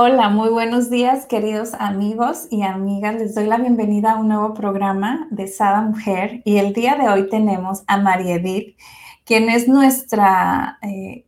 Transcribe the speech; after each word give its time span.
Hola, 0.00 0.28
muy 0.28 0.50
buenos 0.50 0.90
días 0.90 1.26
queridos 1.26 1.74
amigos 1.74 2.46
y 2.50 2.62
amigas. 2.62 3.16
Les 3.16 3.34
doy 3.34 3.46
la 3.46 3.58
bienvenida 3.58 4.12
a 4.12 4.16
un 4.16 4.28
nuevo 4.28 4.54
programa 4.54 5.26
de 5.32 5.48
Sada 5.48 5.80
Mujer 5.82 6.40
y 6.44 6.58
el 6.58 6.72
día 6.72 6.94
de 6.94 7.08
hoy 7.08 7.28
tenemos 7.28 7.82
a 7.88 7.96
María 7.96 8.36
Edith, 8.36 8.78
quien 9.24 9.48
es 9.48 9.66
nuestra 9.66 10.78
eh, 10.82 11.26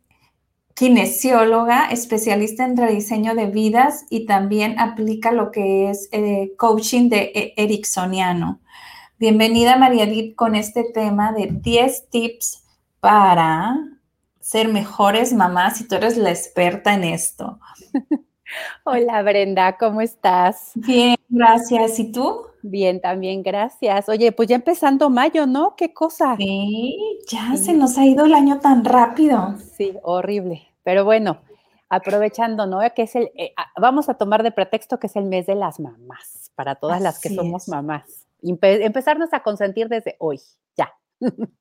kinesióloga, 0.73 1.87
especialista 1.91 2.63
en 2.63 2.77
rediseño 2.77 3.35
de 3.35 3.47
vidas 3.47 4.05
y 4.09 4.25
también 4.25 4.79
aplica 4.79 5.33
lo 5.33 5.51
que 5.51 5.89
es 5.89 6.07
eh, 6.13 6.53
coaching 6.57 7.09
de 7.09 7.33
e-, 7.35 7.53
Ericksoniano. 7.57 8.61
Bienvenida 9.19 9.75
María 9.75 10.05
Edith 10.05 10.33
con 10.37 10.55
este 10.55 10.85
tema 10.93 11.33
de 11.33 11.49
10 11.51 12.07
tips 12.09 12.63
para 13.01 13.75
ser 14.39 14.69
mejores 14.69 15.33
mamás 15.33 15.81
y 15.81 15.89
tú 15.89 15.95
eres 15.95 16.15
la 16.15 16.31
experta 16.31 16.93
en 16.93 17.03
esto. 17.03 17.59
Hola 18.83 19.21
Brenda, 19.21 19.77
¿cómo 19.77 20.01
estás? 20.01 20.71
Bien, 20.75 21.15
gracias. 21.29 21.99
¿Y 21.99 22.11
tú? 22.11 22.47
Bien, 22.61 23.01
también, 23.01 23.43
gracias. 23.43 24.07
Oye, 24.09 24.31
pues 24.31 24.49
ya 24.49 24.55
empezando 24.55 25.09
mayo, 25.09 25.47
¿no? 25.47 25.75
¿Qué 25.75 25.93
cosa? 25.93 26.35
Sí, 26.37 26.97
ya 27.27 27.55
se 27.57 27.73
nos 27.73 27.97
ha 27.97 28.05
ido 28.05 28.25
el 28.25 28.33
año 28.33 28.59
tan 28.59 28.85
rápido. 28.85 29.55
Sí, 29.75 29.93
horrible. 30.03 30.67
Pero 30.83 31.05
bueno, 31.05 31.41
aprovechando, 31.89 32.67
¿no? 32.67 32.79
Que 32.95 33.03
es 33.03 33.15
el, 33.15 33.31
eh, 33.35 33.53
ah, 33.57 33.67
vamos 33.79 34.09
a 34.09 34.13
tomar 34.13 34.43
de 34.43 34.51
pretexto 34.51 34.99
que 34.99 35.07
es 35.07 35.15
el 35.15 35.25
mes 35.25 35.47
de 35.47 35.55
las 35.55 35.79
mamás, 35.79 36.51
para 36.55 36.75
todas 36.75 37.01
las 37.01 37.19
que 37.19 37.29
somos 37.29 37.67
mamás. 37.67 38.27
empezarnos 38.41 39.33
a 39.33 39.41
consentir 39.41 39.89
desde 39.89 40.15
hoy, 40.19 40.39
ya. 40.77 40.93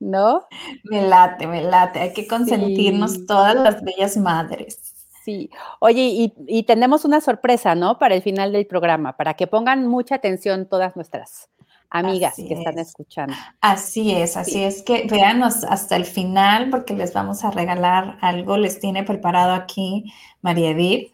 ¿No? 0.00 0.46
Me 0.84 1.06
late, 1.06 1.46
me 1.46 1.62
late. 1.62 2.00
Hay 2.00 2.12
que 2.12 2.26
consentirnos 2.26 3.26
todas 3.26 3.54
las 3.54 3.82
bellas 3.82 4.16
madres. 4.16 4.91
Sí, 5.24 5.50
oye, 5.78 6.32
y, 6.48 6.62
tenemos 6.64 7.04
una 7.04 7.20
sorpresa, 7.20 7.76
¿no? 7.76 7.98
Para 7.98 8.16
el 8.16 8.22
final 8.22 8.52
del 8.52 8.66
programa, 8.66 9.16
para 9.16 9.34
que 9.34 9.46
pongan 9.46 9.86
mucha 9.86 10.16
atención 10.16 10.66
todas 10.66 10.96
nuestras 10.96 11.48
amigas 11.90 12.34
que 12.34 12.54
están 12.54 12.78
escuchando. 12.78 13.34
Así 13.60 14.12
es, 14.12 14.36
así 14.36 14.64
es 14.64 14.82
que 14.82 15.06
véanos 15.08 15.62
hasta 15.62 15.94
el 15.94 16.06
final 16.06 16.70
porque 16.70 16.94
les 16.94 17.12
vamos 17.12 17.44
a 17.44 17.52
regalar 17.52 18.18
algo, 18.20 18.56
les 18.56 18.80
tiene 18.80 19.04
preparado 19.04 19.52
aquí 19.52 20.12
María 20.40 20.70
Edith. 20.70 21.12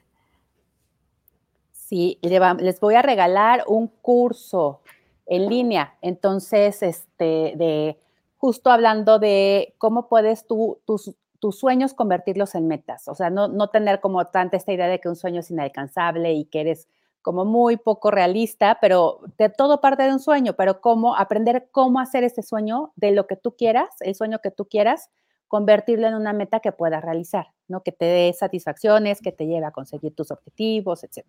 Sí, 1.72 2.18
les 2.22 2.80
voy 2.80 2.94
a 2.94 3.02
regalar 3.02 3.64
un 3.66 3.88
curso 3.88 4.80
en 5.26 5.50
línea, 5.50 5.96
entonces, 6.00 6.82
este, 6.82 7.52
de 7.56 7.98
justo 8.38 8.70
hablando 8.70 9.18
de 9.18 9.74
cómo 9.76 10.08
puedes 10.08 10.46
tú, 10.46 10.78
tus, 10.86 11.14
tus 11.38 11.58
sueños 11.58 11.94
convertirlos 11.94 12.54
en 12.54 12.66
metas, 12.66 13.08
o 13.08 13.14
sea, 13.14 13.30
no, 13.30 13.48
no 13.48 13.68
tener 13.68 14.00
como 14.00 14.26
tanta 14.26 14.56
esta 14.56 14.72
idea 14.72 14.88
de 14.88 15.00
que 15.00 15.08
un 15.08 15.16
sueño 15.16 15.40
es 15.40 15.50
inalcanzable 15.50 16.32
y 16.32 16.44
que 16.46 16.60
eres 16.60 16.88
como 17.22 17.44
muy 17.44 17.76
poco 17.76 18.10
realista, 18.10 18.78
pero 18.80 19.20
de 19.36 19.48
todo 19.48 19.80
parte 19.80 20.04
de 20.04 20.12
un 20.12 20.20
sueño, 20.20 20.54
pero 20.54 20.80
cómo 20.80 21.16
aprender 21.16 21.68
cómo 21.72 22.00
hacer 22.00 22.24
ese 22.24 22.42
sueño 22.42 22.92
de 22.96 23.10
lo 23.10 23.26
que 23.26 23.36
tú 23.36 23.54
quieras, 23.56 23.88
el 24.00 24.14
sueño 24.14 24.38
que 24.38 24.50
tú 24.50 24.66
quieras, 24.66 25.10
convertirlo 25.46 26.06
en 26.06 26.14
una 26.14 26.32
meta 26.32 26.60
que 26.60 26.72
puedas 26.72 27.02
realizar, 27.02 27.48
¿no? 27.68 27.82
Que 27.82 27.92
te 27.92 28.04
dé 28.04 28.32
satisfacciones, 28.32 29.20
que 29.20 29.32
te 29.32 29.46
lleve 29.46 29.66
a 29.66 29.72
conseguir 29.72 30.14
tus 30.14 30.30
objetivos, 30.30 31.04
etc. 31.04 31.26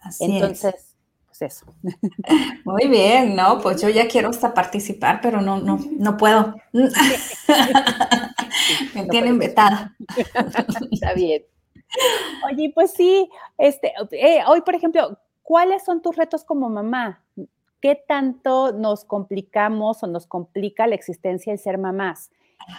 Así 0.00 0.24
Entonces, 0.24 0.95
pues 1.38 1.52
eso. 1.52 1.66
Muy 2.64 2.88
bien, 2.88 3.36
¿no? 3.36 3.60
Pues 3.60 3.80
yo 3.80 3.88
ya 3.88 4.08
quiero 4.08 4.30
hasta 4.30 4.54
participar, 4.54 5.20
pero 5.22 5.40
no, 5.40 5.58
no, 5.58 5.78
no 5.98 6.16
puedo. 6.16 6.54
Me 8.94 9.06
tienen 9.08 9.38
vetada. 9.38 9.96
Está 10.90 11.14
bien. 11.14 11.44
Oye, 12.50 12.72
pues 12.74 12.92
sí, 12.92 13.30
este, 13.58 13.92
eh, 14.12 14.40
hoy, 14.46 14.62
por 14.62 14.74
ejemplo, 14.74 15.18
¿cuáles 15.42 15.84
son 15.84 16.02
tus 16.02 16.16
retos 16.16 16.44
como 16.44 16.68
mamá? 16.68 17.22
¿Qué 17.80 17.94
tanto 17.94 18.72
nos 18.72 19.04
complicamos 19.04 20.02
o 20.02 20.06
nos 20.06 20.26
complica 20.26 20.86
la 20.86 20.94
existencia 20.94 21.52
el 21.52 21.58
ser 21.58 21.78
mamás? 21.78 22.30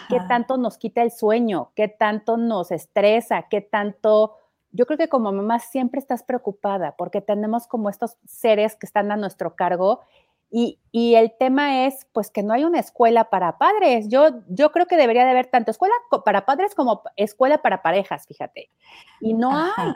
¿Qué 0.10 0.20
tanto 0.28 0.58
nos 0.58 0.78
quita 0.78 1.02
el 1.02 1.12
sueño? 1.12 1.72
¿Qué 1.76 1.88
tanto 1.88 2.38
nos 2.38 2.72
estresa? 2.72 3.46
¿Qué 3.50 3.62
tanto... 3.62 4.34
Yo 4.72 4.86
creo 4.86 4.98
que 4.98 5.10
como 5.10 5.32
mamá 5.32 5.60
siempre 5.60 6.00
estás 6.00 6.24
preocupada 6.24 6.96
porque 6.98 7.22
tenemos 7.22 7.68
como 7.68 7.90
estos 7.90 8.18
seres 8.26 8.76
que 8.76 8.86
están 8.86 9.12
a 9.12 9.18
nuestro 9.18 9.56
cargo 9.56 10.02
y, 10.50 10.80
el 10.94 11.34
tema 11.38 11.86
es, 11.86 12.08
pues, 12.14 12.32
que 12.32 12.42
no 12.42 12.54
hay 12.54 12.64
una 12.64 12.80
escuela 12.80 13.30
para 13.30 13.58
padres. 13.58 14.08
Yo, 14.08 14.30
yo 14.48 14.72
creo 14.72 14.86
que 14.86 14.96
debería 14.96 15.26
de 15.26 15.32
haber 15.32 15.48
tanto 15.48 15.72
escuela 15.72 15.94
para 16.24 16.46
padres 16.46 16.74
como 16.74 17.02
escuela 17.18 17.62
para 17.62 17.82
parejas, 17.82 18.26
fíjate. 18.28 18.70
Y 19.20 19.34
no 19.34 19.52
hay. 19.52 19.94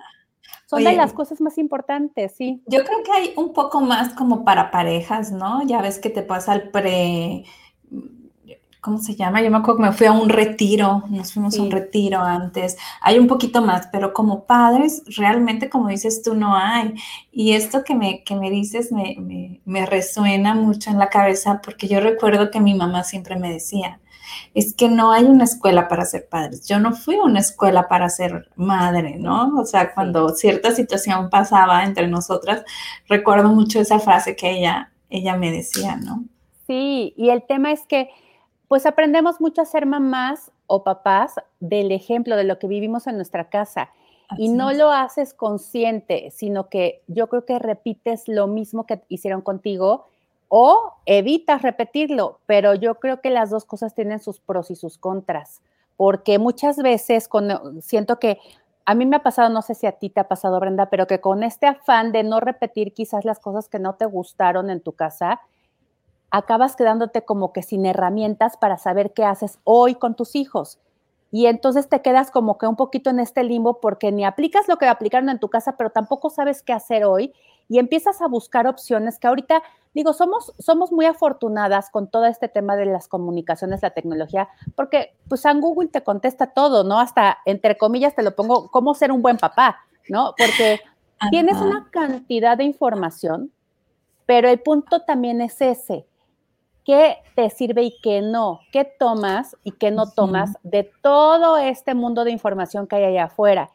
Son 0.66 0.84
de 0.84 0.94
las 0.94 1.14
cosas 1.14 1.40
más 1.40 1.58
importantes, 1.58 2.34
sí. 2.36 2.62
Yo 2.66 2.84
creo 2.84 3.04
que 3.04 3.12
hay 3.12 3.34
un 3.38 3.54
poco 3.54 3.82
más 3.82 4.14
como 4.14 4.44
para 4.44 4.72
parejas, 4.72 5.32
¿no? 5.32 5.64
Ya 5.64 5.82
ves 5.82 6.00
que 6.00 6.10
te 6.10 6.22
pasa 6.22 6.54
el 6.54 6.70
pre, 6.70 7.44
¿cómo 8.82 8.98
se 8.98 9.16
llama? 9.16 9.42
Yo 9.42 9.52
me 9.52 9.58
acuerdo 9.58 9.78
que 9.78 9.90
me 9.90 9.94
fui 9.94 10.08
a 10.08 10.12
un 10.12 10.28
retiro, 10.28 11.04
nos 11.08 11.32
fuimos 11.32 11.58
a 11.58 11.62
un 11.62 11.72
retiro 11.72 12.20
antes, 12.20 12.78
hay 13.00 13.20
un 13.20 13.28
poquito 13.28 13.62
más, 13.62 13.88
pero 13.92 14.12
como 14.12 14.46
padres, 14.46 15.04
realmente 15.16 15.70
como 15.70 15.88
dices 15.88 16.24
tú, 16.24 16.34
no 16.34 16.56
hay. 16.56 16.96
Y 17.32 17.54
esto 17.54 17.84
que 17.84 17.96
me, 17.96 18.24
que 18.24 18.36
me 18.36 18.50
dices 18.50 18.92
me, 18.92 19.16
me, 19.20 19.62
me 19.66 19.86
resuena 19.86 20.56
mucho 20.56 20.90
en 20.90 20.98
la 20.98 21.10
cabeza 21.10 21.62
porque 21.64 21.88
yo 21.88 22.00
recuerdo 22.00 22.50
que 22.50 22.60
mi 22.60 22.74
mamá 22.74 23.04
siempre 23.04 23.38
me 23.38 23.54
decía, 23.54 24.00
es 24.54 24.74
que 24.74 24.90
no 24.90 25.12
hay 25.12 25.26
una 25.26 25.44
escuela 25.44 25.88
para 25.88 26.06
ser 26.06 26.28
padres. 26.28 26.68
Yo 26.68 26.80
no 26.80 26.94
fui 26.94 27.16
a 27.16 27.24
una 27.24 27.40
escuela 27.40 27.88
para 27.88 28.10
ser 28.10 28.50
madre, 28.56 29.18
¿no? 29.18 29.60
O 29.60 29.66
sea, 29.66 29.94
cuando 29.94 30.30
cierta 30.30 30.72
situación 30.72 31.30
pasaba 31.30 31.84
entre 31.84 32.08
nosotras, 32.08 32.64
recuerdo 33.08 33.50
mucho 33.50 33.80
esa 33.80 34.00
frase 34.00 34.36
que 34.36 34.52
ella, 34.52 34.92
ella 35.10 35.38
me 35.38 35.52
decía, 35.52 35.98
¿no? 35.98 36.26
Sí, 36.68 37.14
y 37.18 37.30
el 37.30 37.44
tema 37.44 37.72
es 37.72 37.86
que 37.86 38.10
pues 38.72 38.86
aprendemos 38.86 39.42
mucho 39.42 39.62
a 39.62 39.66
ser 39.66 39.86
mamás 39.86 40.50
o 40.66 40.86
papás 40.86 41.36
del 41.60 41.92
ejemplo 41.92 42.38
de 42.38 42.46
lo 42.46 42.58
que 42.58 42.68
vivimos 42.68 43.06
en 43.06 43.18
nuestra 43.18 43.50
casa. 43.50 43.90
y 44.38 44.48
no 44.48 44.72
lo 44.72 44.92
haces 44.92 45.34
consciente, 45.34 46.32
sino 46.32 46.70
que 46.70 47.02
yo 47.08 47.28
creo 47.28 47.44
que 47.44 47.60
repites 47.60 48.30
lo 48.30 48.48
mismo 48.48 48.86
que 48.86 49.02
hicieron 49.10 49.42
contigo 49.42 50.06
o 50.48 50.94
evitas 51.06 51.64
repetirlo, 51.64 52.40
pero 52.46 52.74
yo 52.74 52.96
creo 52.96 53.20
que 53.20 53.30
las 53.30 53.50
dos 53.50 53.66
cosas 53.66 53.94
tienen 53.94 54.20
sus 54.20 54.40
pros 54.40 54.72
y 54.72 54.78
sus 54.78 54.98
contras, 54.98 55.60
porque 55.98 56.40
muchas 56.40 56.78
veces 56.78 57.28
siento 57.82 58.20
que 58.20 58.40
a 58.86 58.96
mí 58.96 59.06
me 59.06 59.18
ha 59.18 59.24
pasado, 59.24 59.50
no 59.50 59.62
sé 59.64 59.76
si 59.76 59.86
a 59.86 59.92
ti 59.92 60.10
te 60.10 60.22
ha 60.22 60.30
pasado, 60.30 60.62
Brenda, 60.62 60.86
pero 60.86 61.08
que 61.08 61.20
con 61.20 61.44
este 61.44 61.68
afán 61.68 62.14
de 62.14 62.24
no 62.24 62.40
repetir 62.40 62.94
quizás 62.94 63.26
las 63.26 63.40
cosas 63.40 63.68
que 63.68 63.80
no 63.80 63.96
te 63.96 64.06
gustaron 64.06 64.70
en 64.70 64.80
tu 64.80 64.94
casa, 64.94 65.42
acabas 66.32 66.76
quedándote 66.76 67.24
como 67.24 67.54
que 67.54 67.62
sin 67.62 67.86
herramientas 67.86 68.58
para 68.58 68.78
saber 68.78 69.14
qué 69.14 69.26
haces 69.26 69.60
hoy 69.64 69.96
con 69.96 70.16
tus 70.16 70.36
hijos. 70.36 70.80
Y 71.30 71.46
entonces 71.46 71.88
te 71.88 72.02
quedas 72.02 72.32
como 72.32 72.58
que 72.58 72.68
un 72.68 72.76
poquito 72.76 73.10
en 73.10 73.20
este 73.20 73.44
limbo 73.44 73.80
porque 73.80 74.12
ni 74.12 74.26
aplicas 74.26 74.68
lo 74.68 74.78
que 74.78 74.88
aplicaron 74.88 75.30
en 75.30 75.40
tu 75.40 75.50
casa, 75.50 75.78
pero 75.78 75.90
tampoco 75.90 76.30
sabes 76.30 76.62
qué 76.62 76.74
hacer 76.74 77.06
hoy 77.06 77.34
y 77.70 77.80
empiezas 77.80 78.22
a 78.22 78.28
buscar 78.28 78.68
opciones 78.68 79.18
que 79.18 79.28
ahorita, 79.28 79.64
digo, 79.94 80.12
somos, 80.12 80.54
somos 80.60 80.92
muy 80.92 81.06
afortunadas 81.06 81.90
con 81.90 82.10
todo 82.10 82.26
este 82.26 82.50
tema 82.50 82.76
de 82.76 82.86
las 82.86 83.08
comunicaciones, 83.08 83.82
la 83.82 83.92
tecnología, 83.92 84.50
porque 84.76 85.16
pues 85.30 85.46
en 85.46 85.62
Google 85.62 85.88
te 85.88 86.04
contesta 86.04 86.48
todo, 86.48 86.84
¿no? 86.84 87.00
Hasta, 87.00 87.38
entre 87.46 87.78
comillas, 87.78 88.14
te 88.14 88.24
lo 88.24 88.36
pongo, 88.36 88.70
cómo 88.72 88.94
ser 88.94 89.14
un 89.14 89.22
buen 89.22 89.38
papá, 89.38 89.78
¿no? 90.10 90.34
Porque 90.38 90.82
tienes 91.30 91.62
una 91.62 91.88
cantidad 91.92 92.58
de 92.58 92.66
información, 92.66 93.54
pero 94.26 94.50
el 94.50 94.60
punto 94.60 95.04
también 95.04 95.40
es 95.40 95.62
ese, 95.62 96.06
qué 96.86 97.18
te 97.36 97.50
sirve 97.50 97.84
y 97.84 98.00
qué 98.02 98.22
no, 98.22 98.60
qué 98.72 98.86
tomas 98.86 99.56
y 99.64 99.72
qué 99.72 99.92
no 99.92 100.10
tomas 100.10 100.58
de 100.64 100.90
todo 101.02 101.58
este 101.58 101.94
mundo 101.94 102.24
de 102.24 102.32
información 102.32 102.88
que 102.88 102.98
hay 102.98 103.06
allá 103.06 103.26
afuera. 103.26 103.72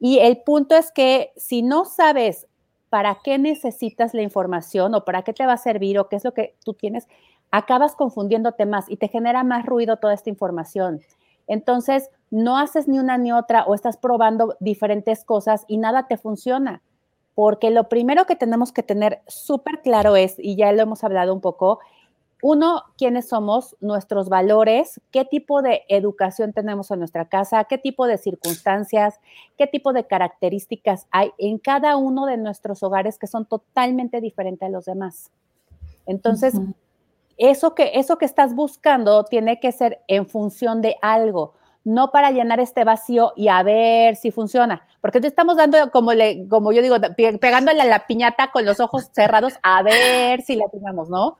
Y 0.00 0.18
el 0.18 0.38
punto 0.38 0.76
es 0.76 0.92
que 0.92 1.32
si 1.36 1.62
no 1.62 1.84
sabes 1.84 2.46
para 2.88 3.18
qué 3.22 3.38
necesitas 3.38 4.14
la 4.14 4.22
información 4.22 4.94
o 4.94 5.04
para 5.04 5.22
qué 5.22 5.32
te 5.32 5.46
va 5.46 5.54
a 5.54 5.58
servir 5.58 5.98
o 5.98 6.08
qué 6.08 6.16
es 6.16 6.24
lo 6.24 6.32
que 6.32 6.56
tú 6.64 6.74
tienes, 6.74 7.06
acabas 7.50 7.94
confundiéndote 7.94 8.66
más 8.66 8.88
y 8.88 8.96
te 8.96 9.08
genera 9.08 9.44
más 9.44 9.66
ruido 9.66 9.96
toda 9.96 10.14
esta 10.14 10.30
información. 10.30 11.00
Entonces, 11.46 12.10
no 12.30 12.58
haces 12.58 12.88
ni 12.88 12.98
una 12.98 13.18
ni 13.18 13.32
otra 13.32 13.64
o 13.64 13.74
estás 13.74 13.96
probando 13.96 14.56
diferentes 14.60 15.24
cosas 15.24 15.64
y 15.66 15.78
nada 15.78 16.06
te 16.06 16.16
funciona. 16.16 16.82
Porque 17.34 17.70
lo 17.70 17.88
primero 17.88 18.26
que 18.26 18.36
tenemos 18.36 18.72
que 18.72 18.82
tener 18.82 19.22
súper 19.26 19.80
claro 19.80 20.16
es, 20.16 20.36
y 20.38 20.56
ya 20.56 20.72
lo 20.72 20.82
hemos 20.82 21.04
hablado 21.04 21.32
un 21.32 21.40
poco, 21.40 21.78
uno, 22.42 22.84
quiénes 22.96 23.28
somos, 23.28 23.76
nuestros 23.80 24.28
valores, 24.28 25.00
qué 25.10 25.24
tipo 25.24 25.60
de 25.60 25.82
educación 25.88 26.52
tenemos 26.52 26.90
en 26.90 27.00
nuestra 27.00 27.28
casa, 27.28 27.64
qué 27.64 27.78
tipo 27.78 28.06
de 28.06 28.16
circunstancias, 28.16 29.20
qué 29.56 29.66
tipo 29.66 29.92
de 29.92 30.06
características 30.06 31.06
hay 31.10 31.32
en 31.38 31.58
cada 31.58 31.96
uno 31.96 32.26
de 32.26 32.36
nuestros 32.36 32.82
hogares 32.82 33.18
que 33.18 33.26
son 33.26 33.44
totalmente 33.44 34.20
diferentes 34.20 34.66
a 34.66 34.70
los 34.70 34.84
demás. 34.84 35.32
Entonces, 36.06 36.54
eso, 37.36 37.74
que, 37.74 37.92
eso 37.94 38.18
que 38.18 38.24
estás 38.24 38.54
buscando 38.54 39.24
tiene 39.24 39.58
que 39.58 39.72
ser 39.72 40.00
en 40.06 40.26
función 40.26 40.80
de 40.80 40.96
algo, 41.02 41.54
no 41.88 42.10
para 42.10 42.30
llenar 42.30 42.60
este 42.60 42.84
vacío 42.84 43.32
y 43.34 43.48
a 43.48 43.62
ver 43.62 44.16
si 44.16 44.30
funciona, 44.30 44.86
porque 45.00 45.20
te 45.20 45.26
estamos 45.26 45.56
dando, 45.56 45.90
como, 45.90 46.12
le, 46.12 46.46
como 46.46 46.70
yo 46.70 46.82
digo, 46.82 46.96
pegándole 47.16 47.80
a 47.80 47.86
la 47.86 48.06
piñata 48.06 48.50
con 48.50 48.66
los 48.66 48.78
ojos 48.78 49.08
cerrados 49.12 49.54
a 49.62 49.82
ver 49.82 50.42
si 50.42 50.56
la 50.56 50.68
tenemos, 50.68 51.08
¿no? 51.08 51.36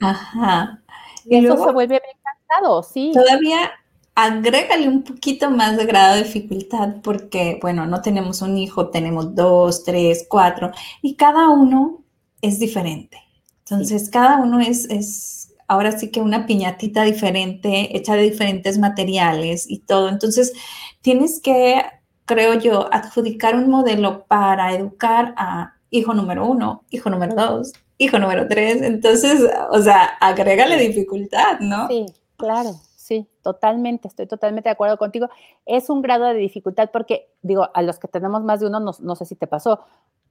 Ajá. 0.00 0.80
Y, 1.26 1.44
eso 1.44 1.62
se 1.62 1.72
vuelve 1.72 2.00
bien 2.02 2.16
cansado, 2.24 2.82
sí. 2.82 3.12
Todavía 3.12 3.72
agrégale 4.14 4.88
un 4.88 5.02
poquito 5.02 5.50
más 5.50 5.76
de 5.76 5.84
grado 5.84 6.16
de 6.16 6.22
dificultad 6.22 6.96
porque, 7.02 7.58
bueno, 7.60 7.84
no 7.84 8.00
tenemos 8.00 8.40
un 8.40 8.56
hijo, 8.56 8.88
tenemos 8.88 9.34
dos, 9.34 9.84
tres, 9.84 10.24
cuatro, 10.26 10.70
y 11.02 11.14
cada 11.14 11.50
uno 11.50 12.02
es 12.40 12.58
diferente. 12.58 13.18
Entonces, 13.68 14.08
cada 14.08 14.38
uno 14.38 14.60
es, 14.60 14.86
es 14.86 15.49
ahora 15.70 15.92
sí 15.92 16.10
que 16.10 16.20
una 16.20 16.46
piñatita 16.46 17.04
diferente, 17.04 17.96
hecha 17.96 18.16
de 18.16 18.22
diferentes 18.22 18.76
materiales 18.76 19.70
y 19.70 19.78
todo. 19.78 20.08
Entonces, 20.08 20.52
tienes 21.00 21.40
que, 21.40 21.80
creo 22.24 22.54
yo, 22.54 22.92
adjudicar 22.92 23.54
un 23.54 23.70
modelo 23.70 24.24
para 24.24 24.74
educar 24.74 25.32
a 25.36 25.74
hijo 25.90 26.12
número 26.12 26.44
uno, 26.44 26.82
hijo 26.90 27.08
número 27.08 27.36
dos, 27.36 27.72
hijo 27.98 28.18
número 28.18 28.48
tres. 28.48 28.82
Entonces, 28.82 29.42
o 29.70 29.80
sea, 29.80 30.06
agrégale 30.20 30.76
dificultad, 30.76 31.60
¿no? 31.60 31.86
Sí, 31.86 32.06
claro, 32.36 32.72
sí, 32.96 33.28
totalmente, 33.40 34.08
estoy 34.08 34.26
totalmente 34.26 34.70
de 34.70 34.72
acuerdo 34.72 34.96
contigo. 34.96 35.28
Es 35.66 35.88
un 35.88 36.02
grado 36.02 36.24
de 36.24 36.34
dificultad 36.34 36.90
porque, 36.92 37.28
digo, 37.42 37.68
a 37.72 37.82
los 37.82 38.00
que 38.00 38.08
tenemos 38.08 38.42
más 38.42 38.58
de 38.58 38.66
uno, 38.66 38.80
no, 38.80 39.14
sé 39.14 39.24
si 39.24 39.36
te 39.36 39.46
pasó, 39.46 39.84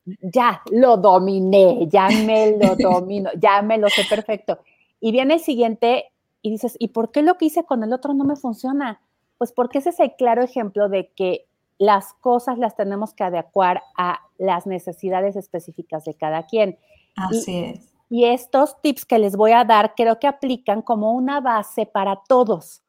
ya 0.03 0.63
lo 0.69 0.97
dominé, 0.97 1.87
ya 1.87 2.09
me 2.09 2.57
lo 2.57 2.75
domino, 2.77 3.29
ya 3.37 3.61
me 3.61 3.77
lo 3.77 3.87
sé 3.87 4.03
perfecto. 4.03 4.59
Y 4.99 5.11
viene 5.11 5.35
el 5.35 5.39
siguiente 5.39 6.11
y 6.41 6.51
dices, 6.51 6.75
¿y 6.79 6.89
por 6.89 7.11
qué 7.11 7.21
lo 7.21 7.37
que 7.37 7.45
hice 7.45 7.63
con 7.63 7.83
el 7.83 7.93
otro 7.93 8.13
no 8.13 8.23
me 8.23 8.35
funciona? 8.35 9.01
Pues 9.37 9.51
porque 9.51 9.79
ese 9.79 9.89
es 9.89 9.99
el 9.99 10.15
claro 10.15 10.43
ejemplo 10.43 10.89
de 10.89 11.11
que 11.13 11.47
las 11.77 12.13
cosas 12.15 12.57
las 12.57 12.75
tenemos 12.75 13.13
que 13.13 13.23
adecuar 13.23 13.81
a 13.97 14.19
las 14.37 14.67
necesidades 14.67 15.35
específicas 15.35 16.03
de 16.03 16.13
cada 16.13 16.45
quien. 16.45 16.77
Así 17.15 17.57
es. 17.57 17.93
Y 18.09 18.25
estos 18.25 18.81
tips 18.81 19.05
que 19.05 19.19
les 19.19 19.35
voy 19.35 19.51
a 19.51 19.63
dar 19.63 19.93
creo 19.95 20.19
que 20.19 20.27
aplican 20.27 20.81
como 20.81 21.13
una 21.13 21.41
base 21.41 21.85
para 21.85 22.21
todos, 22.27 22.81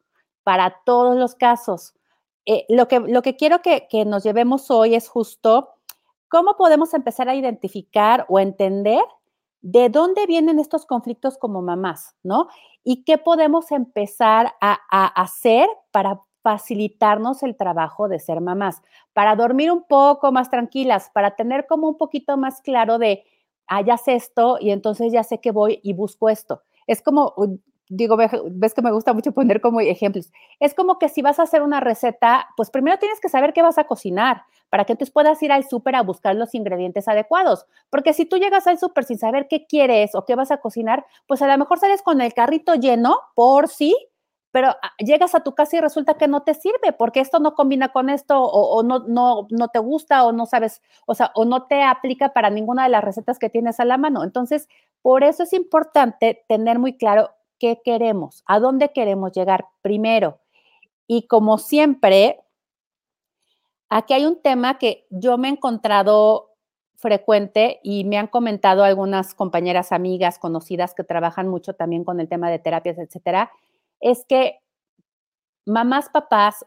para 0.43 0.81
todos 0.83 1.15
los 1.15 1.35
casos. 1.35 1.93
Eh, 2.45 2.65
lo, 2.69 2.87
que, 2.87 2.99
lo 2.99 3.21
que 3.21 3.35
quiero 3.37 3.61
que, 3.61 3.87
que 3.87 4.03
nos 4.03 4.23
llevemos 4.23 4.71
hoy 4.71 4.95
es 4.95 5.07
justo 5.07 5.69
cómo 6.27 6.55
podemos 6.57 6.93
empezar 6.93 7.29
a 7.29 7.35
identificar 7.35 8.25
o 8.29 8.39
entender 8.39 9.01
de 9.61 9.89
dónde 9.89 10.25
vienen 10.25 10.59
estos 10.59 10.85
conflictos 10.85 11.37
como 11.37 11.61
mamás, 11.61 12.15
¿no? 12.23 12.47
Y 12.83 13.03
qué 13.03 13.17
podemos 13.17 13.71
empezar 13.71 14.53
a, 14.59 14.79
hacer 15.21 15.69
para 15.91 16.21
facilitarnos 16.41 17.43
el 17.43 17.55
trabajo 17.55 18.07
de 18.07 18.19
ser 18.19 18.41
mamás, 18.41 18.81
para 19.13 19.35
dormir 19.35 19.71
un 19.71 19.83
poco 19.83 20.31
más 20.31 20.49
tranquilas, 20.49 21.11
para 21.13 21.35
tener 21.35 21.67
como 21.67 21.87
un 21.87 21.97
poquito 21.97 22.37
más 22.37 22.61
claro 22.61 22.97
de 22.97 23.23
ah, 23.67 23.83
esto 24.07 24.57
y 24.59 24.71
entonces 24.71 25.13
ya 25.13 25.23
sé 25.23 25.39
que 25.39 25.51
voy 25.51 25.79
y 25.83 25.93
busco 25.93 26.29
esto. 26.29 26.63
Es 26.87 27.03
como, 27.03 27.35
digo, 27.91 28.15
ves 28.17 28.73
que 28.73 28.81
me 28.81 28.91
gusta 28.91 29.13
mucho 29.13 29.33
poner 29.33 29.59
como 29.59 29.81
ejemplos. 29.81 30.31
Es 30.59 30.73
como 30.73 30.97
que 30.97 31.09
si 31.09 31.21
vas 31.21 31.39
a 31.39 31.43
hacer 31.43 31.61
una 31.61 31.81
receta, 31.81 32.47
pues 32.55 32.69
primero 32.69 32.97
tienes 32.97 33.19
que 33.19 33.27
saber 33.27 33.51
qué 33.53 33.61
vas 33.61 33.77
a 33.77 33.83
cocinar 33.83 34.43
para 34.69 34.85
que 34.85 34.93
entonces 34.93 35.11
puedas 35.11 35.43
ir 35.43 35.51
al 35.51 35.67
súper 35.67 35.97
a 35.97 36.01
buscar 36.01 36.35
los 36.35 36.55
ingredientes 36.55 37.09
adecuados. 37.09 37.65
Porque 37.89 38.13
si 38.13 38.25
tú 38.25 38.37
llegas 38.37 38.65
al 38.67 38.79
súper 38.79 39.03
sin 39.03 39.19
saber 39.19 39.47
qué 39.49 39.67
quieres 39.67 40.15
o 40.15 40.23
qué 40.23 40.35
vas 40.35 40.51
a 40.51 40.57
cocinar, 40.57 41.05
pues 41.27 41.41
a 41.41 41.47
lo 41.47 41.57
mejor 41.57 41.79
sales 41.79 42.01
con 42.01 42.21
el 42.21 42.33
carrito 42.33 42.75
lleno 42.75 43.17
por 43.35 43.67
sí 43.67 43.95
pero 44.53 44.67
ah, 44.69 44.91
llegas 44.97 45.33
a 45.33 45.41
tu 45.41 45.55
casa 45.55 45.77
y 45.77 45.79
resulta 45.79 46.15
que 46.15 46.27
no 46.27 46.43
te 46.43 46.53
sirve 46.53 46.91
porque 46.97 47.21
esto 47.21 47.39
no 47.39 47.55
combina 47.55 47.89
con 47.93 48.09
esto 48.09 48.41
o, 48.43 48.83
no, 48.83 48.99
no, 49.07 49.47
no, 49.49 49.67
te 49.69 49.79
gusta 49.79 50.25
o 50.25 50.33
no 50.33 50.45
sabes, 50.45 50.81
o 51.05 51.15
sea, 51.15 51.31
o 51.35 51.45
no 51.45 51.67
te 51.67 51.83
aplica 51.83 52.33
para 52.33 52.49
ninguna 52.49 52.83
de 52.83 52.89
las 52.89 53.01
recetas 53.03 53.39
que 53.39 53.49
tienes 53.49 53.79
a 53.79 53.85
la 53.85 53.97
mano. 53.97 54.25
Entonces, 54.25 54.67
por 55.01 55.23
eso 55.23 55.43
es 55.43 55.53
importante 55.53 56.43
tener 56.49 56.79
muy 56.79 56.97
claro 56.97 57.31
qué 57.61 57.79
queremos, 57.85 58.43
a 58.47 58.59
dónde 58.59 58.91
queremos 58.91 59.31
llegar 59.33 59.67
primero. 59.83 60.39
Y 61.05 61.27
como 61.27 61.59
siempre, 61.59 62.39
aquí 63.87 64.15
hay 64.15 64.25
un 64.25 64.41
tema 64.41 64.79
que 64.79 65.05
yo 65.11 65.37
me 65.37 65.47
he 65.47 65.51
encontrado 65.51 66.55
frecuente 66.95 67.79
y 67.83 68.03
me 68.03 68.17
han 68.17 68.25
comentado 68.25 68.83
algunas 68.83 69.35
compañeras, 69.35 69.91
amigas, 69.91 70.39
conocidas 70.39 70.95
que 70.95 71.03
trabajan 71.03 71.47
mucho 71.47 71.73
también 71.73 72.03
con 72.03 72.19
el 72.19 72.27
tema 72.27 72.49
de 72.49 72.57
terapias, 72.57 72.97
etcétera, 72.97 73.51
es 73.99 74.25
que 74.25 74.59
mamás, 75.67 76.09
papás, 76.09 76.65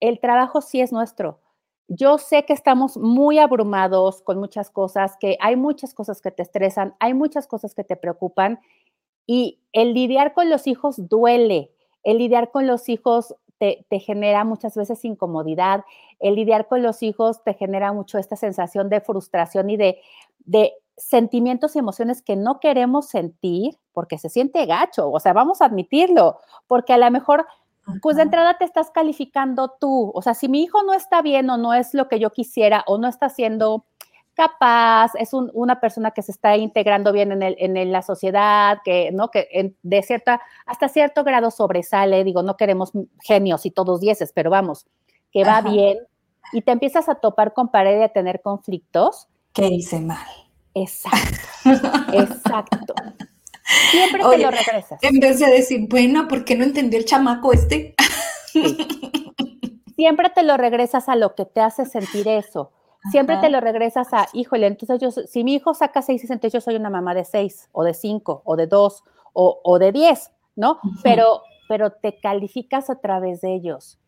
el 0.00 0.18
trabajo 0.18 0.62
sí 0.62 0.80
es 0.80 0.92
nuestro. 0.92 1.38
Yo 1.86 2.18
sé 2.18 2.44
que 2.44 2.54
estamos 2.54 2.96
muy 2.96 3.38
abrumados 3.38 4.20
con 4.22 4.40
muchas 4.40 4.68
cosas, 4.68 5.16
que 5.20 5.36
hay 5.40 5.54
muchas 5.54 5.94
cosas 5.94 6.20
que 6.20 6.32
te 6.32 6.42
estresan, 6.42 6.96
hay 6.98 7.14
muchas 7.14 7.46
cosas 7.46 7.72
que 7.72 7.84
te 7.84 7.94
preocupan 7.94 8.58
y 9.26 9.60
el 9.72 9.94
lidiar 9.94 10.34
con 10.34 10.50
los 10.50 10.66
hijos 10.66 11.08
duele, 11.08 11.70
el 12.02 12.18
lidiar 12.18 12.50
con 12.50 12.66
los 12.66 12.88
hijos 12.88 13.34
te, 13.58 13.98
genera 13.98 14.44
muchas 14.44 14.76
veces 14.76 15.04
incomodidad, 15.04 15.84
el 16.20 16.34
lidiar 16.34 16.66
con 16.66 16.82
los 16.82 17.02
hijos 17.02 17.42
te 17.44 17.54
genera 17.54 17.92
mucho 17.92 18.18
esta 18.18 18.36
sensación 18.36 18.88
de 18.88 19.00
frustración 19.00 19.70
y 19.70 19.76
de, 19.76 20.00
de 20.40 20.74
sentimientos 20.96 21.74
y 21.74 21.78
emociones 21.78 22.22
que 22.22 22.36
no 22.36 22.60
queremos 22.60 23.08
sentir 23.08 23.78
porque 23.92 24.18
se 24.18 24.28
siente 24.28 24.66
gacho, 24.66 25.10
o 25.10 25.20
sea, 25.20 25.32
vamos 25.32 25.62
a 25.62 25.66
admitirlo, 25.66 26.38
porque 26.66 26.92
a 26.92 26.98
lo 26.98 27.10
mejor, 27.10 27.46
pues 28.02 28.16
de 28.16 28.22
entrada 28.22 28.58
te 28.58 28.64
estás 28.64 28.90
calificando 28.90 29.72
tú, 29.80 30.12
o 30.14 30.22
sea, 30.22 30.34
si 30.34 30.48
mi 30.48 30.62
hijo 30.62 30.82
no 30.82 30.92
está 30.92 31.22
bien 31.22 31.48
o 31.48 31.56
no 31.56 31.72
es 31.74 31.94
lo 31.94 32.08
que 32.08 32.18
yo 32.18 32.30
quisiera 32.30 32.84
o 32.86 32.98
no 32.98 33.08
está 33.08 33.28
siendo 33.28 33.86
capaz, 34.34 35.12
es 35.18 35.32
una 35.32 35.80
persona 35.80 36.10
que 36.10 36.22
se 36.22 36.32
está 36.32 36.56
integrando 36.56 37.12
bien 37.12 37.32
en, 37.32 37.42
el, 37.42 37.56
en 37.58 37.92
la 37.92 38.02
sociedad, 38.02 38.78
que, 38.84 39.10
¿no? 39.12 39.30
que 39.30 39.74
de 39.82 40.02
cierta, 40.02 40.40
hasta 40.66 40.88
cierto 40.88 41.24
grado 41.24 41.50
sobresale, 41.50 42.24
digo, 42.24 42.42
no 42.42 42.56
queremos 42.56 42.92
genios 43.22 43.64
y 43.64 43.70
todos 43.70 44.00
dieces, 44.00 44.32
pero 44.34 44.50
vamos, 44.50 44.86
que 45.32 45.44
va 45.44 45.60
bien, 45.62 45.98
y 46.52 46.62
te 46.62 46.72
empiezas 46.72 47.08
a 47.08 47.16
topar 47.16 47.52
con 47.54 47.68
pared 47.70 48.00
y 48.00 48.02
a 48.02 48.08
tener 48.08 48.42
conflictos. 48.42 49.28
¿Qué 49.52 49.66
hice 49.66 50.00
mal? 50.00 50.26
Exacto, 50.74 51.70
exacto. 52.12 52.94
Siempre 53.90 54.22
te 54.22 54.38
lo 54.38 54.50
regresas. 54.50 55.02
En 55.02 55.20
vez 55.20 55.38
de 55.38 55.46
decir, 55.46 55.86
bueno, 55.88 56.28
¿por 56.28 56.44
qué 56.44 56.56
no 56.56 56.64
entendió 56.64 56.98
el 56.98 57.04
chamaco 57.04 57.52
este? 57.52 57.94
Siempre 59.96 60.30
te 60.30 60.42
lo 60.42 60.56
regresas 60.56 61.08
a 61.08 61.16
lo 61.16 61.34
que 61.34 61.46
te 61.46 61.60
hace 61.60 61.86
sentir 61.86 62.28
eso. 62.28 62.72
Siempre 63.10 63.36
te 63.38 63.50
lo 63.50 63.60
regresas 63.60 64.12
a, 64.12 64.28
híjole, 64.32 64.66
entonces 64.66 64.98
yo, 65.00 65.10
si 65.10 65.44
mi 65.44 65.54
hijo 65.54 65.74
saca 65.74 66.00
seis, 66.00 66.22
entonces 66.22 66.52
yo 66.52 66.60
soy 66.60 66.76
una 66.76 66.90
mamá 66.90 67.14
de 67.14 67.24
seis, 67.24 67.68
o 67.72 67.84
de 67.84 67.92
cinco, 67.92 68.42
o 68.44 68.56
de 68.56 68.66
dos, 68.66 69.04
o, 69.32 69.78
de 69.78 69.92
diez, 69.92 70.32
¿no? 70.56 70.78
pero, 71.02 71.42
pero 71.68 71.90
te 71.90 72.18
calificas 72.18 72.88
a 72.88 73.00
través 73.00 73.40
de 73.40 73.54
ellos. 73.54 73.98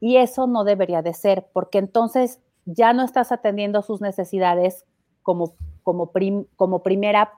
Y 0.00 0.16
eso 0.16 0.46
no 0.46 0.64
debería 0.64 1.02
de 1.02 1.14
ser, 1.14 1.46
porque 1.52 1.78
entonces 1.78 2.40
ya 2.64 2.92
no 2.92 3.04
estás 3.04 3.30
atendiendo 3.30 3.82
sus 3.82 4.00
necesidades 4.00 4.84
como 5.22 5.54
como, 5.82 6.12
como 6.56 6.82
primera 6.82 7.32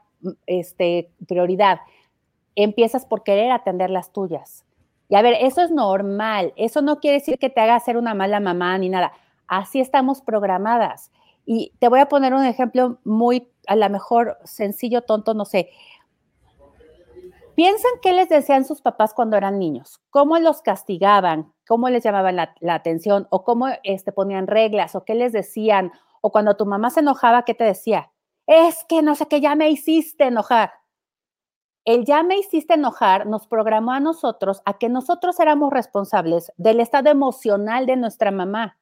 este, 0.47 1.11
prioridad. 1.27 1.81
Empiezas 2.55 3.07
por 3.07 3.23
querer 3.23 3.51
atender 3.51 3.91
las 3.91 4.13
tuyas. 4.13 4.65
Y 5.09 5.15
a 5.15 5.23
ver, 5.23 5.37
eso 5.41 5.63
es 5.63 5.71
normal. 5.71 6.53
Eso 6.57 6.83
no 6.83 7.01
quiere 7.01 7.19
decir 7.19 7.39
que 7.39 7.51
te 7.51 7.61
haga 7.61 7.79
ser 7.81 7.97
una 7.97 8.15
mala 8.15 8.41
mamá 8.41 8.77
ni 8.79 8.89
nada. 8.89 9.13
Así 9.47 9.81
estamos 9.81 10.23
programadas. 10.23 11.11
Y 11.45 11.73
te 11.79 11.89
voy 11.89 12.01
a 12.01 12.09
poner 12.09 12.35
un 12.35 12.45
ejemplo 12.45 12.99
muy, 13.05 13.51
a 13.67 13.77
lo 13.77 13.89
mejor 13.91 14.39
sencillo, 14.45 15.03
tonto, 15.03 15.35
no 15.35 15.45
sé. 15.45 15.71
Piensan 17.55 17.93
qué 18.01 18.13
les 18.13 18.29
decían 18.29 18.65
sus 18.65 18.81
papás 18.81 19.13
cuando 19.13 19.37
eran 19.37 19.59
niños, 19.59 20.01
cómo 20.11 20.39
los 20.39 20.63
castigaban, 20.63 21.53
cómo 21.67 21.91
les 21.91 22.03
llamaban 22.03 22.37
la, 22.37 22.55
atención, 22.69 23.27
o 23.31 23.45
cómo 23.45 23.69
este, 23.83 24.11
ponían 24.13 24.47
reglas, 24.47 24.95
o 24.95 25.05
qué 25.05 25.15
les 25.15 25.33
decían, 25.33 25.93
o 26.23 26.33
cuando 26.33 26.57
tu 26.57 26.65
mamá 26.65 26.89
se 26.89 27.01
enojaba, 27.01 27.45
¿qué 27.45 27.53
te 27.53 27.65
decía? 27.65 28.13
es 28.47 28.85
que 28.85 29.03
no 29.03 29.15
sé 29.15 29.27
qué 29.29 29.41
ya 29.41 29.55
me 29.55 29.71
hiciste 29.71 30.25
enojar. 30.25 30.73
el 31.85 32.05
ya 32.05 32.23
me 32.23 32.39
hiciste 32.39 32.75
enojar 32.75 33.27
nos 33.27 33.47
programó 33.49 33.93
a 33.93 34.01
nosotros 34.01 34.63
a 34.65 34.79
que 34.79 34.89
nosotros 34.89 35.41
éramos 35.41 35.73
responsables 35.73 36.53
del 36.57 36.81
estado 36.81 37.11
emocional 37.11 37.87
de 37.87 37.97
nuestra 37.97 38.31
mamá. 38.31 38.79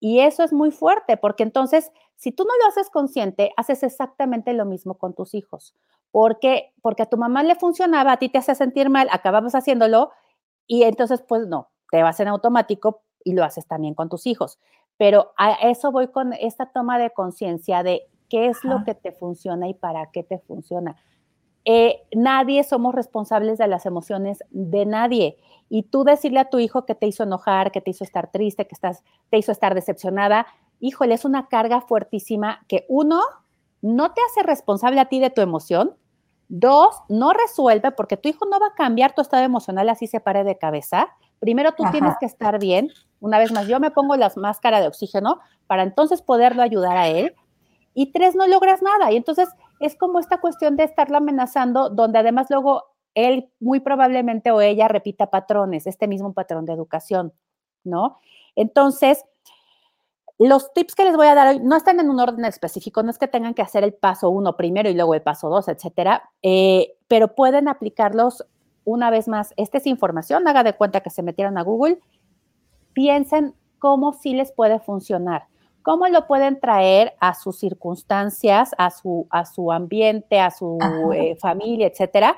Y 0.00 0.20
eso 0.20 0.42
es 0.42 0.52
muy 0.52 0.70
fuerte, 0.70 1.16
porque 1.16 1.42
entonces, 1.42 1.90
si 2.16 2.32
tú 2.32 2.44
no 2.44 2.50
lo 2.62 2.68
haces 2.68 2.90
consciente, 2.90 3.52
haces 3.56 3.82
exactamente 3.82 4.52
lo 4.52 4.64
mismo 4.64 4.98
con 4.98 5.14
tus 5.14 5.34
hijos. 5.34 5.74
Porque, 6.10 6.72
porque 6.82 7.02
a 7.02 7.06
tu 7.06 7.16
mamá 7.16 7.42
le 7.42 7.54
funcionaba, 7.56 8.12
a 8.12 8.16
ti 8.18 8.28
te 8.28 8.38
hace 8.38 8.54
sentir 8.54 8.90
mal, 8.90 9.08
acabamos 9.10 9.54
haciéndolo, 9.54 10.10
y 10.66 10.82
entonces, 10.82 11.22
pues 11.22 11.46
no, 11.46 11.70
te 11.90 12.02
vas 12.02 12.20
en 12.20 12.28
automático 12.28 13.02
y 13.24 13.32
lo 13.32 13.44
haces 13.44 13.66
también 13.66 13.94
con 13.94 14.08
tus 14.08 14.26
hijos. 14.26 14.58
Pero 14.96 15.32
a 15.36 15.52
eso 15.52 15.92
voy 15.92 16.08
con 16.08 16.32
esta 16.32 16.66
toma 16.66 16.98
de 16.98 17.10
conciencia 17.10 17.82
de 17.82 18.08
qué 18.28 18.48
es 18.48 18.64
lo 18.64 18.84
que 18.84 18.94
te 18.94 19.12
funciona 19.12 19.68
y 19.68 19.74
para 19.74 20.10
qué 20.10 20.22
te 20.22 20.38
funciona. 20.38 20.96
Eh, 21.68 22.00
nadie 22.14 22.62
somos 22.62 22.94
responsables 22.94 23.58
de 23.58 23.66
las 23.66 23.86
emociones 23.86 24.38
de 24.50 24.86
nadie. 24.86 25.36
Y 25.68 25.82
tú 25.82 26.04
decirle 26.04 26.38
a 26.38 26.48
tu 26.48 26.60
hijo 26.60 26.86
que 26.86 26.94
te 26.94 27.08
hizo 27.08 27.24
enojar, 27.24 27.72
que 27.72 27.80
te 27.80 27.90
hizo 27.90 28.04
estar 28.04 28.30
triste, 28.30 28.68
que 28.68 28.74
estás, 28.74 29.02
te 29.30 29.38
hizo 29.38 29.50
estar 29.50 29.74
decepcionada, 29.74 30.46
híjole, 30.78 31.14
es 31.14 31.24
una 31.24 31.48
carga 31.48 31.80
fuertísima 31.80 32.64
que 32.68 32.86
uno, 32.88 33.20
no 33.82 34.12
te 34.12 34.20
hace 34.30 34.44
responsable 34.44 35.00
a 35.00 35.06
ti 35.06 35.18
de 35.18 35.30
tu 35.30 35.40
emoción. 35.40 35.96
Dos, 36.48 37.02
no 37.08 37.32
resuelve 37.32 37.90
porque 37.90 38.16
tu 38.16 38.28
hijo 38.28 38.46
no 38.46 38.60
va 38.60 38.68
a 38.68 38.74
cambiar 38.74 39.16
tu 39.16 39.20
estado 39.20 39.42
emocional 39.42 39.88
así 39.88 40.06
se 40.06 40.20
pare 40.20 40.44
de 40.44 40.58
cabeza. 40.58 41.08
Primero 41.40 41.72
tú 41.72 41.82
tienes 41.90 42.14
que 42.20 42.26
estar 42.26 42.60
bien. 42.60 42.90
Una 43.18 43.38
vez 43.38 43.50
más, 43.50 43.66
yo 43.66 43.80
me 43.80 43.90
pongo 43.90 44.14
las 44.14 44.36
máscaras 44.36 44.82
de 44.82 44.86
oxígeno 44.86 45.40
para 45.66 45.82
entonces 45.82 46.22
poderlo 46.22 46.62
ayudar 46.62 46.96
a 46.96 47.08
él. 47.08 47.34
Y 47.92 48.12
tres, 48.12 48.36
no 48.36 48.46
logras 48.46 48.82
nada. 48.82 49.10
Y 49.10 49.16
entonces 49.16 49.48
es 49.80 49.96
como 49.96 50.18
esta 50.18 50.38
cuestión 50.38 50.76
de 50.76 50.84
estarlo 50.84 51.18
amenazando, 51.18 51.90
donde 51.90 52.18
además 52.18 52.46
luego 52.50 52.84
él 53.14 53.50
muy 53.60 53.80
probablemente 53.80 54.50
o 54.50 54.60
ella 54.60 54.88
repita 54.88 55.30
patrones, 55.30 55.86
este 55.86 56.06
mismo 56.06 56.32
patrón 56.32 56.66
de 56.66 56.72
educación, 56.72 57.32
¿no? 57.84 58.20
Entonces, 58.54 59.24
los 60.38 60.72
tips 60.74 60.94
que 60.94 61.04
les 61.04 61.16
voy 61.16 61.26
a 61.26 61.34
dar 61.34 61.48
hoy 61.48 61.60
no 61.60 61.76
están 61.76 61.98
en 61.98 62.10
un 62.10 62.20
orden 62.20 62.44
específico, 62.44 63.02
no 63.02 63.10
es 63.10 63.18
que 63.18 63.28
tengan 63.28 63.54
que 63.54 63.62
hacer 63.62 63.84
el 63.84 63.94
paso 63.94 64.28
uno 64.28 64.56
primero 64.56 64.90
y 64.90 64.94
luego 64.94 65.14
el 65.14 65.22
paso 65.22 65.48
dos, 65.48 65.68
etcétera, 65.68 66.30
eh, 66.42 66.94
pero 67.08 67.34
pueden 67.34 67.68
aplicarlos 67.68 68.46
una 68.84 69.10
vez 69.10 69.28
más. 69.28 69.54
Esta 69.56 69.78
es 69.78 69.86
información, 69.86 70.46
haga 70.46 70.62
de 70.62 70.74
cuenta 70.74 71.00
que 71.00 71.10
se 71.10 71.22
metieron 71.22 71.56
a 71.56 71.62
Google, 71.62 72.00
piensen 72.92 73.54
cómo 73.78 74.12
sí 74.12 74.34
les 74.34 74.52
puede 74.52 74.78
funcionar 74.78 75.46
cómo 75.86 76.08
lo 76.08 76.26
pueden 76.26 76.58
traer 76.58 77.14
a 77.20 77.32
sus 77.34 77.60
circunstancias, 77.60 78.74
a 78.76 78.90
su, 78.90 79.28
a 79.30 79.44
su 79.44 79.70
ambiente, 79.70 80.40
a 80.40 80.50
su 80.50 80.80
eh, 81.14 81.36
familia, 81.36 81.86
etcétera, 81.86 82.36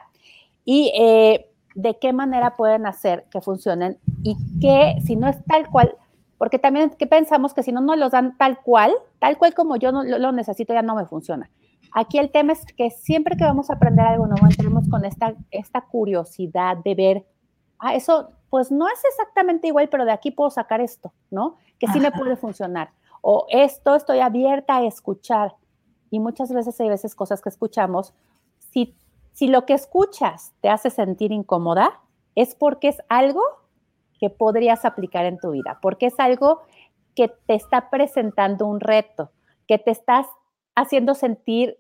y 0.67 0.93
eh, 0.95 1.51
de 1.75 1.99
qué 1.99 2.13
manera 2.13 2.57
pueden 2.57 2.85
hacer 2.85 3.25
que 3.31 3.41
funcionen 3.41 3.97
y 4.23 4.37
que 4.61 4.97
si 5.03 5.17
no 5.17 5.29
es 5.29 5.43
tal 5.47 5.67
cual, 5.71 5.95
porque 6.37 6.59
también 6.59 6.91
que 6.91 7.07
pensamos 7.07 7.55
que 7.55 7.63
si 7.63 7.73
no 7.73 7.81
nos 7.81 7.97
los 7.97 8.13
dan 8.13 8.37
tal 8.37 8.61
cual, 8.61 8.93
tal 9.19 9.39
cual 9.39 9.55
como 9.55 9.77
yo 9.77 9.93
no, 9.93 10.05
lo, 10.05 10.31
necesito, 10.31 10.75
ya 10.75 10.83
no 10.83 10.95
me 10.95 11.07
funciona. 11.07 11.49
Aquí 11.95 12.19
el 12.19 12.31
tema 12.31 12.53
es 12.53 12.67
que 12.77 12.91
siempre 12.91 13.39
que 13.39 13.45
vamos 13.45 13.71
a 13.71 13.77
aprender 13.77 14.05
algo 14.05 14.27
nuevo, 14.27 14.45
entremos 14.45 14.91
con 14.91 15.07
esta, 15.07 15.33
esta 15.51 15.81
curiosidad 15.81 16.77
de 16.85 16.95
ver, 16.95 17.27
ah, 17.79 17.95
eso 17.95 18.29
pues 18.51 18.71
no 18.71 18.87
es 18.89 19.03
exactamente 19.07 19.69
igual, 19.69 19.89
pero 19.89 20.05
de 20.05 20.13
aquí 20.13 20.33
puedo 20.33 20.51
sacar 20.51 20.83
esto, 20.83 21.15
¿no? 21.31 21.57
Que 21.79 21.87
sí 21.87 21.99
me 21.99 22.13
puede 22.13 22.37
funcionar 22.37 22.91
o 23.31 23.45
esto 23.51 23.95
estoy 23.95 24.21
abierta 24.21 24.79
a 24.79 24.87
escuchar. 24.87 25.55
Y 26.09 26.19
muchas 26.19 26.51
veces 26.51 26.81
hay 26.81 26.89
veces 26.89 27.15
cosas 27.15 27.43
que 27.43 27.51
escuchamos. 27.51 28.15
Si, 28.73 28.97
si 29.35 29.49
lo 29.49 29.67
que 29.67 29.75
escuchas 29.75 30.55
te 30.63 30.71
hace 30.71 30.89
sentir 30.89 31.31
incómoda, 31.31 32.01
es 32.35 32.55
porque 32.55 32.89
es 32.89 33.03
algo 33.11 33.43
que 34.19 34.31
podrías 34.31 34.87
aplicar 34.87 35.27
en 35.27 35.39
tu 35.39 35.51
vida, 35.51 35.79
porque 35.83 36.07
es 36.07 36.19
algo 36.19 36.63
que 37.15 37.29
te 37.29 37.55
está 37.55 37.91
presentando 37.91 38.67
un 38.67 38.81
reto, 38.81 39.31
que 39.67 39.77
te 39.77 39.91
estás 39.91 40.27
haciendo 40.75 41.15
sentir 41.15 41.79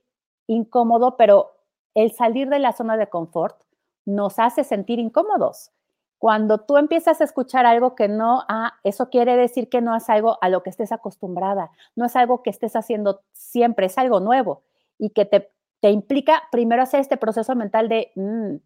incómodo, 0.48 1.16
pero 1.16 1.52
el 1.94 2.12
salir 2.12 2.50
de 2.50 2.58
la 2.58 2.72
zona 2.74 2.98
de 2.98 3.08
confort 3.08 3.58
nos 4.04 4.38
hace 4.38 4.64
sentir 4.64 4.98
incómodos. 4.98 5.70
Cuando 6.18 6.58
tú 6.58 6.76
empiezas 6.76 7.20
a 7.20 7.24
escuchar 7.24 7.64
algo 7.64 7.94
que 7.94 8.08
no, 8.08 8.44
ah, 8.48 8.74
eso 8.82 9.08
quiere 9.08 9.36
decir 9.36 9.68
que 9.68 9.80
no 9.80 9.94
es 9.94 10.10
algo 10.10 10.38
a 10.40 10.48
lo 10.48 10.62
que 10.62 10.70
estés 10.70 10.90
acostumbrada, 10.90 11.70
no 11.94 12.06
es 12.06 12.16
algo 12.16 12.42
que 12.42 12.50
estés 12.50 12.74
haciendo 12.74 13.22
siempre, 13.32 13.86
es 13.86 13.98
algo 13.98 14.18
nuevo 14.20 14.62
y 14.98 15.10
que 15.10 15.24
te, 15.24 15.52
te 15.80 15.90
implica 15.90 16.42
primero 16.50 16.82
hacer 16.82 17.00
este 17.00 17.16
proceso 17.16 17.54
mental 17.54 17.88
de, 17.88 18.10
mm, 18.16 18.56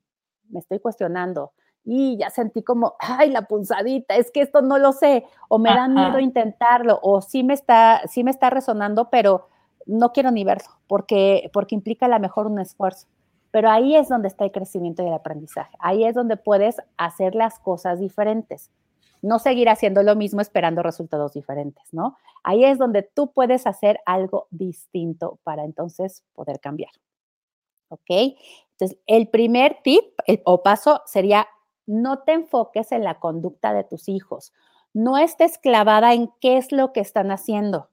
me 0.51 0.61
estoy 0.61 0.81
cuestionando 0.81 1.53
y 1.85 2.17
ya 2.17 2.31
sentí 2.31 2.63
como, 2.63 2.95
ay, 2.99 3.31
la 3.31 3.43
punzadita, 3.43 4.17
es 4.17 4.31
que 4.31 4.41
esto 4.41 4.63
no 4.63 4.79
lo 4.79 4.93
sé, 4.93 5.25
o 5.49 5.59
me 5.59 5.71
da 5.71 5.89
miedo 5.89 6.19
intentarlo, 6.21 6.99
o 7.03 7.21
sí 7.21 7.43
me 7.43 7.55
está, 7.55 8.03
sí 8.09 8.23
me 8.25 8.31
está 8.31 8.51
resonando, 8.51 9.11
pero 9.11 9.49
no 9.87 10.13
quiero 10.13 10.31
ni 10.31 10.45
verlo, 10.45 10.69
porque, 10.87 11.51
porque 11.53 11.75
implica 11.75 12.07
a 12.07 12.09
lo 12.09 12.21
mejor 12.21 12.47
un 12.47 12.61
esfuerzo. 12.61 13.09
Pero 13.53 13.71
ahí 13.71 13.95
es 13.95 14.09
donde 14.09 14.29
está 14.29 14.45
el 14.45 14.51
crecimiento 14.51 15.05
y 15.05 15.07
el 15.07 15.13
aprendizaje. 15.13 15.77
Ahí 15.79 16.05
es 16.05 16.15
donde 16.15 16.37
puedes 16.37 16.79
hacer 16.97 17.37
las 17.37 17.61
cosas 17.61 18.01
diferentes. 18.01 18.73
No 19.21 19.39
seguir 19.39 19.69
haciendo 19.69 20.03
lo 20.03 20.17
mismo 20.17 20.41
esperando 20.41 20.83
resultados 20.83 21.35
diferentes, 21.35 21.85
¿no? 21.93 22.17
Ahí 22.43 22.65
es 22.65 22.79
donde 22.79 23.03
tú 23.03 23.31
puedes 23.33 23.67
hacer 23.69 24.01
algo 24.05 24.49
distinto 24.51 25.39
para 25.45 25.65
entonces 25.65 26.25
poder 26.33 26.59
cambiar. 26.59 26.91
¿Ok? 27.89 28.11
Entonces, 28.73 28.99
el 29.07 29.29
primer 29.29 29.79
tip 29.85 30.03
o 30.45 30.63
paso 30.63 31.03
sería 31.07 31.47
no 31.87 32.21
te 32.21 32.33
enfoques 32.33 32.91
en 32.91 33.05
la 33.05 33.21
conducta 33.21 33.75
de 33.75 33.85
tus 33.85 34.09
hijos. 34.09 34.53
No 34.95 35.19
estés 35.19 35.59
clavada 35.59 36.15
en 36.15 36.33
qué 36.41 36.57
es 36.57 36.73
lo 36.73 36.93
que 36.93 37.01
están 37.01 37.31
haciendo. 37.31 37.91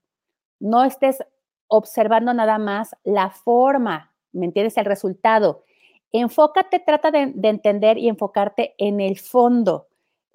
No 0.59 0.83
estés 0.85 1.23
observando 1.67 2.33
nada 2.33 2.57
más 2.57 2.95
la 3.03 3.29
forma 3.29 4.08
¿me 4.31 4.45
entiendes? 4.45 4.77
El 4.77 4.85
resultado. 4.85 5.63
Enfócate, 6.11 6.79
trata 6.79 7.11
de, 7.11 7.33
entender 7.43 7.97
y 7.97 8.09
enfocarte 8.09 8.73
en 8.77 8.99
el 8.99 9.19
fondo, 9.19 9.87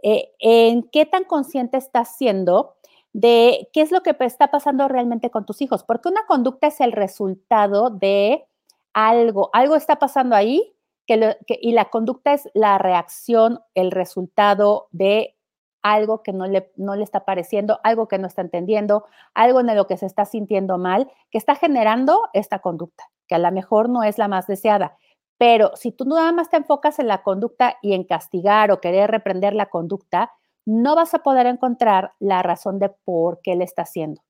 eh, 0.03 0.33
en 0.39 0.85
qué 0.85 1.07
tan 1.07 1.25
consciente 1.25 1.77
estás 1.77 2.17
siendo 2.17 2.77
de 3.13 3.69
qué 3.73 3.81
es 3.81 3.93
lo 3.93 4.03
que 4.03 4.17
está 4.21 4.51
pasando 4.51 4.89
realmente 4.89 5.31
con 5.31 5.47
tus 5.47 5.63
hijos, 5.63 5.85
porque 5.85 6.09
una 6.09 6.27
conducta 6.27 6.67
es 6.67 6.81
el 6.81 6.93
resultado 6.93 7.91
de 7.91 8.45
algo, 8.93 9.51
algo 9.53 9.77
está 9.77 9.97
pasando 9.97 10.37
ahí 10.37 10.75
que 11.07 11.37
y 11.61 11.73
la 11.73 11.87
conducta 11.87 12.33
es 12.33 12.49
la 12.55 12.79
reacción, 12.79 13.61
el 13.75 13.91
resultado 13.91 14.89
de 14.91 15.37
algo 15.83 16.23
que 16.23 16.33
no 16.33 16.47
le, 16.47 16.73
no 16.77 16.97
le 16.97 17.05
está 17.05 17.25
pareciendo, 17.25 17.79
algo 17.85 18.09
que 18.09 18.19
no 18.19 18.27
está 18.27 18.43
entendiendo, 18.43 19.05
algo 19.35 19.61
en 19.61 19.75
lo 19.77 19.87
que 19.87 19.97
se 19.97 20.07
está 20.07 20.25
sintiendo 20.25 20.79
mal, 20.79 21.11
que 21.31 21.39
está 21.39 21.55
generando 21.55 22.23
esta 22.33 22.61
conducta 22.61 23.05
que 23.35 23.37
a 23.37 23.51
lo 23.51 23.51
mejor 23.51 23.89
no 23.89 24.05
es 24.05 24.17
la 24.17 24.29
más 24.29 24.47
deseada. 24.47 24.97
Pero 25.39 25.73
si 25.75 25.91
tú 25.91 26.05
nada 26.05 26.31
más 26.31 26.51
te 26.51 26.57
enfocas 26.57 27.01
en 27.01 27.09
la 27.09 27.25
conducta 27.25 27.79
y 27.83 27.95
en 27.95 28.05
castigar 28.05 28.71
o 28.71 28.81
querer 28.81 29.11
reprender 29.11 29.55
la 29.55 29.67
conducta, 29.67 30.31
no 30.65 30.95
vas 30.95 31.15
a 31.15 31.19
poder 31.19 31.47
encontrar 31.47 32.13
la 32.21 32.43
razón 32.43 32.79
de 32.79 32.91
por 32.91 33.41
qué 33.43 33.57
le 33.57 33.65
está 33.65 33.83
haciendo. 33.83 34.23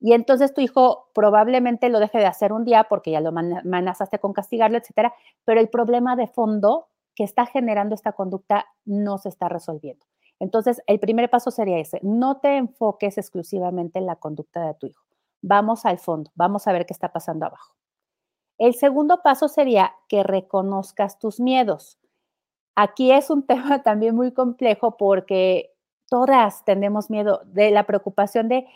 Y 0.00 0.12
entonces 0.12 0.54
tu 0.54 0.60
hijo 0.60 1.10
probablemente 1.12 1.88
lo 1.88 1.98
deje 1.98 2.18
de 2.18 2.26
hacer 2.26 2.52
un 2.52 2.64
día 2.64 2.84
porque 2.84 3.10
ya 3.10 3.20
lo 3.20 3.30
amenazaste 3.30 4.20
con 4.20 4.32
castigarlo, 4.32 4.78
etcétera, 4.78 5.12
pero 5.44 5.60
el 5.60 5.68
problema 5.68 6.14
de 6.14 6.28
fondo 6.28 6.88
que 7.14 7.24
está 7.24 7.46
generando 7.46 7.94
esta 7.96 8.12
conducta 8.12 8.66
no 8.84 9.18
se 9.18 9.28
está 9.28 9.48
resolviendo. 9.48 10.06
Entonces, 10.38 10.82
el 10.86 11.00
primer 11.00 11.30
paso 11.30 11.50
sería 11.50 11.78
ese, 11.78 11.98
no 12.02 12.38
te 12.38 12.56
enfoques 12.56 13.18
exclusivamente 13.18 13.98
en 13.98 14.06
la 14.06 14.16
conducta 14.16 14.66
de 14.66 14.74
tu 14.74 14.86
hijo. 14.86 15.04
Vamos 15.40 15.84
al 15.84 15.98
fondo, 15.98 16.30
vamos 16.34 16.66
a 16.66 16.72
ver 16.72 16.86
qué 16.86 16.92
está 16.92 17.12
pasando 17.12 17.46
abajo. 17.46 17.74
El 18.62 18.74
segundo 18.74 19.22
paso 19.24 19.48
sería 19.48 19.96
que 20.06 20.22
reconozcas 20.22 21.18
tus 21.18 21.40
miedos. 21.40 21.98
Aquí 22.76 23.10
es 23.10 23.28
un 23.28 23.44
tema 23.46 23.82
también 23.82 24.14
muy 24.14 24.30
complejo 24.30 24.96
porque 24.96 25.72
todas 26.08 26.64
tenemos 26.64 27.10
miedo 27.10 27.42
de 27.46 27.72
la 27.72 27.86
preocupación 27.86 28.48
de 28.48 28.68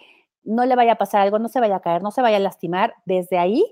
no 0.43 0.65
le 0.67 0.75
vaya 0.75 0.95
a 0.95 0.99
pasar 0.99 1.21
algo, 1.21 1.39
no 1.39 1.49
se 1.49 1.61
vaya 1.61 1.77
a 1.77 1.83
caer, 1.83 2.03
no 2.03 2.11
se 2.11 2.21
vaya 2.21 2.39
a 2.39 2.41
lastimar, 2.41 2.95
desde 3.05 3.39
ahí 3.39 3.65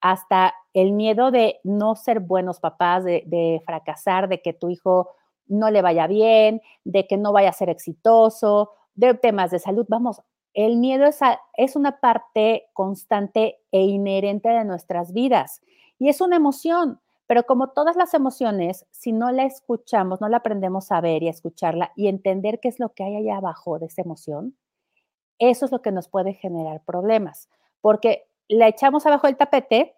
hasta 0.00 0.54
el 0.72 0.92
miedo 0.92 1.30
de 1.30 1.60
no 1.64 1.96
ser 1.96 2.20
buenos 2.20 2.60
papás, 2.60 3.04
de, 3.04 3.62
fracasar, 3.66 4.30
de 4.30 4.40
que 4.40 4.54
tu 4.54 4.70
hijo 4.70 5.10
no 5.48 5.70
le 5.70 5.82
vaya 5.82 6.06
bien, 6.06 6.62
de 6.84 7.06
que 7.06 7.18
no 7.18 7.30
vaya 7.30 7.50
a 7.50 7.52
ser 7.52 7.68
exitoso, 7.68 8.72
de 8.94 9.12
temas 9.12 9.50
de 9.50 9.58
salud. 9.58 9.84
Vamos, 9.86 10.22
el 10.54 10.76
miedo 10.76 11.04
es, 11.56 11.76
una 11.76 12.00
parte 12.00 12.66
constante 12.72 13.60
e 13.70 13.82
inherente 13.82 14.48
de 14.48 14.64
nuestras 14.64 15.12
vidas 15.12 15.60
y 15.98 16.08
es 16.08 16.20
una 16.20 16.36
emoción, 16.36 17.00
pero 17.26 17.44
como 17.44 17.70
todas 17.70 17.96
las 17.96 18.14
emociones, 18.14 18.86
si 18.90 19.12
no 19.12 19.30
la 19.30 19.44
escuchamos, 19.44 20.20
no 20.20 20.28
la 20.28 20.38
aprendemos 20.38 20.90
a 20.90 21.00
ver 21.00 21.22
y 21.22 21.28
a 21.28 21.30
escucharla 21.32 21.92
y 21.96 22.08
entender 22.08 22.60
qué 22.60 22.68
es 22.68 22.80
lo 22.80 22.94
que 22.94 23.04
hay 23.04 23.16
allá 23.16 23.36
abajo 23.36 23.78
de 23.78 23.86
esa 23.86 24.02
emoción, 24.02 24.56
eso 25.38 25.66
es 25.66 25.72
lo 25.72 25.82
que 25.82 25.92
nos 25.92 26.08
puede 26.08 26.34
generar 26.34 26.82
problemas, 26.84 27.48
porque 27.80 28.26
la 28.48 28.66
echamos 28.66 29.06
abajo 29.06 29.26
del 29.26 29.36
tapete 29.36 29.94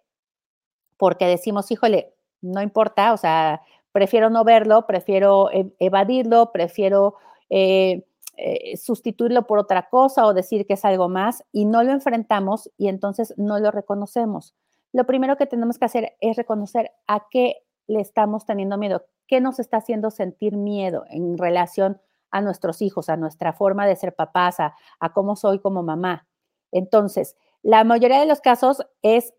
porque 0.97 1.25
decimos, 1.25 1.71
híjole, 1.71 2.13
no 2.41 2.61
importa, 2.61 3.13
o 3.13 3.17
sea, 3.17 3.63
prefiero 3.91 4.29
no 4.29 4.43
verlo, 4.43 4.85
prefiero 4.85 5.49
e, 5.51 5.73
evadirlo, 5.79 6.51
prefiero 6.51 7.15
eh, 7.49 8.05
eh, 8.37 8.77
sustituirlo 8.77 9.45
por 9.45 9.59
otra 9.59 9.89
cosa 9.89 10.25
o 10.25 10.33
decir 10.33 10.65
que 10.65 10.73
es 10.73 10.85
algo 10.85 11.09
más 11.09 11.43
y 11.51 11.65
no 11.65 11.83
lo 11.83 11.91
enfrentamos 11.91 12.71
y 12.77 12.87
entonces 12.87 13.33
no 13.37 13.59
lo 13.59 13.71
reconocemos. 13.71 14.55
Lo 14.93 15.05
primero 15.05 15.37
que 15.37 15.45
tenemos 15.45 15.77
que 15.77 15.85
hacer 15.85 16.15
es 16.21 16.37
reconocer 16.37 16.91
a 17.07 17.27
qué 17.29 17.57
le 17.87 17.99
estamos 17.99 18.45
teniendo 18.45 18.77
miedo, 18.77 19.05
qué 19.27 19.41
nos 19.41 19.59
está 19.59 19.77
haciendo 19.77 20.11
sentir 20.11 20.55
miedo 20.55 21.05
en 21.09 21.37
relación 21.37 22.01
a 22.31 22.41
nuestros 22.41 22.81
hijos, 22.81 23.09
a 23.09 23.17
nuestra 23.17 23.53
forma 23.53 23.85
de 23.85 23.95
ser 23.95 24.15
papás, 24.15 24.59
a, 24.59 24.75
a 24.99 25.13
cómo 25.13 25.35
soy 25.35 25.59
como 25.59 25.83
mamá. 25.83 26.27
Entonces, 26.71 27.35
la 27.61 27.83
mayoría 27.83 28.19
de 28.19 28.25
los 28.25 28.41
casos 28.41 28.81
es 29.01 29.33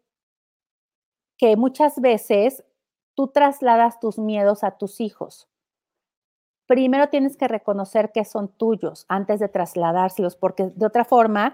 que 1.38 1.56
muchas 1.56 2.00
veces 2.00 2.62
tú 3.14 3.28
trasladas 3.28 3.99
tus 4.00 4.18
miedos 4.18 4.64
a 4.64 4.76
tus 4.78 5.00
hijos. 5.00 5.49
Primero 6.73 7.11
tienes 7.11 7.37
que 7.37 7.49
reconocer 7.49 8.12
que 8.12 8.25
son 8.25 8.49
tuyos 8.49 9.05
antes 9.07 9.41
de 9.41 9.49
trasladárselos, 9.49 10.37
porque 10.37 10.73
de 10.75 10.87
otra 10.87 11.05
forma 11.05 11.52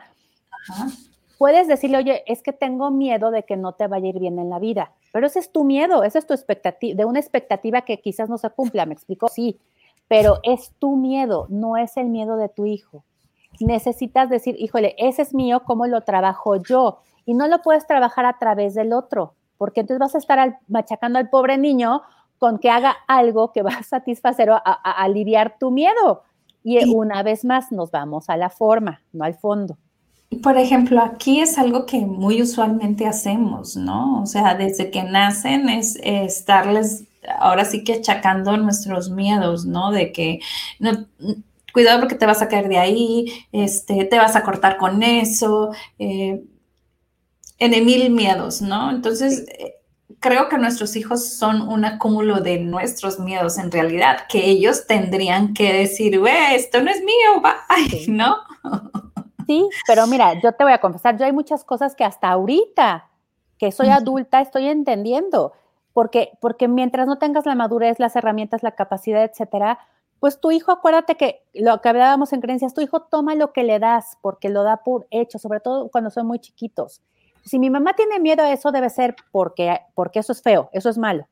puedes 1.39 1.67
decirle, 1.67 1.97
oye, 1.97 2.23
es 2.29 2.41
que 2.41 2.53
tengo 2.53 2.93
miedo 2.93 3.33
de 3.33 3.43
que 3.43 3.57
no 3.57 3.73
te 3.73 3.89
vaya 3.89 4.07
a 4.07 4.11
ir 4.11 4.21
bien 4.21 4.39
en 4.39 4.49
la 4.49 4.61
vida, 4.61 4.93
pero 5.13 5.27
ese 5.27 5.41
es 5.41 5.51
tu 5.51 5.65
miedo, 5.65 6.05
esa 6.05 6.21
es 6.21 6.27
tu 6.29 6.35
expectativa, 6.35 6.97
de 6.97 7.05
una 7.05 7.19
expectativa 7.19 7.81
que 7.81 8.01
quizás 8.01 8.29
no 8.29 8.39
se 8.39 8.49
cumpla, 8.51 8.87
¿me 8.87 8.95
explico? 8.95 9.27
Sí, 9.27 9.59
pero 10.07 10.39
es 10.45 10.71
tu 10.79 10.95
miedo, 10.95 11.47
no 11.49 11.77
es 11.77 11.97
el 11.97 12.07
miedo 12.11 12.37
de 12.37 12.49
tu 12.49 12.67
hijo. 12.67 13.03
Necesitas 13.59 14.31
decir, 14.31 14.55
híjole, 14.57 14.95
ese 14.99 15.23
es 15.23 15.35
mío, 15.35 15.65
¿cómo 15.65 15.89
lo 15.89 16.03
trabajo 16.03 16.55
yo? 16.63 17.01
Y 17.27 17.35
no 17.35 17.49
lo 17.49 17.61
puedes 17.61 17.89
trabajar 17.89 18.25
a 18.25 18.39
través 18.39 18.77
del 18.77 18.93
otro 18.93 19.35
porque 19.59 19.81
entonces 19.81 19.99
vas 19.99 20.15
a 20.15 20.19
estar 20.19 20.61
machacando 20.69 21.19
al 21.19 21.29
pobre 21.29 21.59
niño 21.59 22.03
con 22.38 22.59
que 22.59 22.71
haga 22.71 22.97
algo 23.07 23.52
que 23.52 23.62
va 23.62 23.71
a 23.71 23.83
satisfacer 23.83 24.50
o 24.50 24.54
a, 24.54 24.73
aliviar 25.02 25.57
tu 25.59 25.71
miedo. 25.71 26.23
Y, 26.64 26.85
una 26.92 27.23
vez 27.23 27.45
más 27.45 27.73
nos 27.73 27.90
vamos 27.90 28.28
a 28.28 28.37
la 28.37 28.50
forma, 28.50 29.00
no 29.12 29.25
al 29.25 29.35
fondo. 29.35 29.78
Por 30.42 30.59
ejemplo, 30.59 31.00
aquí 31.00 31.40
es 31.40 31.57
algo 31.57 31.87
que 31.87 32.00
muy 32.00 32.42
usualmente 32.42 33.07
hacemos, 33.07 33.76
¿no? 33.76 34.23
O 34.23 34.26
sea, 34.26 34.54
desde 34.54 34.90
que 34.90 35.02
nacen 35.02 35.68
es, 35.71 35.99
estarles 36.02 37.04
ahora 37.40 37.64
sí 37.64 37.85
que 37.85 37.95
achacando 37.95 38.57
nuestros 38.57 39.11
miedos, 39.11 39.64
¿no? 39.64 39.90
De 39.90 40.12
que 40.12 40.40
no, 40.78 41.07
cuidado 41.73 42.00
porque 42.00 42.14
te 42.14 42.26
vas 42.26 42.42
a 42.42 42.49
caer 42.49 42.68
de 42.68 42.78
ahí, 42.78 43.26
este, 43.52 44.04
te 44.04 44.18
vas 44.18 44.37
a 44.37 44.42
cortar 44.42 44.76
con 44.76 45.02
eso, 45.02 45.71
eh, 45.99 46.42
en 47.59 47.85
mil 47.85 48.11
miedos, 48.11 48.61
¿no? 48.62 48.90
Entonces, 48.90 49.47
eh, 49.59 49.77
creo 50.21 50.49
que 50.49 50.59
nuestros 50.59 50.97
hijos 50.97 51.29
son 51.29 51.69
un 51.69 51.85
acúmulo 51.85 52.41
de 52.41 52.59
nuestros 52.59 53.19
miedos 53.19 53.59
en 53.59 53.71
realidad, 53.71 54.27
que 54.29 54.47
ellos 54.47 54.87
tendrían 54.87 55.55
que 55.55 55.73
decir, 55.73 56.19
güey, 56.19 56.55
esto 56.55 56.83
no 56.83 56.91
es 56.91 57.00
mío, 57.03 57.43
bye, 57.43 58.07
¿no? 58.09 58.37
Sí, 59.47 59.67
pero 59.87 60.07
mira, 60.07 60.35
yo 60.43 60.53
te 60.53 60.65
voy 60.65 60.73
a 60.73 60.81
confesar, 60.81 61.17
yo 61.17 61.25
hay 61.25 61.33
muchas 61.33 61.65
cosas 61.65 61.95
que 61.95 62.05
hasta 62.05 62.29
ahorita, 62.29 63.09
que 63.59 63.73
soy 63.73 63.88
adulta, 63.88 64.41
estoy 64.41 64.67
entendiendo, 64.69 65.53
porque, 65.93 66.33
porque 66.41 66.69
mientras 66.69 67.07
no 67.07 67.19
tengas 67.19 67.47
la 67.47 67.55
madurez, 67.55 67.99
las 67.99 68.15
herramientas, 68.15 68.62
la 68.62 68.73
capacidad, 68.73 69.25
etcétera, 69.25 69.79
pues 70.21 70.41
tu 70.41 70.50
hijo, 70.50 70.73
acuérdate 70.73 71.15
que 71.17 71.43
lo 71.55 71.81
que 71.81 71.88
hablábamos 71.88 72.33
en 72.33 72.41
creencias, 72.41 72.75
tu 72.75 72.81
hijo 72.81 73.03
toma 73.03 73.37
lo 73.37 73.53
que 73.53 73.62
le 73.62 73.79
das, 73.79 74.19
porque 74.21 74.49
lo 74.49 74.65
da 74.65 74.79
por 74.79 75.07
hecho, 75.11 75.38
sobre 75.38 75.61
todo 75.61 75.88
cuando 75.91 76.11
son 76.11 76.27
muy 76.27 76.41
chiquitos 76.41 77.00
si 77.49 77.59
mi 77.59 77.71
mamá 77.71 77.95
tiene 77.95 78.21
miedo 78.21 78.43
a 78.43 78.52
eso, 78.52 78.71
debe 78.73 78.90
ser 78.90 79.17
porque, 79.33 79.81
porque 79.95 80.21
eso 80.21 80.33
es 80.33 80.43
feo, 80.43 80.71
eso 80.73 80.88
es 80.88 80.99
malo. 80.99 81.26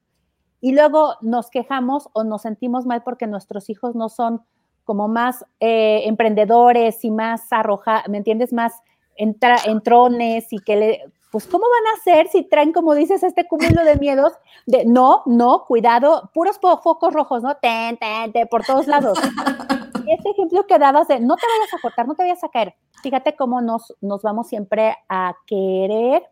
Y 0.60 0.72
luego 0.72 1.14
nos 1.20 1.50
quejamos 1.50 2.08
o 2.12 2.24
nos 2.24 2.42
sentimos 2.42 2.86
mal 2.86 3.02
porque 3.02 3.26
nuestros 3.26 3.70
hijos 3.70 3.94
no 3.94 4.08
son 4.08 4.42
como 4.84 5.08
más 5.08 5.44
eh, 5.60 6.02
emprendedores 6.06 7.04
y 7.04 7.10
más 7.10 7.52
arroja, 7.52 8.04
¿me 8.08 8.18
entiendes? 8.18 8.52
Más 8.52 8.72
entra, 9.16 9.56
entrones 9.66 10.52
y 10.52 10.58
que 10.58 10.76
le, 10.76 11.12
pues 11.36 11.48
¿cómo 11.48 11.66
van 11.68 11.92
a 11.92 11.98
hacer 11.98 12.28
si 12.28 12.44
traen, 12.44 12.72
como 12.72 12.94
dices, 12.94 13.22
este 13.22 13.46
cúmulo 13.46 13.84
de 13.84 13.96
miedos? 13.96 14.32
De 14.64 14.86
no, 14.86 15.22
no, 15.26 15.66
cuidado, 15.66 16.30
puros 16.32 16.58
focos 16.58 17.12
rojos, 17.12 17.42
¿no? 17.42 17.58
Ten, 17.58 17.98
ten, 17.98 18.32
ten, 18.32 18.48
por 18.48 18.64
todos 18.64 18.86
lados. 18.86 19.18
este 20.08 20.30
ejemplo 20.30 20.66
que 20.66 20.78
dabas 20.78 21.08
de 21.08 21.20
no 21.20 21.36
te 21.36 21.46
vayas 21.46 21.74
a 21.74 21.80
cortar, 21.82 22.08
no 22.08 22.14
te 22.14 22.22
vayas 22.22 22.42
a 22.42 22.48
caer. 22.48 22.74
Fíjate 23.02 23.36
cómo 23.36 23.60
nos, 23.60 23.94
nos 24.00 24.22
vamos 24.22 24.48
siempre 24.48 24.96
a 25.10 25.36
querer 25.46 26.22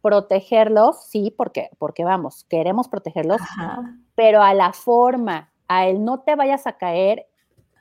protegerlos, 0.00 1.04
sí, 1.08 1.34
porque, 1.36 1.70
porque 1.78 2.04
vamos, 2.04 2.44
queremos 2.44 2.86
protegerlos, 2.86 3.40
pero 4.14 4.42
a 4.42 4.54
la 4.54 4.72
forma, 4.72 5.50
a 5.66 5.88
el 5.88 6.04
no 6.04 6.20
te 6.20 6.36
vayas 6.36 6.68
a 6.68 6.76
caer, 6.76 7.26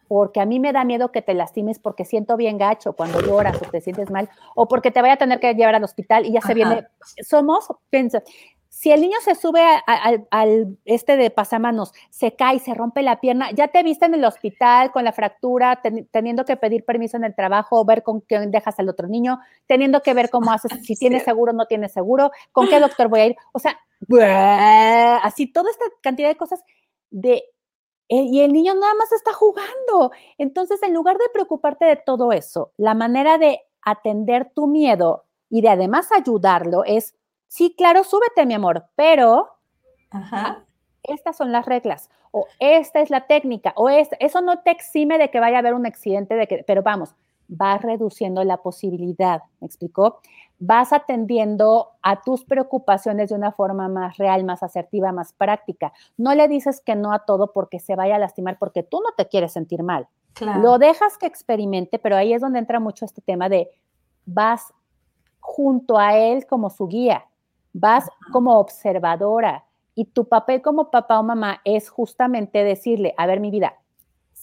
porque 0.08 0.40
a 0.40 0.46
mí 0.46 0.60
me 0.60 0.74
da 0.74 0.84
miedo 0.84 1.12
que 1.12 1.22
te 1.22 1.34
lastimes 1.34 1.80
porque 1.80 2.06
siento 2.06 2.38
bien 2.38 2.58
gacho 2.58 2.94
cuando 2.94 3.22
lloras 3.22 3.62
o 3.62 3.70
te 3.70 3.82
sientes 3.82 4.10
mal, 4.10 4.30
o 4.56 4.68
porque 4.68 4.92
te 4.92 5.02
vaya 5.02 5.14
a 5.14 5.18
tener 5.18 5.40
que 5.40 5.54
llevar 5.54 5.76
al 5.76 5.84
hospital 5.84 6.26
y 6.26 6.34
ya 6.34 6.42
se 6.42 6.54
viene. 6.54 6.88
Somos, 7.22 7.68
piensa, 7.90 8.24
si 8.70 8.92
el 8.92 9.00
niño 9.00 9.16
se 9.24 9.36
sube 9.36 9.62
al 9.88 10.78
este 10.84 11.16
de 11.16 11.30
pasamanos, 11.30 11.94
se 12.10 12.36
cae, 12.36 12.60
se 12.60 12.74
rompe 12.74 13.04
la 13.04 13.22
pierna, 13.22 13.52
ya 13.52 13.70
te 13.70 13.82
viste 13.84 14.06
en 14.06 14.16
el 14.16 14.26
hospital 14.26 14.92
con 14.92 15.06
la 15.06 15.14
fractura, 15.14 15.82
teniendo 16.12 16.44
que 16.44 16.58
pedir 16.58 16.84
permiso 16.84 17.16
en 17.16 17.24
el 17.24 17.34
trabajo, 17.34 17.86
ver 17.86 18.04
con 18.04 18.20
quién 18.20 18.52
dejas 18.52 18.78
al 18.78 18.90
otro 18.90 19.08
niño, 19.08 19.40
teniendo 19.66 20.02
que 20.02 20.14
ver 20.14 20.30
cómo 20.30 20.52
haces, 20.52 20.72
si 20.84 20.98
tienes 20.98 21.24
seguro 21.24 21.54
o 21.54 21.56
no 21.56 21.68
tienes 21.68 21.94
seguro, 21.94 22.32
con 22.52 22.68
qué 22.68 22.82
doctor 22.82 23.08
voy 23.08 23.20
a 23.22 23.26
ir. 23.28 23.38
O 23.54 23.60
sea, 23.60 23.80
así 25.24 25.48
toda 25.48 25.72
esta 25.72 25.86
cantidad 26.02 26.28
de 26.28 26.36
cosas 26.36 26.62
de 27.12 27.46
y 28.08 28.42
el 28.42 28.54
niño 28.54 28.74
nada 28.76 28.94
más 28.96 29.12
está 29.12 29.34
jugando. 29.34 30.12
Entonces, 30.38 30.82
en 30.84 30.94
lugar 30.94 31.18
de 31.18 31.30
preocuparte 31.34 31.86
de 31.86 31.96
todo 31.96 32.32
eso, 32.32 32.72
la 32.78 32.94
manera 32.94 33.38
de 33.38 33.62
atender 33.82 34.52
tu 34.54 34.68
miedo 34.68 35.26
y 35.50 35.62
de 35.62 35.70
además 35.70 36.12
ayudarlo 36.12 36.84
es 36.84 37.16
sí, 37.48 37.74
claro, 37.78 38.04
súbete, 38.04 38.46
mi 38.46 38.54
amor, 38.54 38.86
pero 38.96 39.50
estas 41.04 41.38
son 41.38 41.52
las 41.52 41.66
reglas, 41.66 42.10
o 42.32 42.48
esta 42.60 43.00
es 43.00 43.10
la 43.10 43.28
técnica, 43.28 43.74
o 43.76 43.90
eso 43.90 44.42
no 44.42 44.60
te 44.60 44.72
exime 44.72 45.18
de 45.18 45.30
que 45.30 45.40
vaya 45.40 45.58
a 45.58 45.60
haber 45.60 45.74
un 45.74 45.86
accidente, 45.86 46.36
de 46.36 46.48
que, 46.48 46.64
pero 46.66 46.84
vamos, 46.84 47.16
vas 47.48 47.82
reduciendo 47.82 48.44
la 48.44 48.58
posibilidad, 48.58 49.42
¿me 49.60 49.68
explicó? 49.68 50.20
Vas 50.60 50.94
atendiendo 50.94 51.92
a 52.02 52.22
tus 52.22 52.46
preocupaciones 52.46 53.30
de 53.30 53.36
una 53.36 53.52
forma 53.52 53.88
más 53.88 54.18
real, 54.18 54.44
más 54.44 54.64
asertiva, 54.64 55.12
más 55.12 55.34
práctica. 55.34 55.94
No 56.18 56.34
le 56.34 56.48
dices 56.48 56.82
que 56.82 56.96
no 56.96 57.12
a 57.12 57.20
todo 57.20 57.52
porque 57.54 57.80
se 57.80 57.96
vaya 57.96 58.16
a 58.16 58.20
lastimar, 58.20 58.58
porque 58.58 58.84
tú 58.84 59.02
no 59.02 59.12
te 59.18 59.28
quieres 59.28 59.54
sentir 59.54 59.84
mal. 59.84 60.08
Lo 60.62 60.80
dejas 60.80 61.18
que 61.18 61.26
experimente, 61.28 61.98
pero 61.98 62.18
ahí 62.18 62.34
es 62.34 62.42
donde 62.42 62.60
entra 62.60 62.80
mucho 62.80 63.06
este 63.06 63.22
tema 63.22 63.48
de 63.48 63.70
vas 64.26 64.74
junto 65.40 65.98
a 65.98 66.18
él 66.18 66.46
como 66.46 66.70
su 66.70 66.88
guía 66.88 67.26
vas 67.76 68.10
como 68.32 68.58
observadora 68.58 69.66
y 69.96 70.06
tu 70.06 70.30
papel 70.30 70.62
como 70.62 70.92
papá 70.92 71.20
o 71.20 71.24
mamá 71.24 71.60
es 71.66 71.90
justamente 71.90 72.64
decirle, 72.64 73.14
a 73.18 73.28
ver 73.28 73.42
mi 73.42 73.52
vida, 73.52 73.76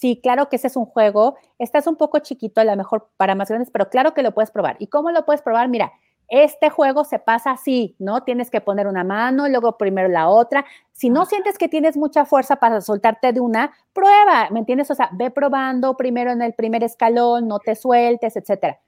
sí, 0.02 0.18
claro 0.20 0.48
que 0.48 0.56
ese 0.56 0.66
es 0.66 0.76
un 0.76 0.84
juego, 0.84 1.36
estás 1.60 1.86
un 1.86 1.94
poco 1.94 2.18
chiquito, 2.18 2.60
a 2.60 2.64
lo 2.64 2.74
mejor 2.74 3.08
para 3.16 3.36
más 3.36 3.48
grandes, 3.48 3.70
pero 3.70 3.88
claro 3.88 4.14
que 4.14 4.24
lo 4.24 4.34
puedes 4.34 4.50
probar. 4.50 4.74
¿Y 4.80 4.88
cómo 4.88 5.12
lo 5.12 5.24
puedes 5.24 5.42
probar? 5.42 5.68
Mira, 5.68 5.92
este 6.26 6.70
juego 6.70 7.04
se 7.04 7.20
pasa 7.20 7.52
así, 7.52 7.94
¿no? 8.00 8.24
Tienes 8.24 8.50
que 8.50 8.60
poner 8.60 8.88
una 8.88 9.04
mano, 9.04 9.48
luego 9.48 9.78
primero 9.78 10.08
la 10.08 10.28
otra. 10.28 10.64
Si 10.90 11.08
no 11.08 11.24
sientes 11.24 11.56
que 11.56 11.68
tienes 11.68 11.96
mucha 11.96 12.24
fuerza 12.24 12.56
para 12.56 12.80
soltarte 12.80 13.32
de 13.32 13.38
una, 13.38 13.70
prueba, 13.92 14.48
¿me 14.50 14.58
entiendes? 14.58 14.90
O 14.90 14.96
sea, 14.96 15.08
ve 15.12 15.30
probando 15.30 15.96
primero 15.96 16.32
en 16.32 16.42
el 16.42 16.54
primer 16.54 16.82
escalón, 16.82 17.46
no 17.46 17.60
te 17.60 17.76
sueltes, 17.76 18.34
etcétera. 18.34 18.80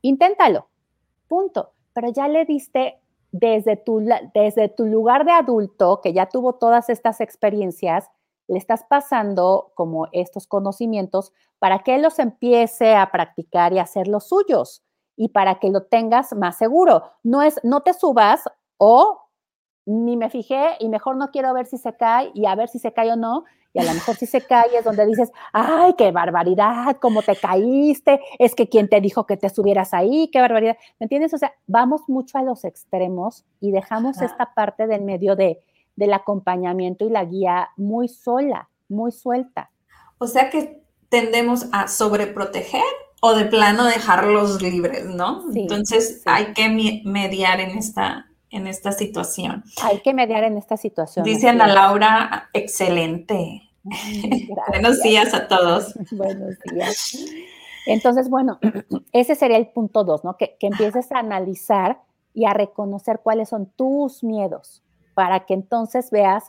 Inténtalo, 0.00 0.68
punto. 1.28 1.72
Pero 1.92 2.08
ya 2.08 2.26
le 2.26 2.46
diste 2.46 3.00
desde 3.32 3.76
tu, 3.76 4.02
desde 4.32 4.70
tu 4.70 4.86
lugar 4.86 5.26
de 5.26 5.32
adulto, 5.32 6.00
que 6.02 6.14
ya 6.14 6.24
tuvo 6.24 6.54
todas 6.54 6.88
estas 6.88 7.20
experiencias, 7.20 8.08
le 8.48 8.58
estás 8.58 8.84
pasando 8.88 9.72
como 9.74 10.08
estos 10.12 10.46
conocimientos 10.46 11.32
para 11.58 11.80
que 11.80 11.94
él 11.94 12.02
los 12.02 12.18
empiece 12.18 12.94
a 12.94 13.10
practicar 13.10 13.72
y 13.72 13.78
hacer 13.78 14.08
los 14.08 14.28
suyos 14.28 14.82
y 15.16 15.28
para 15.28 15.58
que 15.58 15.70
lo 15.70 15.84
tengas 15.84 16.32
más 16.34 16.58
seguro. 16.58 17.04
No 17.22 17.42
es, 17.42 17.60
no 17.62 17.82
te 17.82 17.94
subas 17.94 18.44
o 18.76 19.20
ni 19.86 20.16
me 20.16 20.30
fijé 20.30 20.76
y 20.80 20.88
mejor 20.88 21.16
no 21.16 21.30
quiero 21.30 21.52
ver 21.54 21.66
si 21.66 21.78
se 21.78 21.94
cae 21.96 22.30
y 22.34 22.46
a 22.46 22.54
ver 22.54 22.68
si 22.68 22.78
se 22.78 22.92
cae 22.92 23.12
o 23.12 23.16
no, 23.16 23.44
y 23.74 23.80
a 23.80 23.84
lo 23.84 23.92
mejor 23.92 24.14
si 24.14 24.26
se 24.26 24.40
cae 24.46 24.76
es 24.76 24.84
donde 24.84 25.04
dices, 25.04 25.30
ay, 25.52 25.94
qué 25.98 26.10
barbaridad, 26.10 26.96
cómo 27.00 27.22
te 27.22 27.36
caíste, 27.36 28.20
es 28.38 28.54
que 28.54 28.68
quién 28.68 28.88
te 28.88 29.00
dijo 29.00 29.26
que 29.26 29.36
te 29.36 29.50
subieras 29.50 29.92
ahí, 29.92 30.30
qué 30.32 30.40
barbaridad. 30.40 30.76
¿Me 30.98 31.04
entiendes? 31.04 31.34
O 31.34 31.38
sea, 31.38 31.52
vamos 31.66 32.02
mucho 32.08 32.38
a 32.38 32.42
los 32.42 32.64
extremos 32.64 33.44
y 33.60 33.72
dejamos 33.72 34.22
esta 34.22 34.54
parte 34.54 34.86
del 34.86 35.02
medio 35.02 35.36
de, 35.36 35.62
del 35.96 36.12
acompañamiento 36.12 37.06
y 37.06 37.10
la 37.10 37.24
guía 37.24 37.70
muy 37.76 38.08
sola, 38.08 38.68
muy 38.88 39.12
suelta. 39.12 39.70
O 40.18 40.26
sea 40.26 40.50
que 40.50 40.82
tendemos 41.08 41.66
a 41.72 41.88
sobreproteger 41.88 42.82
o 43.20 43.34
de 43.34 43.46
plano 43.46 43.84
dejarlos 43.84 44.60
libres, 44.60 45.06
¿no? 45.06 45.44
Entonces 45.54 46.22
hay 46.26 46.52
que 46.52 46.68
mediar 47.04 47.60
en 47.60 47.78
esta, 47.78 48.26
en 48.50 48.66
esta 48.66 48.92
situación. 48.92 49.64
Hay 49.82 50.00
que 50.00 50.12
mediar 50.12 50.44
en 50.44 50.58
esta 50.58 50.76
situación. 50.76 51.24
Dice 51.24 51.48
Ana 51.48 51.66
Laura, 51.66 52.50
excelente. 52.52 53.62
Buenos 54.68 55.02
días 55.02 55.32
a 55.34 55.48
todos. 55.48 55.94
Buenos 56.10 56.58
días. 56.70 57.24
Entonces, 57.86 58.28
bueno, 58.28 58.58
ese 59.12 59.34
sería 59.34 59.56
el 59.56 59.68
punto 59.68 60.04
dos, 60.04 60.24
¿no? 60.24 60.36
Que, 60.36 60.56
que 60.58 60.66
empieces 60.66 61.10
a 61.12 61.18
analizar 61.18 62.02
y 62.34 62.46
a 62.46 62.52
reconocer 62.52 63.20
cuáles 63.22 63.48
son 63.50 63.66
tus 63.76 64.22
miedos 64.24 64.83
para 65.14 65.46
que 65.46 65.54
entonces 65.54 66.10
veas 66.10 66.44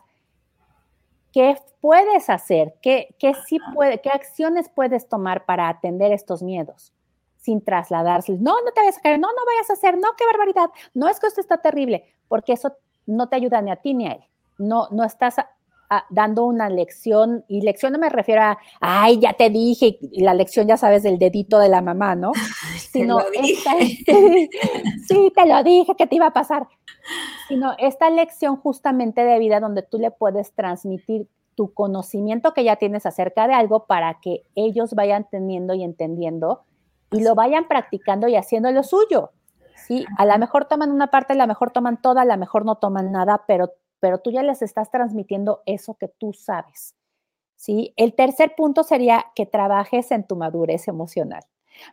qué 1.31 1.57
puedes 1.81 2.29
hacer, 2.29 2.75
qué, 2.81 3.15
qué, 3.19 3.33
sí 3.47 3.59
puede, 3.73 4.01
qué 4.01 4.09
acciones 4.09 4.69
puedes 4.69 5.07
tomar 5.07 5.45
para 5.45 5.69
atender 5.69 6.11
estos 6.11 6.41
miedos 6.41 6.93
sin 7.37 7.63
trasladarse. 7.63 8.33
No, 8.33 8.55
no 8.63 8.71
te 8.71 8.81
vayas 8.81 8.97
a 8.97 9.01
caer, 9.01 9.19
no, 9.19 9.27
no 9.27 9.45
vayas 9.45 9.69
a 9.69 9.73
hacer, 9.73 9.97
no, 9.97 10.07
qué 10.17 10.25
barbaridad, 10.25 10.69
no 10.93 11.07
es 11.07 11.19
que 11.19 11.27
esto 11.27 11.41
está 11.41 11.57
terrible, 11.57 12.03
porque 12.27 12.53
eso 12.53 12.73
no 13.05 13.29
te 13.29 13.35
ayuda 13.35 13.61
ni 13.61 13.69
a 13.69 13.75
ti 13.75 13.93
ni 13.93 14.07
a 14.07 14.13
él. 14.13 14.23
No, 14.57 14.87
no 14.89 15.03
estás 15.03 15.35
dando 16.09 16.45
una 16.45 16.69
lección, 16.69 17.45
y 17.47 17.61
lección 17.61 17.93
no 17.93 17.99
me 17.99 18.09
refiero 18.09 18.41
a, 18.41 18.57
ay, 18.79 19.19
ya 19.19 19.33
te 19.33 19.49
dije, 19.49 19.97
y 20.01 20.23
la 20.23 20.33
lección 20.33 20.67
ya 20.67 20.77
sabes 20.77 21.03
del 21.03 21.19
dedito 21.19 21.59
de 21.59 21.69
la 21.69 21.81
mamá, 21.81 22.15
¿no? 22.15 22.31
Sino, 22.91 23.19
sí, 25.07 25.31
te 25.35 25.45
lo 25.45 25.63
dije 25.63 25.95
que 25.95 26.07
te 26.07 26.15
iba 26.15 26.27
a 26.27 26.33
pasar. 26.33 26.67
Sino 27.47 27.73
esta 27.77 28.09
lección 28.09 28.57
justamente 28.57 29.23
de 29.23 29.39
vida 29.39 29.59
donde 29.59 29.83
tú 29.83 29.99
le 29.99 30.11
puedes 30.11 30.53
transmitir 30.53 31.27
tu 31.55 31.73
conocimiento 31.73 32.53
que 32.53 32.63
ya 32.63 32.75
tienes 32.75 33.05
acerca 33.05 33.47
de 33.47 33.53
algo 33.53 33.85
para 33.85 34.19
que 34.19 34.43
ellos 34.55 34.93
vayan 34.93 35.27
teniendo 35.29 35.73
y 35.73 35.83
entendiendo 35.83 36.63
y 37.11 37.23
lo 37.23 37.33
vayan 37.35 37.67
practicando 37.67 38.27
y 38.27 38.35
haciendo 38.35 38.71
lo 38.71 38.83
suyo. 38.83 39.31
Sí, 39.75 40.05
a 40.17 40.25
lo 40.25 40.37
mejor 40.37 40.65
toman 40.65 40.91
una 40.91 41.07
parte, 41.07 41.33
a 41.33 41.35
lo 41.35 41.47
mejor 41.47 41.71
toman 41.71 42.01
toda, 42.01 42.23
a 42.23 42.25
lo 42.25 42.37
mejor 42.37 42.65
no 42.65 42.75
toman 42.75 43.11
nada, 43.11 43.43
pero 43.47 43.71
pero 43.99 44.19
tú 44.19 44.31
ya 44.31 44.43
les 44.43 44.61
estás 44.61 44.91
transmitiendo 44.91 45.61
eso 45.65 45.95
que 45.95 46.07
tú 46.07 46.33
sabes. 46.33 46.95
¿sí? 47.55 47.93
El 47.97 48.13
tercer 48.13 48.55
punto 48.55 48.83
sería 48.83 49.25
que 49.35 49.45
trabajes 49.45 50.11
en 50.11 50.25
tu 50.25 50.35
madurez 50.35 50.87
emocional. 50.87 51.41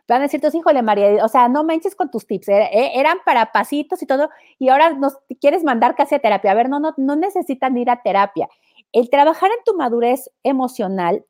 Van 0.07 0.19
a 0.19 0.23
decir, 0.23 0.41
híjole, 0.53 0.81
María, 0.81 1.23
o 1.25 1.27
sea, 1.27 1.49
no 1.49 1.63
manches 1.63 1.95
con 1.95 2.09
tus 2.09 2.25
tips, 2.25 2.49
eh, 2.49 2.69
eh, 2.71 2.91
eran 2.95 3.17
para 3.25 3.51
pasitos 3.51 4.01
y 4.01 4.05
todo, 4.05 4.29
y 4.57 4.69
ahora 4.69 4.91
nos 4.91 5.17
quieres 5.41 5.63
mandar 5.63 5.95
casi 5.95 6.15
a 6.15 6.19
terapia. 6.19 6.51
A 6.51 6.55
ver, 6.55 6.69
no, 6.69 6.79
no, 6.79 6.93
no 6.97 7.15
necesitan 7.15 7.77
ir 7.77 7.89
a 7.89 8.01
terapia. 8.01 8.47
El 8.91 9.09
trabajar 9.09 9.49
en 9.51 9.63
tu 9.65 9.75
madurez 9.75 10.31
emocional 10.43 11.25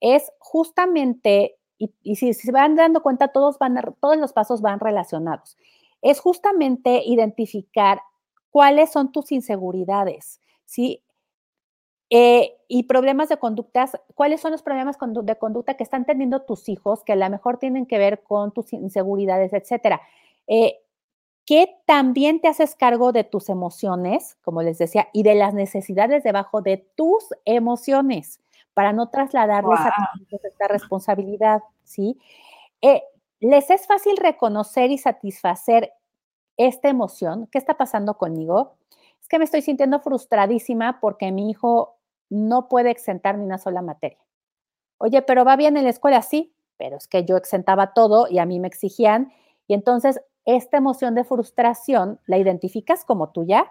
es 0.00 0.30
justamente, 0.38 1.56
y, 1.78 2.16
si, 2.16 2.34
se 2.34 2.52
van 2.52 2.76
dando 2.76 3.02
cuenta, 3.02 3.28
todos, 3.28 3.58
van 3.58 3.80
todos 4.00 4.16
los 4.16 4.32
pasos 4.32 4.60
van 4.60 4.80
relacionados. 4.80 5.56
Es 6.02 6.20
justamente 6.20 7.02
identificar 7.06 8.02
cuáles 8.54 8.92
son 8.92 9.10
tus 9.10 9.32
inseguridades, 9.32 10.40
¿sí? 10.64 11.02
Eh, 12.08 12.56
y 12.68 12.84
problemas 12.84 13.28
de 13.28 13.36
conductas, 13.36 13.98
cuáles 14.14 14.40
son 14.40 14.52
los 14.52 14.62
problemas 14.62 14.96
de 14.96 15.36
conducta 15.36 15.74
que 15.74 15.82
están 15.82 16.04
teniendo 16.04 16.42
tus 16.42 16.68
hijos, 16.68 17.02
que 17.02 17.14
a 17.14 17.16
lo 17.16 17.28
mejor 17.28 17.58
tienen 17.58 17.84
que 17.84 17.98
ver 17.98 18.22
con 18.22 18.52
tus 18.52 18.72
inseguridades, 18.72 19.52
etcétera. 19.52 20.00
Eh, 20.46 20.78
que 21.44 21.80
también 21.84 22.40
te 22.40 22.46
haces 22.46 22.76
cargo 22.76 23.10
de 23.10 23.24
tus 23.24 23.48
emociones, 23.48 24.36
como 24.44 24.62
les 24.62 24.78
decía, 24.78 25.08
y 25.12 25.24
de 25.24 25.34
las 25.34 25.52
necesidades 25.52 26.22
debajo 26.22 26.62
de 26.62 26.76
tus 26.94 27.30
emociones, 27.44 28.38
para 28.72 28.92
no 28.92 29.08
trasladarles 29.10 29.80
a 29.80 29.92
tus 30.30 30.44
esta 30.44 30.68
responsabilidad, 30.68 31.60
¿sí? 31.82 32.20
Eh, 32.82 33.02
les 33.40 33.68
es 33.70 33.88
fácil 33.88 34.16
reconocer 34.16 34.92
y 34.92 34.98
satisfacer 34.98 35.92
esta 36.56 36.88
emoción, 36.88 37.48
¿qué 37.50 37.58
está 37.58 37.76
pasando 37.76 38.16
conmigo? 38.16 38.74
Es 39.20 39.28
que 39.28 39.38
me 39.38 39.44
estoy 39.44 39.62
sintiendo 39.62 40.00
frustradísima 40.00 41.00
porque 41.00 41.32
mi 41.32 41.50
hijo 41.50 41.96
no 42.30 42.68
puede 42.68 42.90
exentar 42.90 43.38
ni 43.38 43.44
una 43.44 43.58
sola 43.58 43.82
materia. 43.82 44.18
Oye, 44.98 45.22
pero 45.22 45.44
va 45.44 45.56
bien 45.56 45.76
en 45.76 45.84
la 45.84 45.90
escuela, 45.90 46.22
sí, 46.22 46.54
pero 46.76 46.96
es 46.96 47.08
que 47.08 47.24
yo 47.24 47.36
exentaba 47.36 47.92
todo 47.92 48.28
y 48.28 48.38
a 48.38 48.46
mí 48.46 48.60
me 48.60 48.68
exigían. 48.68 49.32
Y 49.66 49.74
entonces 49.74 50.20
esta 50.44 50.76
emoción 50.76 51.14
de 51.14 51.24
frustración 51.24 52.20
la 52.26 52.38
identificas 52.38 53.04
como 53.04 53.30
tuya 53.30 53.70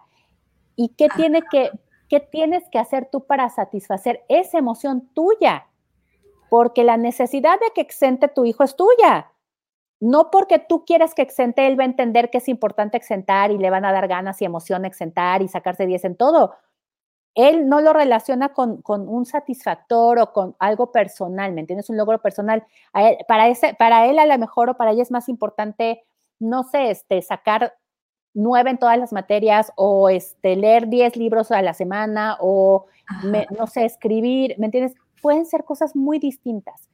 y 0.75 0.89
qué, 0.89 1.07
tiene 1.15 1.43
que, 1.51 1.71
qué 2.09 2.19
tienes 2.19 2.63
que 2.69 2.79
hacer 2.79 3.09
tú 3.11 3.25
para 3.25 3.49
satisfacer 3.49 4.23
esa 4.27 4.57
emoción 4.57 5.07
tuya. 5.13 5.67
Porque 6.49 6.83
la 6.83 6.97
necesidad 6.97 7.59
de 7.59 7.71
que 7.73 7.81
exente 7.81 8.27
tu 8.27 8.45
hijo 8.45 8.63
es 8.63 8.75
tuya 8.75 9.32
no 10.03 10.31
porque 10.31 10.59
tú 10.59 10.83
quieres 10.83 11.13
que 11.13 11.21
exente, 11.21 11.65
él 11.65 11.79
va 11.79 11.83
a 11.83 11.87
entender 11.87 12.29
que 12.29 12.39
es 12.39 12.49
importante 12.49 12.97
exentar 12.97 13.51
y 13.51 13.57
le 13.57 13.69
van 13.69 13.85
a 13.85 13.93
dar 13.93 14.09
ganas 14.09 14.41
y 14.41 14.45
emoción 14.45 14.83
exentar 14.83 15.41
y 15.41 15.47
sacarse 15.47 15.85
10 15.85 16.03
en 16.03 16.17
todo. 16.17 16.55
Él 17.35 17.69
no 17.69 17.79
lo 17.79 17.93
relaciona 17.93 18.49
con, 18.49 18.81
un 18.85 19.25
satisfactor 19.25 20.19
o 20.19 20.33
con 20.33 20.57
algo 20.59 20.91
personal, 20.91 21.53
¿me 21.53 21.61
entiendes? 21.61 21.89
Un 21.89 21.95
logro 21.95 22.21
personal. 22.21 22.65
para, 23.29 23.47
ese, 23.47 23.75
para 23.75 24.05
él 24.07 24.19
a 24.19 24.25
lo 24.25 24.37
mejor 24.37 24.69
o 24.69 24.75
para 24.75 24.91
ella 24.91 25.03
es 25.03 25.11
más 25.11 25.29
importante, 25.29 26.03
no 26.37 26.63
sé, 26.63 26.91
este, 26.91 27.21
sacar 27.21 27.73
nueve 28.33 28.71
en 28.71 28.79
todas 28.79 28.97
las 28.97 29.13
materias 29.13 29.71
o 29.77 30.09
este, 30.09 30.57
leer 30.57 30.89
10 30.89 31.15
libros 31.15 31.49
a 31.51 31.61
la 31.61 31.73
semana 31.73 32.37
o, 32.41 32.87
no 33.57 33.67
sé, 33.67 33.85
escribir, 33.85 34.55
¿me 34.57 34.65
entiendes? 34.65 34.95
Pueden 35.21 35.45
ser 35.45 35.63
cosas 35.63 35.95
muy 35.95 36.19
distintas 36.19 36.89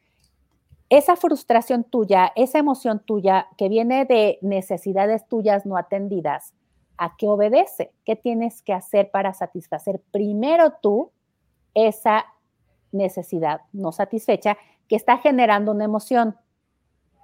esa 0.89 1.15
frustración 1.15 1.83
tuya, 1.83 2.31
esa 2.35 2.59
emoción 2.59 2.99
tuya 2.99 3.47
que 3.57 3.69
viene 3.69 4.05
de 4.05 4.39
necesidades 4.41 5.27
tuyas 5.27 5.65
no 5.65 5.77
atendidas, 5.77 6.53
¿a 6.97 7.15
qué 7.15 7.27
obedece? 7.27 7.93
¿Qué 8.05 8.15
tienes 8.15 8.61
que 8.63 8.73
hacer 8.73 9.11
para 9.11 9.33
satisfacer 9.33 10.01
primero 10.11 10.73
tú 10.81 11.11
esa 11.73 12.25
necesidad 12.91 13.61
no 13.71 13.91
satisfecha 13.91 14.57
que 14.87 14.95
está 14.95 15.17
generando 15.17 15.71
una 15.71 15.85
emoción? 15.85 16.35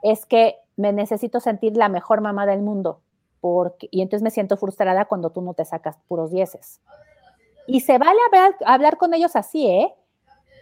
Es 0.04 0.26
que 0.26 0.56
me 0.78 0.94
necesito 0.94 1.40
sentir 1.40 1.76
la 1.76 1.90
mejor 1.90 2.22
mamá 2.22 2.46
del 2.46 2.62
mundo 2.62 3.02
porque, 3.42 3.88
y 3.92 4.02
entonces 4.02 4.24
me 4.24 4.32
siento 4.32 4.58
frustrada 4.58 5.06
cuando 5.06 5.32
tú 5.32 5.42
no 5.42 5.54
te 5.54 5.66
sacas 5.66 5.98
puros 6.08 6.32
dieces. 6.32 6.82
Y 7.68 7.82
se 7.82 7.98
vale 7.98 8.20
hablar, 8.28 8.56
hablar 8.66 8.98
con 8.98 9.14
ellos 9.14 9.36
así, 9.36 9.68
¿eh? 9.68 9.94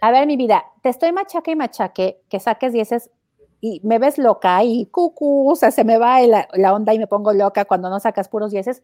A 0.00 0.10
ver, 0.10 0.26
mi 0.26 0.36
vida, 0.36 0.64
te 0.82 0.88
estoy 0.88 1.12
machaque 1.12 1.52
y 1.52 1.56
machaque, 1.56 2.22
que 2.28 2.40
saques 2.40 2.72
dieces 2.72 3.10
y 3.60 3.80
me 3.82 3.98
ves 3.98 4.18
loca 4.18 4.62
y 4.62 4.84
cucu, 4.86 5.50
o 5.50 5.56
sea, 5.56 5.70
se 5.70 5.84
me 5.84 5.96
va 5.96 6.20
la, 6.20 6.74
onda 6.74 6.92
y 6.92 6.98
me 6.98 7.06
pongo 7.06 7.32
loca 7.32 7.64
cuando 7.64 7.88
no 7.88 7.98
sacas 7.98 8.28
puros 8.28 8.50
dieces, 8.50 8.82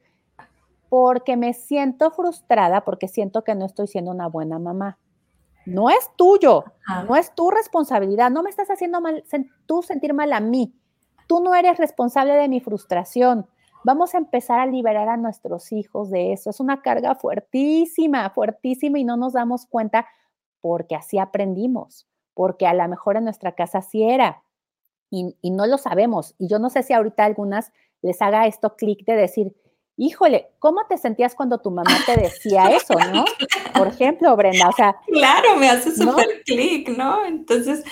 porque 0.88 1.36
me 1.36 1.52
siento 1.52 2.10
frustrada, 2.10 2.82
porque 2.82 3.06
siento 3.06 3.44
que 3.44 3.54
no 3.54 3.66
estoy 3.66 3.88
siendo 3.88 4.10
una 4.10 4.26
buena 4.28 4.58
mamá. 4.58 4.98
No 5.66 5.90
es 5.90 6.10
tuyo, 6.16 6.64
no 7.06 7.14
es 7.14 7.34
tu 7.34 7.50
responsabilidad, 7.50 8.30
no 8.30 8.42
me 8.42 8.48
estás 8.48 8.70
haciendo 8.70 9.02
mal, 9.02 9.22
tú 9.66 9.82
sentir 9.82 10.14
mal 10.14 10.32
a 10.32 10.40
mí. 10.40 10.74
Tú 11.26 11.40
no 11.40 11.54
eres 11.54 11.76
responsable 11.76 12.32
de 12.32 12.48
mi 12.48 12.60
frustración. 12.60 13.46
Vamos 13.84 14.14
a 14.14 14.18
empezar 14.18 14.58
a 14.60 14.66
liberar 14.66 15.08
a 15.10 15.18
nuestros 15.18 15.72
hijos 15.72 16.10
de 16.10 16.32
eso. 16.32 16.48
Es 16.48 16.58
una 16.58 16.80
carga 16.80 17.14
fuertísima, 17.14 18.30
fuertísima 18.30 18.98
y 18.98 19.04
no 19.04 19.18
nos 19.18 19.34
damos 19.34 19.66
cuenta 19.66 20.06
porque 20.60 20.94
así 20.94 21.18
aprendimos, 21.18 22.06
porque 22.34 22.66
a 22.66 22.74
lo 22.74 22.86
mejor 22.88 23.16
en 23.16 23.24
nuestra 23.24 23.54
casa 23.54 23.82
sí 23.82 24.02
era 24.02 24.42
y, 25.10 25.50
no 25.50 25.66
lo 25.66 25.78
sabemos. 25.78 26.34
Y 26.38 26.48
yo 26.48 26.58
no 26.58 26.70
sé 26.70 26.82
si 26.82 26.92
ahorita 26.92 27.24
algunas 27.24 27.72
les 28.02 28.22
haga 28.22 28.46
esto 28.46 28.76
clic 28.76 29.04
de 29.04 29.14
decir, 29.14 29.52
híjole, 29.96 30.50
¿cómo 30.58 30.80
te 30.88 30.96
sentías 30.96 31.34
cuando 31.34 31.58
tu 31.58 31.70
mamá 31.70 31.90
te 32.06 32.16
decía 32.16 32.70
eso, 32.76 32.94
no? 33.12 33.24
Por 33.74 33.88
ejemplo, 33.88 34.34
Brenda, 34.36 34.68
o 34.68 34.72
sea. 34.72 34.96
Claro, 35.06 35.56
me 35.56 35.68
hace 35.68 35.94
súper 35.94 36.42
clic, 36.44 36.88
¿no? 36.96 37.26
Entonces, 37.26 37.84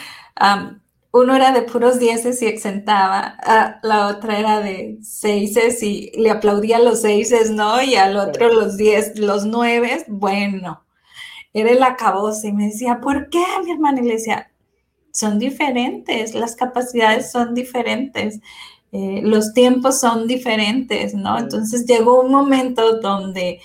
uno 1.10 1.34
era 1.34 1.52
de 1.52 1.62
puros 1.62 1.98
dieces 1.98 2.40
y 2.42 2.46
exentaba, 2.46 3.36
ah, 3.42 3.80
la 3.82 4.06
otra 4.06 4.38
era 4.38 4.60
de 4.60 4.98
seises 5.02 5.82
y 5.82 6.12
le 6.16 6.30
aplaudía 6.30 6.78
los 6.78 7.02
seises, 7.02 7.50
¿no? 7.50 7.82
Y 7.82 7.96
al 7.96 8.16
otro 8.16 8.52
los 8.52 8.76
diez, 8.76 9.18
los 9.18 9.44
nueve, 9.44 10.04
bueno, 10.06 10.84
era 11.52 11.70
el 11.70 11.82
acabose 11.82 12.48
y 12.48 12.52
me 12.52 12.66
decía, 12.66 13.00
¿por 13.00 13.28
qué, 13.30 13.44
mi 13.64 13.72
hermana? 13.72 14.00
Y 14.00 14.04
le 14.04 14.14
decía, 14.14 14.50
son 15.12 15.38
diferentes, 15.38 16.34
las 16.34 16.54
capacidades 16.54 17.32
son 17.32 17.54
diferentes, 17.54 18.40
eh, 18.92 19.20
los 19.22 19.52
tiempos 19.52 20.00
son 20.00 20.26
diferentes, 20.26 21.14
¿no? 21.14 21.38
Entonces 21.38 21.86
llegó 21.86 22.20
un 22.20 22.30
momento 22.30 23.00
donde 23.00 23.60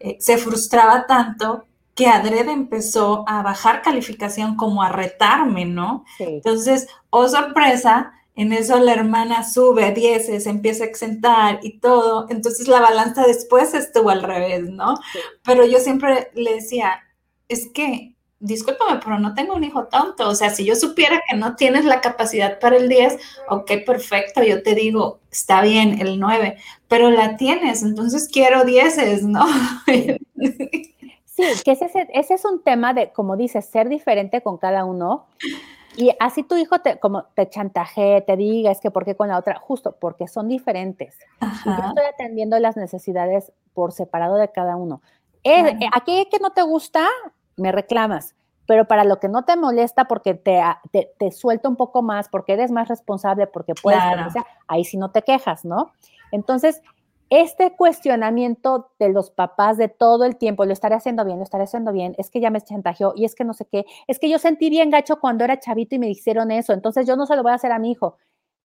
eh, 0.00 0.16
se 0.20 0.38
frustraba 0.38 1.06
tanto 1.06 1.66
que 1.94 2.06
Adrede 2.06 2.52
empezó 2.52 3.24
a 3.28 3.42
bajar 3.42 3.82
calificación 3.82 4.56
como 4.56 4.82
a 4.82 4.88
retarme, 4.88 5.66
¿no? 5.66 6.04
Entonces, 6.18 6.88
oh 7.10 7.28
sorpresa, 7.28 8.12
en 8.34 8.52
eso 8.52 8.78
la 8.78 8.94
hermana 8.94 9.48
sube 9.48 9.84
a 9.84 9.90
dieces, 9.90 10.46
empieza 10.46 10.84
a 10.84 10.86
exentar 10.86 11.60
y 11.62 11.80
todo. 11.80 12.26
Entonces 12.30 12.66
la 12.66 12.80
balanza 12.80 13.26
después 13.26 13.74
estuvo 13.74 14.08
al 14.08 14.22
revés, 14.22 14.70
¿no? 14.70 14.94
Pero 15.44 15.66
yo 15.66 15.78
siempre 15.80 16.30
le 16.34 16.54
decía, 16.54 17.02
es 17.52 17.68
que 17.68 18.14
discúlpame, 18.42 19.00
pero 19.02 19.18
no 19.20 19.34
tengo 19.34 19.54
un 19.54 19.64
hijo 19.64 19.84
tonto. 19.84 20.28
O 20.28 20.34
sea, 20.34 20.50
si 20.50 20.64
yo 20.64 20.74
supiera 20.74 21.20
que 21.28 21.36
no 21.36 21.54
tienes 21.54 21.84
la 21.84 22.00
capacidad 22.00 22.58
para 22.58 22.76
el 22.76 22.88
10, 22.88 23.18
ok, 23.48 23.70
perfecto, 23.86 24.42
yo 24.42 24.62
te 24.62 24.74
digo, 24.74 25.20
está 25.30 25.62
bien, 25.62 26.00
el 26.00 26.18
9, 26.18 26.56
pero 26.88 27.10
la 27.10 27.36
tienes, 27.36 27.82
entonces 27.82 28.28
quiero 28.30 28.64
10, 28.64 29.22
¿no? 29.24 29.46
Sí, 31.34 31.44
que 31.64 31.72
ese, 31.72 32.08
ese 32.12 32.34
es 32.34 32.44
un 32.44 32.62
tema 32.62 32.92
de, 32.92 33.10
como 33.10 33.38
dices, 33.38 33.64
ser 33.64 33.88
diferente 33.88 34.42
con 34.42 34.58
cada 34.58 34.84
uno. 34.84 35.24
Y 35.96 36.10
así 36.20 36.42
tu 36.42 36.56
hijo 36.56 36.80
te, 36.80 36.98
como 36.98 37.24
te 37.34 37.48
chantaje, 37.48 38.22
te 38.26 38.36
diga, 38.36 38.70
es 38.70 38.80
que 38.80 38.90
por 38.90 39.06
qué 39.06 39.14
con 39.14 39.28
la 39.28 39.38
otra, 39.38 39.58
justo 39.58 39.96
porque 39.98 40.28
son 40.28 40.48
diferentes. 40.48 41.16
Y 41.40 41.68
yo 41.68 41.88
estoy 41.88 42.04
atendiendo 42.12 42.58
las 42.58 42.76
necesidades 42.76 43.50
por 43.72 43.92
separado 43.92 44.36
de 44.36 44.50
cada 44.50 44.76
uno. 44.76 45.00
Eh, 45.42 45.78
aquí 45.92 46.28
que 46.30 46.38
no 46.38 46.50
te 46.50 46.62
gusta, 46.62 47.08
me 47.56 47.72
reclamas, 47.72 48.34
pero 48.66 48.86
para 48.86 49.04
lo 49.04 49.18
que 49.18 49.28
no 49.28 49.44
te 49.44 49.56
molesta 49.56 50.06
porque 50.06 50.34
te, 50.34 50.60
te, 50.90 51.12
te 51.18 51.30
suelta 51.30 51.68
un 51.68 51.76
poco 51.76 52.02
más, 52.02 52.28
porque 52.28 52.54
eres 52.54 52.70
más 52.70 52.88
responsable, 52.88 53.46
porque 53.46 53.74
puedes, 53.74 54.00
ahí 54.68 54.84
sí 54.84 54.96
no 54.96 55.10
te 55.10 55.22
quejas, 55.22 55.64
¿no? 55.64 55.92
Entonces, 56.30 56.80
este 57.34 57.74
cuestionamiento 57.74 58.90
de 58.98 59.08
los 59.08 59.30
papás 59.30 59.78
de 59.78 59.88
todo 59.88 60.24
el 60.24 60.36
tiempo, 60.36 60.66
lo 60.66 60.72
estaré 60.74 60.94
haciendo 60.94 61.24
bien, 61.24 61.38
lo 61.38 61.44
estaré 61.44 61.64
haciendo 61.64 61.90
bien, 61.90 62.14
es 62.18 62.28
que 62.28 62.40
ya 62.40 62.50
me 62.50 62.60
chantajeó 62.60 63.14
y 63.16 63.24
es 63.24 63.34
que 63.34 63.44
no 63.44 63.54
sé 63.54 63.64
qué, 63.64 63.86
es 64.06 64.18
que 64.18 64.28
yo 64.28 64.38
sentí 64.38 64.68
bien 64.68 64.90
gacho 64.90 65.18
cuando 65.18 65.42
era 65.42 65.58
chavito 65.58 65.94
y 65.94 65.98
me 65.98 66.08
dijeron 66.08 66.50
eso, 66.50 66.74
entonces 66.74 67.06
yo 67.06 67.16
no 67.16 67.24
se 67.24 67.34
lo 67.34 67.42
voy 67.42 67.52
a 67.52 67.54
hacer 67.54 67.72
a 67.72 67.78
mi 67.78 67.92
hijo. 67.92 68.18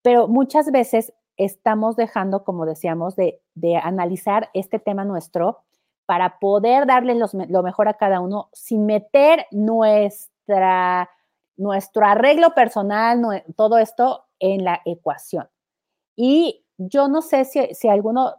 Pero 0.02 0.28
muchas 0.28 0.72
veces 0.72 1.14
estamos 1.38 1.96
dejando, 1.96 2.44
como 2.44 2.66
decíamos, 2.66 3.16
de, 3.16 3.40
de 3.54 3.78
analizar 3.78 4.50
este 4.54 4.80
tema 4.80 5.06
nuestro 5.06 5.60
para 6.06 6.40
poder 6.40 6.86
darle 6.86 7.16
lo 7.16 7.64
mejor 7.64 7.88
a 7.88 7.96
cada 7.96 8.20
uno 8.20 8.50
sin 8.54 8.86
meter 8.86 9.46
nuestra, 9.52 11.10
nuestro 11.58 12.06
arreglo 12.06 12.54
personal, 12.54 13.44
todo 13.56 13.78
esto 13.78 14.26
en 14.40 14.64
la 14.64 14.82
ecuación. 14.86 15.50
Y 16.16 16.66
yo 16.78 17.08
no 17.08 17.22
sé 17.22 17.46
si, 17.46 17.74
si 17.74 17.88
alguno 17.88 18.36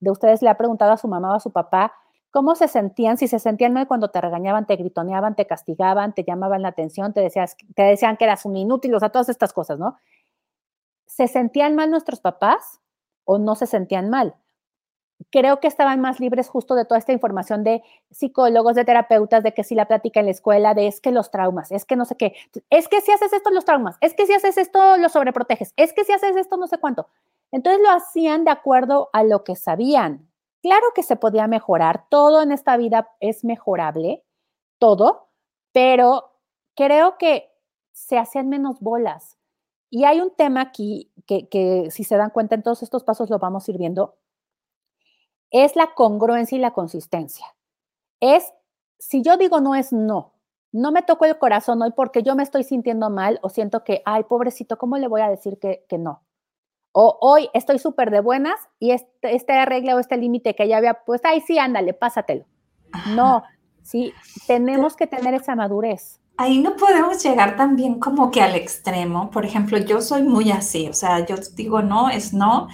de 0.00 0.10
ustedes 0.10 0.42
le 0.42 0.48
ha 0.48 0.56
preguntado 0.56 0.92
a 0.92 0.96
su 0.96 1.08
mamá 1.08 1.32
o 1.32 1.34
a 1.34 1.40
su 1.40 1.52
papá 1.52 1.92
cómo 2.30 2.54
se 2.54 2.66
sentían, 2.66 3.18
si 3.18 3.28
se 3.28 3.38
sentían 3.38 3.74
mal 3.74 3.86
cuando 3.86 4.08
te 4.08 4.20
regañaban, 4.20 4.66
te 4.66 4.76
gritoneaban, 4.76 5.36
te 5.36 5.46
castigaban, 5.46 6.14
te 6.14 6.24
llamaban 6.24 6.62
la 6.62 6.68
atención, 6.68 7.12
te, 7.12 7.28
te 7.28 7.82
decían 7.82 8.16
que 8.16 8.24
eras 8.24 8.46
un 8.46 8.56
inútil, 8.56 8.94
o 8.94 9.00
sea, 9.00 9.10
todas 9.10 9.28
estas 9.28 9.52
cosas, 9.52 9.78
¿no? 9.78 9.98
¿Se 11.06 11.28
sentían 11.28 11.76
mal 11.76 11.90
nuestros 11.90 12.20
papás 12.20 12.80
o 13.24 13.38
no 13.38 13.54
se 13.54 13.66
sentían 13.66 14.08
mal? 14.08 14.34
Creo 15.30 15.60
que 15.60 15.68
estaban 15.68 16.00
más 16.00 16.20
libres 16.20 16.48
justo 16.48 16.74
de 16.74 16.84
toda 16.84 16.98
esta 16.98 17.12
información 17.12 17.64
de 17.64 17.82
psicólogos, 18.10 18.74
de 18.74 18.84
terapeutas, 18.84 19.42
de 19.42 19.52
que 19.54 19.64
si 19.64 19.74
la 19.74 19.86
plática 19.86 20.20
en 20.20 20.26
la 20.26 20.32
escuela, 20.32 20.74
de 20.74 20.86
es 20.86 21.00
que 21.00 21.12
los 21.12 21.30
traumas, 21.30 21.70
es 21.72 21.84
que 21.84 21.96
no 21.96 22.04
sé 22.04 22.16
qué, 22.16 22.34
es 22.70 22.88
que 22.88 23.00
si 23.00 23.12
haces 23.12 23.32
esto 23.32 23.50
los 23.50 23.64
traumas, 23.64 23.96
es 24.00 24.14
que 24.14 24.26
si 24.26 24.32
haces 24.32 24.58
esto 24.58 24.96
lo 24.96 25.08
sobreproteges, 25.08 25.72
es 25.76 25.92
que 25.92 26.04
si 26.04 26.12
haces 26.12 26.36
esto 26.36 26.56
no 26.56 26.66
sé 26.66 26.78
cuánto. 26.78 27.08
Entonces 27.50 27.82
lo 27.82 27.90
hacían 27.90 28.44
de 28.44 28.50
acuerdo 28.50 29.10
a 29.12 29.24
lo 29.24 29.44
que 29.44 29.56
sabían. 29.56 30.28
Claro 30.62 30.86
que 30.94 31.02
se 31.02 31.16
podía 31.16 31.46
mejorar, 31.46 32.06
todo 32.08 32.42
en 32.42 32.52
esta 32.52 32.76
vida 32.76 33.10
es 33.20 33.44
mejorable, 33.44 34.22
todo, 34.78 35.28
pero 35.72 36.32
creo 36.76 37.18
que 37.18 37.50
se 37.92 38.18
hacían 38.18 38.48
menos 38.48 38.80
bolas. 38.80 39.38
Y 39.90 40.04
hay 40.04 40.20
un 40.20 40.30
tema 40.30 40.62
aquí 40.62 41.12
que, 41.26 41.88
si 41.90 42.04
se 42.04 42.16
dan 42.16 42.30
cuenta 42.30 42.54
en 42.54 42.62
todos 42.62 42.82
estos 42.82 43.04
pasos 43.04 43.28
lo 43.28 43.38
vamos 43.38 43.68
a 43.68 43.70
ir 43.70 43.78
viendo, 43.78 44.16
es 45.52 45.76
la 45.76 45.94
congruencia 45.94 46.56
y 46.56 46.60
la 46.60 46.72
consistencia. 46.72 47.46
Es, 48.20 48.52
si 48.98 49.22
yo 49.22 49.36
digo 49.36 49.60
no 49.60 49.74
es 49.74 49.92
no, 49.92 50.32
no 50.72 50.90
me 50.90 51.02
toco 51.02 51.26
el 51.26 51.38
corazón 51.38 51.82
hoy 51.82 51.92
porque 51.94 52.22
yo 52.22 52.34
me 52.34 52.42
estoy 52.42 52.64
sintiendo 52.64 53.10
mal 53.10 53.38
o 53.42 53.50
siento 53.50 53.84
que, 53.84 54.02
ay, 54.06 54.24
pobrecito, 54.24 54.78
¿cómo 54.78 54.96
le 54.96 55.06
voy 55.06 55.20
a 55.20 55.28
decir 55.28 55.58
que, 55.58 55.84
que 55.88 55.98
no? 55.98 56.22
O 56.92 57.18
hoy 57.20 57.48
estoy 57.52 57.78
súper 57.78 58.10
de 58.10 58.20
buenas 58.20 58.58
y 58.78 58.90
este, 58.90 59.34
este 59.34 59.64
regla 59.66 59.94
o 59.94 59.98
este 59.98 60.16
límite 60.16 60.54
que 60.54 60.66
ya 60.66 60.78
había 60.78 60.94
puesto, 61.04 61.28
ay, 61.28 61.42
sí, 61.42 61.58
ándale, 61.58 61.92
pásatelo. 61.92 62.44
No, 63.14 63.42
sí, 63.82 64.12
tenemos 64.46 64.96
que 64.96 65.06
tener 65.06 65.34
esa 65.34 65.54
madurez. 65.54 66.20
Ahí 66.38 66.58
no 66.58 66.76
podemos 66.76 67.22
llegar 67.22 67.56
también 67.56 68.00
como 68.00 68.30
que 68.30 68.40
al 68.42 68.54
extremo. 68.54 69.30
Por 69.30 69.44
ejemplo, 69.44 69.78
yo 69.78 70.00
soy 70.00 70.22
muy 70.22 70.50
así, 70.50 70.88
o 70.88 70.94
sea, 70.94 71.24
yo 71.24 71.36
digo 71.54 71.82
no, 71.82 72.08
es 72.08 72.32
no. 72.32 72.68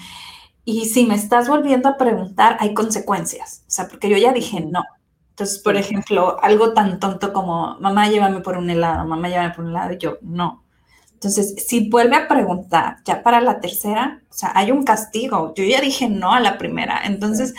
Y 0.70 0.84
si 0.84 1.06
me 1.06 1.14
estás 1.14 1.48
volviendo 1.48 1.88
a 1.88 1.96
preguntar, 1.96 2.58
hay 2.60 2.74
consecuencias. 2.74 3.64
O 3.66 3.70
sea, 3.70 3.88
porque 3.88 4.10
yo 4.10 4.18
ya 4.18 4.34
dije 4.34 4.60
no. 4.60 4.84
Entonces, 5.30 5.60
por 5.60 5.76
ejemplo, 5.76 6.36
algo 6.42 6.74
tan 6.74 7.00
tonto 7.00 7.32
como, 7.32 7.78
mamá, 7.80 8.10
llévame 8.10 8.40
por 8.40 8.58
un 8.58 8.68
helado, 8.68 9.08
mamá, 9.08 9.30
llévame 9.30 9.54
por 9.54 9.64
un 9.64 9.70
helado, 9.70 9.94
y 9.94 9.96
yo 9.96 10.18
no. 10.20 10.66
Entonces, 11.14 11.54
si 11.66 11.88
vuelve 11.88 12.16
a 12.16 12.28
preguntar 12.28 12.98
ya 13.06 13.22
para 13.22 13.40
la 13.40 13.60
tercera, 13.60 14.20
o 14.28 14.34
sea, 14.34 14.52
hay 14.54 14.70
un 14.70 14.84
castigo. 14.84 15.54
Yo 15.56 15.64
ya 15.64 15.80
dije 15.80 16.10
no 16.10 16.34
a 16.34 16.40
la 16.40 16.58
primera. 16.58 17.00
Entonces, 17.06 17.54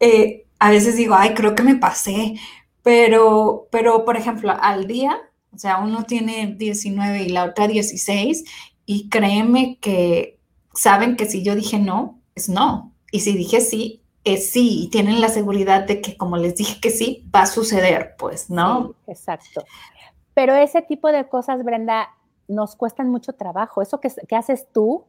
eh, 0.00 0.46
a 0.58 0.70
veces 0.70 0.96
digo, 0.96 1.14
ay, 1.14 1.34
creo 1.34 1.54
que 1.54 1.62
me 1.62 1.76
pasé. 1.76 2.34
Pero, 2.82 3.68
pero, 3.70 4.04
por 4.04 4.16
ejemplo, 4.16 4.52
al 4.60 4.88
día, 4.88 5.16
o 5.52 5.58
sea, 5.58 5.78
uno 5.78 6.02
tiene 6.02 6.56
19 6.58 7.22
y 7.22 7.28
la 7.28 7.44
otra 7.44 7.68
16, 7.68 8.42
y 8.86 9.08
créeme 9.08 9.78
que 9.80 10.40
saben 10.74 11.14
que 11.14 11.26
si 11.26 11.44
yo 11.44 11.54
dije 11.54 11.78
no, 11.78 12.19
es 12.40 12.48
no. 12.48 12.92
Y 13.12 13.20
si 13.20 13.36
dije 13.36 13.60
sí, 13.60 14.02
es 14.24 14.50
sí. 14.50 14.84
Y 14.84 14.90
tienen 14.90 15.20
la 15.20 15.28
seguridad 15.28 15.86
de 15.86 16.00
que 16.00 16.16
como 16.16 16.36
les 16.36 16.56
dije 16.56 16.80
que 16.80 16.90
sí, 16.90 17.28
va 17.34 17.42
a 17.42 17.46
suceder, 17.46 18.14
pues, 18.18 18.50
¿no? 18.50 18.94
exacto. 19.06 19.64
Pero 20.34 20.54
ese 20.54 20.82
tipo 20.82 21.08
de 21.12 21.28
cosas, 21.28 21.62
Brenda, 21.64 22.08
nos 22.48 22.76
cuestan 22.76 23.10
mucho 23.10 23.32
trabajo. 23.34 23.82
Eso 23.82 24.00
que, 24.00 24.36
haces 24.36 24.68
tú, 24.72 25.04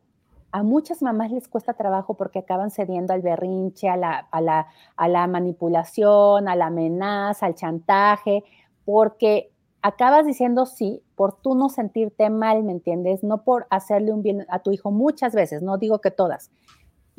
a 0.52 0.64
muchas 0.64 1.02
mamás 1.02 1.32
les 1.32 1.48
cuesta 1.48 1.74
trabajo 1.74 2.16
porque 2.16 2.40
acaban 2.40 2.72
cediendo 2.72 3.14
al 3.14 3.22
berrinche, 3.22 3.90
a 3.90 3.98
la, 3.98 4.28
a, 4.32 4.42
la, 4.42 4.68
a 4.96 5.08
la, 5.08 5.28
manipulación, 5.28 6.48
a 6.48 6.56
la 6.56 6.68
amenaza, 6.68 7.46
al 7.46 7.56
chantaje, 7.56 8.44
porque 8.84 9.52
acabas 9.82 10.26
diciendo 10.26 10.66
sí 10.66 11.02
por 11.16 11.34
tú 11.42 11.56
no 11.56 11.70
sentirte 11.70 12.30
mal, 12.30 12.64
¿me 12.64 12.72
entiendes? 12.72 13.24
No 13.24 13.44
por 13.44 13.68
hacerle 13.70 14.12
un 14.12 14.22
bien 14.22 14.46
a 14.50 14.60
tu 14.60 14.72
hijo 14.72 14.92
muchas 14.92 15.34
veces, 15.34 15.62
no 15.62 15.78
digo 15.78 16.00
que 16.00 16.12
todas. 16.12 16.52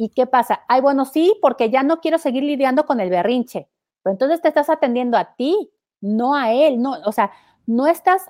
¿Y 0.02 0.08
qué 0.08 0.26
pasa? 0.26 0.64
Ay, 0.66 0.80
bueno, 0.80 1.04
sí, 1.04 1.38
porque 1.40 1.70
ya 1.70 1.84
no 1.84 2.00
quiero 2.00 2.18
seguir 2.18 2.42
lidiando 2.42 2.86
con 2.86 2.98
el 2.98 3.08
berrinche. 3.08 3.68
Pero 4.02 4.14
entonces 4.14 4.42
te 4.42 4.48
estás 4.48 4.68
atendiendo 4.68 5.16
a 5.16 5.36
ti, 5.36 5.70
no 6.00 6.34
a 6.34 6.52
él, 6.52 6.82
no, 6.82 6.96
o 7.04 7.12
sea, 7.12 7.30
no 7.66 7.86
estás 7.86 8.22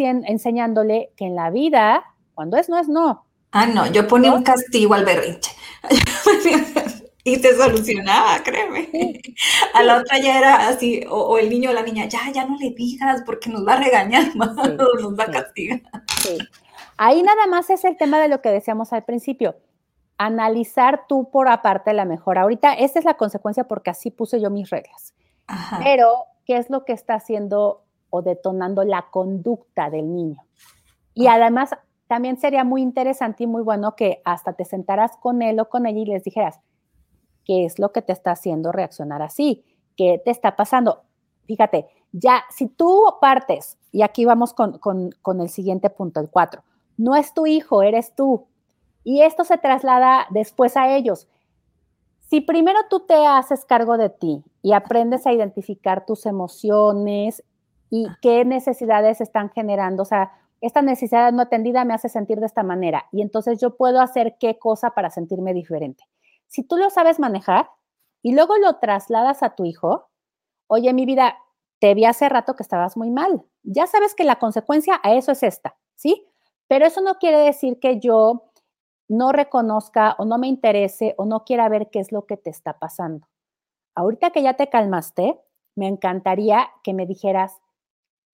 enseñándole 0.00 1.12
que 1.16 1.26
en 1.26 1.36
la 1.36 1.50
vida, 1.50 2.02
cuando 2.34 2.56
es 2.56 2.68
no 2.68 2.76
es 2.76 2.88
no. 2.88 3.24
Ah, 3.52 3.66
no, 3.66 3.86
yo 3.86 4.08
ponía 4.08 4.32
un 4.32 4.42
castigo 4.42 4.94
al 4.94 5.04
berrinche. 5.04 5.52
y 7.22 7.40
te 7.40 7.54
solucionaba, 7.54 8.42
créeme. 8.42 9.20
A 9.74 9.84
la 9.84 9.98
otra 9.98 10.18
ya 10.18 10.38
era 10.38 10.66
así, 10.66 11.04
o, 11.08 11.38
el 11.38 11.48
niño 11.48 11.70
o 11.70 11.72
la 11.72 11.82
niña, 11.82 12.06
ya, 12.06 12.32
ya 12.34 12.46
no 12.46 12.56
le 12.58 12.70
digas 12.70 13.22
porque 13.24 13.48
nos 13.48 13.64
va 13.64 13.74
a 13.74 13.80
regañar 13.84 14.34
más 14.34 14.56
nos 14.56 15.16
va 15.16 15.22
a 15.22 15.30
castigar. 15.30 15.82
Ahí 16.96 17.22
nada 17.22 17.46
más 17.46 17.70
es 17.70 17.84
el 17.84 17.96
tema 17.96 18.18
de 18.18 18.26
lo 18.26 18.42
que 18.42 18.48
decíamos 18.48 18.92
al 18.92 19.04
principio. 19.04 19.54
Analizar 20.18 21.06
tú 21.08 21.30
por 21.30 21.48
aparte 21.48 21.92
la 21.92 22.04
mejor. 22.04 22.38
Ahorita, 22.38 22.74
esta 22.74 22.98
es 22.98 23.04
la 23.04 23.14
consecuencia 23.14 23.64
porque 23.64 23.90
así 23.90 24.10
puse 24.10 24.40
yo 24.40 24.50
mis 24.50 24.70
reglas. 24.70 25.14
Pero, 25.82 26.24
¿qué 26.44 26.56
es 26.56 26.70
lo 26.70 26.84
que 26.84 26.92
está 26.92 27.14
haciendo 27.14 27.86
o 28.10 28.22
detonando 28.22 28.84
la 28.84 29.06
conducta 29.10 29.90
del 29.90 30.14
niño. 30.14 30.42
Y 31.14 31.26
además, 31.26 31.70
también 32.06 32.38
sería 32.38 32.64
muy 32.64 32.82
interesante 32.82 33.44
y 33.44 33.46
muy 33.46 33.62
bueno 33.62 33.96
que 33.96 34.20
hasta 34.24 34.52
te 34.52 34.64
sentaras 34.64 35.16
con 35.16 35.42
él 35.42 35.58
o 35.60 35.68
con 35.68 35.86
ella 35.86 35.98
y 35.98 36.06
les 36.06 36.24
dijeras, 36.24 36.60
¿qué 37.44 37.64
es 37.64 37.78
lo 37.78 37.92
que 37.92 38.02
te 38.02 38.12
está 38.12 38.32
haciendo 38.32 38.72
reaccionar 38.72 39.22
así? 39.22 39.64
¿Qué 39.96 40.20
te 40.24 40.30
está 40.30 40.56
pasando? 40.56 41.02
Fíjate, 41.46 41.86
ya, 42.12 42.44
si 42.50 42.66
tú 42.66 43.02
partes, 43.20 43.78
y 43.92 44.02
aquí 44.02 44.24
vamos 44.24 44.52
con, 44.52 44.78
con 44.78 45.40
el 45.40 45.48
siguiente 45.48 45.90
punto, 45.90 46.20
el 46.20 46.30
cuatro, 46.30 46.62
no 46.96 47.14
es 47.16 47.34
tu 47.34 47.46
hijo, 47.46 47.82
eres 47.82 48.14
tú. 48.14 48.46
Y 49.06 49.22
esto 49.22 49.44
se 49.44 49.56
traslada 49.56 50.26
después 50.30 50.76
a 50.76 50.96
ellos. 50.96 51.28
Si 52.28 52.40
primero 52.40 52.80
tú 52.90 53.06
te 53.06 53.24
haces 53.24 53.64
cargo 53.64 53.96
de 53.98 54.10
ti 54.10 54.42
y 54.62 54.72
aprendes 54.72 55.28
a 55.28 55.32
identificar 55.32 56.04
tus 56.04 56.26
emociones 56.26 57.44
y 57.88 58.08
qué 58.20 58.44
necesidades 58.44 59.20
están 59.20 59.50
generando. 59.50 60.02
O 60.02 60.06
sea, 60.06 60.32
esta 60.60 60.82
necesidad 60.82 61.32
no 61.32 61.42
atendida 61.42 61.84
me 61.84 61.94
hace 61.94 62.08
sentir 62.08 62.40
de 62.40 62.46
esta 62.46 62.64
manera 62.64 63.06
y 63.12 63.22
entonces 63.22 63.60
yo 63.60 63.76
puedo 63.76 64.00
hacer 64.00 64.38
qué 64.40 64.58
cosa 64.58 64.90
para 64.90 65.10
sentirme 65.10 65.54
diferente. 65.54 66.02
Si 66.48 66.64
tú 66.64 66.76
lo 66.76 66.90
sabes 66.90 67.20
manejar 67.20 67.70
y 68.22 68.34
luego 68.34 68.58
lo 68.58 68.80
trasladas 68.80 69.44
a 69.44 69.54
tu 69.54 69.66
hijo, 69.66 70.08
oye, 70.66 70.92
mi 70.92 71.06
vida, 71.06 71.36
te 71.78 71.94
vi 71.94 72.06
hace 72.06 72.28
rato 72.28 72.56
que 72.56 72.64
estabas 72.64 72.96
muy 72.96 73.12
mal. 73.12 73.44
Ya 73.62 73.86
sabes 73.86 74.16
que 74.16 74.24
la 74.24 74.40
consecuencia 74.40 75.00
a 75.04 75.14
eso 75.14 75.30
es 75.30 75.44
esta, 75.44 75.76
¿sí? 75.94 76.26
Pero 76.66 76.86
eso 76.86 77.02
no 77.02 77.18
quiere 77.20 77.38
decir 77.38 77.78
que 77.78 78.00
yo 78.00 78.45
no 79.08 79.32
reconozca 79.32 80.16
o 80.18 80.24
no 80.24 80.38
me 80.38 80.48
interese 80.48 81.14
o 81.18 81.24
no 81.24 81.44
quiera 81.44 81.68
ver 81.68 81.90
qué 81.90 82.00
es 82.00 82.12
lo 82.12 82.26
que 82.26 82.36
te 82.36 82.50
está 82.50 82.78
pasando. 82.78 83.28
Ahorita 83.94 84.30
que 84.30 84.42
ya 84.42 84.54
te 84.54 84.68
calmaste, 84.68 85.40
me 85.74 85.88
encantaría 85.88 86.68
que 86.82 86.94
me 86.94 87.06
dijeras 87.06 87.60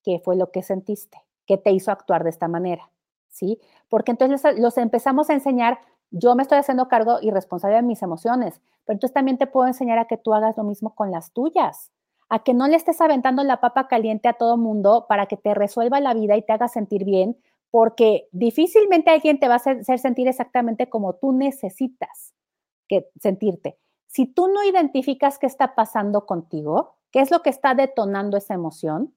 qué 0.02 0.18
fue 0.18 0.36
lo 0.36 0.50
que 0.50 0.62
sentiste, 0.62 1.18
qué 1.46 1.58
te 1.58 1.72
hizo 1.72 1.90
actuar 1.90 2.24
de 2.24 2.30
esta 2.30 2.48
manera, 2.48 2.90
¿sí? 3.28 3.60
Porque 3.88 4.12
entonces 4.12 4.58
los 4.58 4.78
empezamos 4.78 5.30
a 5.30 5.34
enseñar, 5.34 5.80
yo 6.10 6.34
me 6.34 6.42
estoy 6.42 6.58
haciendo 6.58 6.88
cargo 6.88 7.18
y 7.20 7.30
responsable 7.30 7.76
de 7.76 7.82
mis 7.82 8.02
emociones, 8.02 8.60
pero 8.84 8.96
entonces 8.96 9.14
también 9.14 9.38
te 9.38 9.46
puedo 9.46 9.66
enseñar 9.66 9.98
a 9.98 10.06
que 10.06 10.16
tú 10.16 10.34
hagas 10.34 10.56
lo 10.56 10.64
mismo 10.64 10.94
con 10.94 11.10
las 11.10 11.32
tuyas, 11.32 11.90
a 12.28 12.40
que 12.40 12.54
no 12.54 12.66
le 12.66 12.76
estés 12.76 13.00
aventando 13.00 13.44
la 13.44 13.60
papa 13.60 13.88
caliente 13.88 14.28
a 14.28 14.32
todo 14.32 14.56
mundo 14.56 15.06
para 15.08 15.26
que 15.26 15.36
te 15.36 15.54
resuelva 15.54 16.00
la 16.00 16.14
vida 16.14 16.36
y 16.36 16.42
te 16.42 16.52
haga 16.52 16.68
sentir 16.68 17.04
bien, 17.04 17.36
porque 17.72 18.28
difícilmente 18.32 19.10
alguien 19.10 19.40
te 19.40 19.48
va 19.48 19.54
a 19.54 19.56
hacer, 19.56 19.98
sentir 19.98 20.28
exactamente 20.28 20.90
como 20.90 21.14
tú 21.14 21.32
necesitas 21.32 22.34
que 22.86 23.08
sentirte. 23.18 23.78
Si 24.08 24.26
tú 24.26 24.48
no 24.48 24.62
identificas 24.62 25.38
qué 25.38 25.46
está 25.46 25.74
pasando 25.74 26.26
contigo, 26.26 26.98
qué 27.10 27.20
es 27.20 27.30
lo 27.30 27.40
que 27.40 27.48
está 27.48 27.74
detonando 27.74 28.36
esa 28.36 28.52
emoción, 28.52 29.14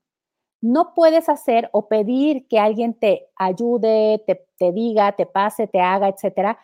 no 0.61 0.93
puedes 0.93 1.27
hacer 1.27 1.69
o 1.73 1.89
pedir 1.89 2.47
que 2.47 2.57
alguien 2.57 2.93
te 2.93 3.27
ayude, 3.35 4.23
te, 4.25 4.47
te 4.57 4.71
diga, 4.71 5.11
te 5.11 5.25
pase, 5.25 5.67
te 5.67 5.81
haga, 5.81 6.07
etcétera, 6.07 6.57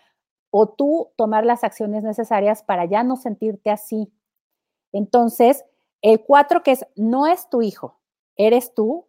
o 0.50 0.70
tú 0.70 1.12
tomar 1.18 1.46
las 1.46 1.66
acciones 1.66 2.04
necesarias 2.04 2.64
para 2.64 2.86
ya 2.86 3.04
no 3.04 3.18
sentirte 3.18 3.70
así. 3.70 4.14
Entonces, 4.94 5.66
el 6.02 6.24
cuatro 6.24 6.64
que 6.64 6.72
es, 6.72 6.88
no 6.96 7.28
es 7.28 7.50
tu 7.50 7.62
hijo, 7.62 8.00
eres 8.38 8.74
tú, 8.74 9.08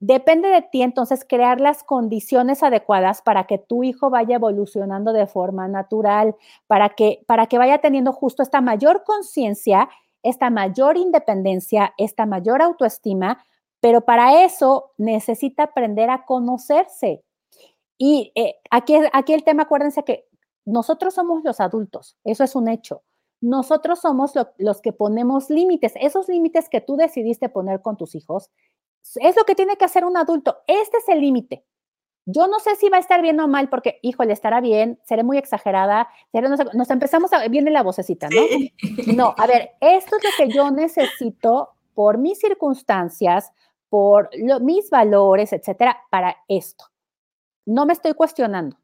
Depende 0.00 0.48
de 0.48 0.62
ti 0.62 0.82
entonces 0.82 1.24
crear 1.26 1.60
las 1.60 1.82
condiciones 1.82 2.62
adecuadas 2.62 3.22
para 3.22 3.44
que 3.44 3.58
tu 3.58 3.84
hijo 3.84 4.10
vaya 4.10 4.36
evolucionando 4.36 5.12
de 5.12 5.26
forma 5.26 5.68
natural, 5.68 6.34
para 6.66 6.90
que, 6.90 7.24
para 7.26 7.46
que 7.46 7.58
vaya 7.58 7.78
teniendo 7.78 8.12
justo 8.12 8.42
esta 8.42 8.60
mayor 8.60 9.04
conciencia, 9.04 9.88
esta 10.22 10.50
mayor 10.50 10.96
independencia, 10.96 11.94
esta 11.96 12.26
mayor 12.26 12.60
autoestima, 12.60 13.44
pero 13.80 14.00
para 14.00 14.44
eso 14.44 14.92
necesita 14.96 15.64
aprender 15.64 16.10
a 16.10 16.24
conocerse. 16.24 17.22
Y 17.98 18.32
eh, 18.34 18.56
aquí, 18.70 18.96
aquí 19.12 19.32
el 19.32 19.44
tema, 19.44 19.64
acuérdense 19.64 20.02
que 20.02 20.26
nosotros 20.64 21.14
somos 21.14 21.44
los 21.44 21.60
adultos, 21.60 22.16
eso 22.24 22.42
es 22.42 22.56
un 22.56 22.68
hecho. 22.68 23.02
Nosotros 23.40 24.00
somos 24.00 24.32
los 24.56 24.80
que 24.80 24.94
ponemos 24.94 25.50
límites, 25.50 25.92
esos 25.96 26.28
límites 26.28 26.70
que 26.70 26.80
tú 26.80 26.96
decidiste 26.96 27.50
poner 27.50 27.82
con 27.82 27.98
tus 27.98 28.14
hijos, 28.14 28.50
es 29.16 29.36
lo 29.36 29.44
que 29.44 29.54
tiene 29.54 29.76
que 29.76 29.84
hacer 29.84 30.04
un 30.04 30.16
adulto. 30.16 30.58
Este 30.66 30.98
es 30.98 31.08
el 31.08 31.20
límite. 31.20 31.64
Yo 32.26 32.46
no 32.46 32.58
sé 32.58 32.74
si 32.76 32.88
va 32.88 32.96
a 32.96 33.00
estar 33.00 33.20
bien 33.20 33.38
o 33.40 33.48
mal, 33.48 33.68
porque, 33.68 33.98
híjole, 34.00 34.32
estará 34.32 34.62
bien, 34.62 34.98
seré 35.04 35.22
muy 35.22 35.36
exagerada, 35.36 36.08
nos, 36.72 36.90
empezamos 36.90 37.32
a, 37.34 37.46
viene 37.48 37.70
la 37.70 37.82
vocecita, 37.82 38.28
¿no? 38.30 39.14
No, 39.14 39.34
a 39.36 39.46
ver, 39.46 39.72
esto 39.80 40.16
es 40.16 40.24
lo 40.24 40.30
que 40.38 40.52
yo 40.52 40.70
necesito 40.70 41.74
por 41.92 42.16
mis 42.16 42.38
circunstancias, 42.38 43.52
por 43.90 44.30
mis 44.62 44.88
valores, 44.88 45.52
etcétera, 45.52 45.98
para 46.10 46.38
esto. 46.48 46.86
No 47.66 47.84
me 47.84 47.92
estoy 47.92 48.14
cuestionando. 48.14 48.78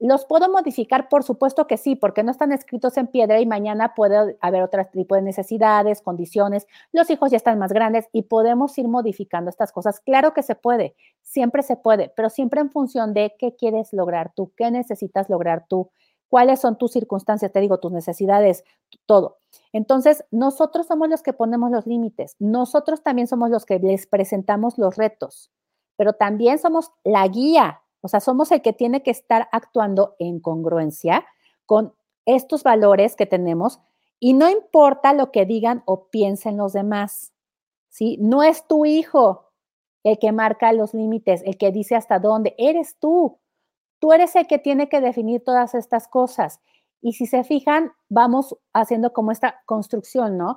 ¿Los 0.00 0.26
puedo 0.26 0.48
modificar? 0.48 1.08
Por 1.08 1.24
supuesto 1.24 1.66
que 1.66 1.76
sí, 1.76 1.96
porque 1.96 2.22
no 2.22 2.30
están 2.30 2.52
escritos 2.52 2.96
en 2.96 3.08
piedra 3.08 3.40
y 3.40 3.46
mañana 3.46 3.94
puede 3.96 4.36
haber 4.40 4.62
otro 4.62 4.86
tipo 4.86 5.16
de 5.16 5.22
necesidades, 5.22 6.02
condiciones. 6.02 6.68
Los 6.92 7.10
hijos 7.10 7.32
ya 7.32 7.36
están 7.36 7.58
más 7.58 7.72
grandes 7.72 8.06
y 8.12 8.22
podemos 8.22 8.78
ir 8.78 8.86
modificando 8.86 9.50
estas 9.50 9.72
cosas. 9.72 9.98
Claro 9.98 10.34
que 10.34 10.44
se 10.44 10.54
puede, 10.54 10.94
siempre 11.22 11.64
se 11.64 11.74
puede, 11.74 12.12
pero 12.14 12.30
siempre 12.30 12.60
en 12.60 12.70
función 12.70 13.12
de 13.12 13.34
qué 13.40 13.56
quieres 13.56 13.92
lograr 13.92 14.32
tú, 14.36 14.52
qué 14.56 14.70
necesitas 14.70 15.28
lograr 15.28 15.66
tú, 15.68 15.90
cuáles 16.28 16.60
son 16.60 16.78
tus 16.78 16.92
circunstancias, 16.92 17.50
te 17.50 17.60
digo, 17.60 17.80
tus 17.80 17.90
necesidades, 17.90 18.62
todo. 19.04 19.38
Entonces, 19.72 20.24
nosotros 20.30 20.86
somos 20.86 21.08
los 21.08 21.22
que 21.22 21.32
ponemos 21.32 21.72
los 21.72 21.88
límites, 21.88 22.36
nosotros 22.38 23.02
también 23.02 23.26
somos 23.26 23.50
los 23.50 23.66
que 23.66 23.80
les 23.80 24.06
presentamos 24.06 24.78
los 24.78 24.96
retos, 24.96 25.50
pero 25.96 26.12
también 26.12 26.60
somos 26.60 26.92
la 27.02 27.26
guía 27.26 27.82
o 28.00 28.08
sea, 28.08 28.20
somos 28.20 28.52
el 28.52 28.62
que 28.62 28.72
tiene 28.72 29.02
que 29.02 29.10
estar 29.10 29.48
actuando 29.52 30.14
en 30.18 30.40
congruencia 30.40 31.26
con 31.66 31.94
estos 32.26 32.62
valores 32.62 33.16
que 33.16 33.26
tenemos 33.26 33.80
y 34.20 34.34
no 34.34 34.48
importa 34.48 35.12
lo 35.12 35.30
que 35.30 35.46
digan 35.46 35.82
o 35.86 36.08
piensen 36.08 36.56
los 36.56 36.72
demás. 36.72 37.32
¿sí? 37.88 38.16
No 38.20 38.42
es 38.42 38.66
tu 38.66 38.84
hijo 38.84 39.50
el 40.04 40.18
que 40.18 40.32
marca 40.32 40.72
los 40.72 40.94
límites, 40.94 41.42
el 41.44 41.56
que 41.56 41.72
dice 41.72 41.96
hasta 41.96 42.18
dónde, 42.18 42.54
eres 42.58 42.96
tú. 42.98 43.38
Tú 43.98 44.12
eres 44.12 44.36
el 44.36 44.46
que 44.46 44.58
tiene 44.58 44.88
que 44.88 45.00
definir 45.00 45.42
todas 45.42 45.74
estas 45.74 46.06
cosas. 46.06 46.60
Y 47.00 47.14
si 47.14 47.26
se 47.26 47.44
fijan, 47.44 47.92
vamos 48.08 48.56
haciendo 48.72 49.12
como 49.12 49.32
esta 49.32 49.60
construcción, 49.66 50.36
¿no? 50.38 50.56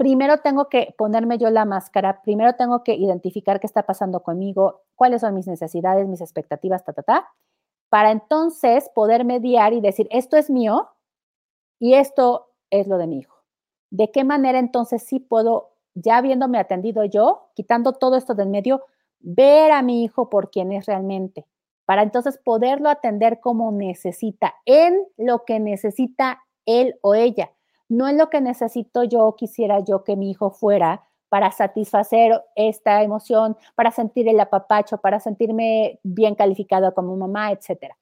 Primero 0.00 0.38
tengo 0.38 0.70
que 0.70 0.94
ponerme 0.96 1.36
yo 1.36 1.50
la 1.50 1.66
máscara, 1.66 2.22
primero 2.22 2.54
tengo 2.54 2.82
que 2.82 2.94
identificar 2.94 3.60
qué 3.60 3.66
está 3.66 3.82
pasando 3.82 4.22
conmigo, 4.22 4.80
cuáles 4.94 5.20
son 5.20 5.34
mis 5.34 5.46
necesidades, 5.46 6.08
mis 6.08 6.22
expectativas, 6.22 6.82
ta, 6.86 6.94
ta, 6.94 7.02
ta, 7.02 7.28
para 7.90 8.10
entonces 8.10 8.90
poder 8.94 9.26
mediar 9.26 9.74
y 9.74 9.82
decir, 9.82 10.08
esto 10.10 10.38
es 10.38 10.48
mío 10.48 10.88
y 11.78 11.96
esto 11.96 12.48
es 12.70 12.86
lo 12.86 12.96
de 12.96 13.08
mi 13.08 13.18
hijo. 13.18 13.36
¿De 13.90 14.10
qué 14.10 14.24
manera 14.24 14.58
entonces 14.58 15.02
sí 15.02 15.20
puedo, 15.20 15.74
ya 15.92 16.16
habiéndome 16.16 16.58
atendido 16.58 17.04
yo, 17.04 17.50
quitando 17.54 17.92
todo 17.92 18.16
esto 18.16 18.34
del 18.34 18.48
medio, 18.48 18.80
ver 19.18 19.70
a 19.70 19.82
mi 19.82 20.02
hijo 20.02 20.30
por 20.30 20.50
quien 20.50 20.72
es 20.72 20.86
realmente? 20.86 21.46
Para 21.84 22.02
entonces 22.02 22.38
poderlo 22.38 22.88
atender 22.88 23.38
como 23.40 23.70
necesita, 23.70 24.54
en 24.64 25.06
lo 25.18 25.44
que 25.44 25.60
necesita 25.60 26.42
él 26.64 26.98
o 27.02 27.14
ella 27.14 27.50
no 27.90 28.06
es 28.06 28.16
lo 28.16 28.30
que 28.30 28.40
necesito 28.40 29.02
yo, 29.02 29.34
quisiera 29.36 29.80
yo 29.80 30.04
que 30.04 30.16
mi 30.16 30.30
hijo 30.30 30.50
fuera 30.50 31.04
para 31.28 31.50
satisfacer 31.50 32.40
esta 32.54 33.02
emoción, 33.02 33.56
para 33.74 33.90
sentir 33.90 34.28
el 34.28 34.38
apapacho, 34.38 34.98
para 34.98 35.18
sentirme 35.18 35.98
bien 36.04 36.36
calificado 36.36 36.94
como 36.94 37.16
mamá, 37.16 37.50
etcétera. 37.50 37.98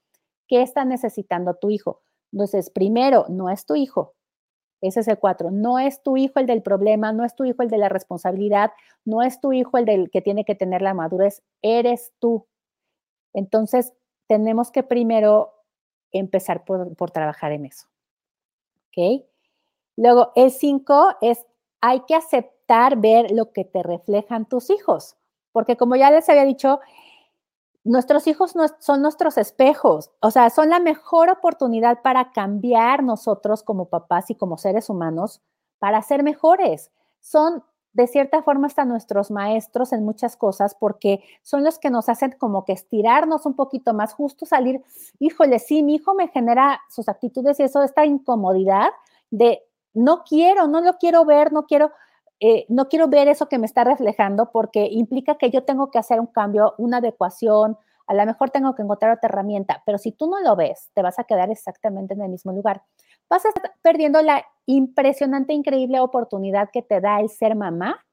¿Qué 0.46 0.60
está 0.60 0.84
necesitando 0.84 1.54
tu 1.54 1.70
hijo? 1.70 2.02
Entonces, 2.32 2.68
primero, 2.68 3.24
no 3.30 3.48
es 3.48 3.64
tu 3.64 3.76
hijo. 3.76 4.14
Ese 4.82 5.00
es 5.00 5.08
el 5.08 5.18
cuatro. 5.18 5.50
No 5.50 5.78
es 5.78 6.02
tu 6.02 6.18
hijo 6.18 6.38
el 6.38 6.46
del 6.46 6.62
problema, 6.62 7.12
no 7.12 7.24
es 7.24 7.34
tu 7.34 7.44
hijo 7.44 7.62
el 7.62 7.70
de 7.70 7.78
la 7.78 7.88
responsabilidad, 7.88 8.72
no 9.06 9.22
es 9.22 9.40
tu 9.40 9.52
hijo 9.52 9.78
el 9.78 9.86
del 9.86 10.10
que 10.10 10.20
tiene 10.20 10.44
que 10.44 10.54
tener 10.54 10.82
la 10.82 10.92
madurez, 10.92 11.42
eres 11.62 12.12
tú. 12.18 12.46
Entonces, 13.32 13.94
tenemos 14.26 14.70
que 14.70 14.82
primero 14.82 15.54
empezar 16.12 16.64
por, 16.66 16.94
por 16.94 17.10
trabajar 17.10 17.52
en 17.52 17.64
eso. 17.64 17.88
¿Ok? 18.88 19.24
Luego, 19.98 20.30
el 20.36 20.52
cinco 20.52 21.08
es, 21.20 21.44
hay 21.80 22.00
que 22.06 22.14
aceptar 22.14 22.98
ver 22.98 23.32
lo 23.32 23.50
que 23.50 23.64
te 23.64 23.82
reflejan 23.82 24.46
tus 24.46 24.70
hijos, 24.70 25.16
porque 25.50 25.76
como 25.76 25.96
ya 25.96 26.12
les 26.12 26.28
había 26.28 26.44
dicho, 26.44 26.78
nuestros 27.82 28.28
hijos 28.28 28.54
son 28.78 29.02
nuestros 29.02 29.38
espejos, 29.38 30.12
o 30.20 30.30
sea, 30.30 30.50
son 30.50 30.70
la 30.70 30.78
mejor 30.78 31.30
oportunidad 31.30 32.00
para 32.02 32.30
cambiar 32.30 33.02
nosotros 33.02 33.64
como 33.64 33.86
papás 33.86 34.30
y 34.30 34.36
como 34.36 34.56
seres 34.56 34.88
humanos, 34.88 35.42
para 35.80 36.00
ser 36.02 36.22
mejores. 36.22 36.92
Son 37.18 37.64
de 37.92 38.06
cierta 38.06 38.44
forma 38.44 38.68
hasta 38.68 38.84
nuestros 38.84 39.32
maestros 39.32 39.92
en 39.92 40.04
muchas 40.04 40.36
cosas 40.36 40.76
porque 40.76 41.24
son 41.42 41.64
los 41.64 41.80
que 41.80 41.90
nos 41.90 42.08
hacen 42.08 42.36
como 42.38 42.64
que 42.64 42.72
estirarnos 42.72 43.46
un 43.46 43.56
poquito 43.56 43.94
más, 43.94 44.12
justo 44.12 44.46
salir, 44.46 44.80
híjole, 45.18 45.58
sí, 45.58 45.82
mi 45.82 45.96
hijo 45.96 46.14
me 46.14 46.28
genera 46.28 46.80
sus 46.88 47.08
actitudes 47.08 47.58
y 47.58 47.64
eso, 47.64 47.82
esta 47.82 48.06
incomodidad 48.06 48.90
de 49.30 49.67
no 49.98 50.22
quiero, 50.24 50.68
no 50.68 50.80
lo 50.80 50.94
quiero 50.98 51.24
ver, 51.24 51.52
no 51.52 51.66
quiero, 51.66 51.92
eh, 52.40 52.66
no 52.68 52.88
quiero 52.88 53.08
ver 53.08 53.28
eso 53.28 53.48
que 53.48 53.58
me 53.58 53.66
está 53.66 53.84
reflejando 53.84 54.50
porque 54.50 54.88
implica 54.90 55.36
que 55.36 55.50
yo 55.50 55.64
tengo 55.64 55.90
que 55.90 55.98
hacer 55.98 56.20
un 56.20 56.26
cambio, 56.26 56.74
una 56.78 56.98
adecuación, 56.98 57.76
a 58.06 58.14
lo 58.14 58.24
mejor 58.24 58.50
tengo 58.50 58.74
que 58.74 58.82
encontrar 58.82 59.12
otra 59.12 59.28
herramienta, 59.28 59.82
pero 59.84 59.98
si 59.98 60.12
tú 60.12 60.30
no 60.30 60.40
lo 60.40 60.56
ves, 60.56 60.90
te 60.94 61.02
vas 61.02 61.18
a 61.18 61.24
quedar 61.24 61.50
exactamente 61.50 62.14
en 62.14 62.22
el 62.22 62.30
mismo 62.30 62.52
lugar. 62.52 62.82
Vas 63.28 63.44
a 63.44 63.48
estar 63.48 63.72
perdiendo 63.82 64.22
la 64.22 64.46
impresionante, 64.64 65.52
increíble 65.52 66.00
oportunidad 66.00 66.70
que 66.72 66.82
te 66.82 67.00
da 67.00 67.20
el 67.20 67.28
ser 67.28 67.54
mamá 67.54 68.04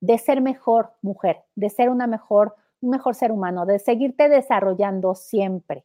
de 0.00 0.18
ser 0.18 0.40
mejor 0.40 0.92
mujer, 1.00 1.44
de 1.54 1.70
ser 1.70 1.90
una 1.90 2.06
mejor, 2.06 2.56
un 2.80 2.90
mejor 2.90 3.14
ser 3.14 3.30
humano, 3.30 3.66
de 3.66 3.78
seguirte 3.78 4.28
desarrollando 4.28 5.14
siempre. 5.14 5.84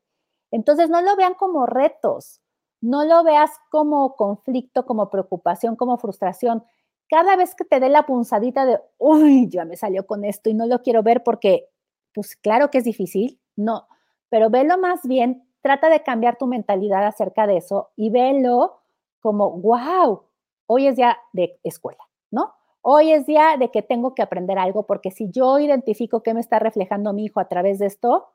Entonces, 0.52 0.90
no 0.90 1.02
lo 1.02 1.16
vean 1.16 1.36
como 1.36 1.66
retos, 1.66 2.42
no 2.82 3.06
lo 3.06 3.24
veas 3.24 3.52
como 3.70 4.16
conflicto, 4.16 4.86
como 4.86 5.10
preocupación, 5.10 5.76
como 5.76 5.98
frustración. 5.98 6.64
Cada 7.10 7.36
vez 7.36 7.56
que 7.56 7.66
te 7.66 7.80
dé 7.80 7.90
la 7.90 8.06
punzadita 8.06 8.66
de, 8.66 8.80
uy, 8.98 9.50
ya 9.50 9.66
me 9.66 9.78
salió 9.78 10.06
con 10.06 10.24
esto 10.24 10.50
y 10.50 10.54
no 10.54 10.68
lo 10.68 10.82
quiero 10.82 11.04
ver 11.04 11.24
porque, 11.24 11.68
pues 12.14 12.36
claro 12.36 12.70
que 12.70 12.78
es 12.78 12.84
difícil, 12.84 13.40
no, 13.56 13.88
pero 14.30 14.50
velo 14.50 14.78
más 14.78 15.02
bien, 15.04 15.44
trata 15.62 15.90
de 15.90 16.04
cambiar 16.04 16.38
tu 16.38 16.48
mentalidad 16.48 17.06
acerca 17.06 17.48
de 17.48 17.58
eso 17.58 17.90
y 17.96 18.10
velo 18.10 18.82
como, 19.20 19.52
wow, 19.52 20.24
hoy 20.68 20.88
es 20.88 20.96
día 20.96 21.18
de 21.34 21.60
escuela, 21.64 22.04
¿no? 22.32 22.54
Hoy 22.82 23.12
es 23.12 23.26
día 23.26 23.58
de 23.60 23.70
que 23.72 23.82
tengo 23.82 24.16
que 24.16 24.22
aprender 24.22 24.58
algo 24.58 24.86
porque 24.86 25.12
si 25.12 25.30
yo 25.32 25.60
identifico 25.60 26.24
qué 26.24 26.34
me 26.34 26.40
está 26.40 26.60
reflejando 26.60 27.12
mi 27.12 27.26
hijo 27.26 27.40
a 27.40 27.50
través 27.50 27.80
de 27.80 27.88
esto, 27.88 28.28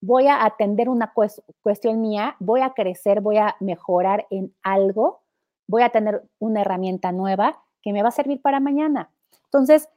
voy 0.00 0.26
a 0.28 0.44
atender 0.44 0.88
una 0.88 1.12
cuestión 1.62 2.00
mía, 2.00 2.36
voy 2.40 2.60
a 2.62 2.70
crecer, 2.70 3.20
voy 3.20 3.38
a 3.38 3.56
mejorar 3.60 4.26
en 4.30 4.54
algo, 4.62 5.20
voy 5.66 5.82
a 5.82 5.90
tener 5.90 6.22
una 6.38 6.62
herramienta 6.62 7.12
nueva 7.12 7.62
que 7.82 7.92
me 7.92 8.02
va 8.02 8.08
a 8.08 8.12
servir 8.12 8.40
para 8.42 8.60
mañana. 8.60 9.10
Entonces, 9.44 9.88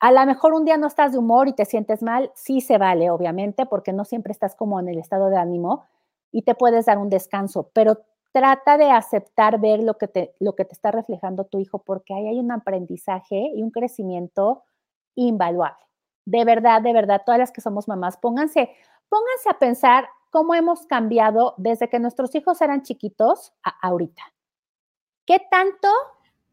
A 0.00 0.12
lo 0.12 0.24
mejor 0.24 0.54
un 0.54 0.64
día 0.64 0.76
no 0.78 0.86
estás 0.86 1.12
de 1.12 1.18
humor 1.18 1.48
y 1.48 1.52
te 1.52 1.64
sientes 1.66 2.02
mal, 2.02 2.30
sí 2.34 2.60
se 2.60 2.78
vale, 2.78 3.10
obviamente, 3.10 3.66
porque 3.66 3.92
no 3.92 4.04
siempre 4.04 4.32
estás 4.32 4.54
como 4.56 4.80
en 4.80 4.88
el 4.88 4.98
estado 4.98 5.28
de 5.28 5.36
ánimo 5.36 5.84
y 6.32 6.42
te 6.42 6.54
puedes 6.54 6.86
dar 6.86 6.98
un 6.98 7.10
descanso, 7.10 7.70
pero 7.74 7.98
trata 8.32 8.78
de 8.78 8.90
aceptar 8.90 9.60
ver 9.60 9.82
lo 9.82 9.98
que 9.98 10.08
te, 10.08 10.34
lo 10.40 10.54
que 10.54 10.64
te 10.64 10.72
está 10.72 10.90
reflejando 10.90 11.44
tu 11.44 11.58
hijo, 11.58 11.80
porque 11.80 12.14
ahí 12.14 12.28
hay 12.28 12.38
un 12.38 12.50
aprendizaje 12.52 13.50
y 13.54 13.62
un 13.62 13.70
crecimiento 13.70 14.62
invaluable. 15.16 15.84
De 16.24 16.44
verdad, 16.44 16.82
de 16.82 16.92
verdad, 16.92 17.22
todas 17.24 17.38
las 17.38 17.52
que 17.52 17.60
somos 17.60 17.88
mamás, 17.88 18.16
pónganse, 18.16 18.70
pónganse 19.08 19.50
a 19.50 19.58
pensar 19.58 20.08
cómo 20.30 20.54
hemos 20.54 20.86
cambiado 20.86 21.54
desde 21.56 21.88
que 21.88 21.98
nuestros 21.98 22.34
hijos 22.34 22.60
eran 22.60 22.82
chiquitos 22.82 23.52
a 23.62 23.70
ahorita. 23.88 24.22
¿Qué 25.26 25.40
tanto 25.50 25.88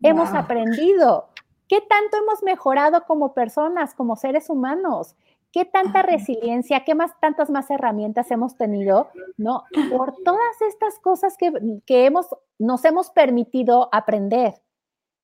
hemos 0.01 0.33
aprendido? 0.33 1.29
¿Qué 1.67 1.81
tanto 1.81 2.17
hemos 2.17 2.43
mejorado 2.43 3.05
como 3.05 3.33
personas, 3.33 3.93
como 3.93 4.15
seres 4.15 4.49
humanos? 4.49 5.15
¿Qué 5.51 5.65
tanta 5.65 6.01
resiliencia, 6.01 6.83
qué 6.83 6.93
más 6.93 7.17
tantas 7.19 7.49
más 7.49 7.69
herramientas 7.71 8.29
hemos 8.31 8.57
tenido, 8.57 9.09
no? 9.37 9.63
Por 9.89 10.13
todas 10.23 10.61
estas 10.61 10.99
cosas 10.99 11.37
que, 11.37 11.51
que 11.85 12.05
hemos, 12.05 12.27
nos 12.59 12.83
hemos 12.85 13.09
permitido 13.09 13.89
aprender. 13.91 14.61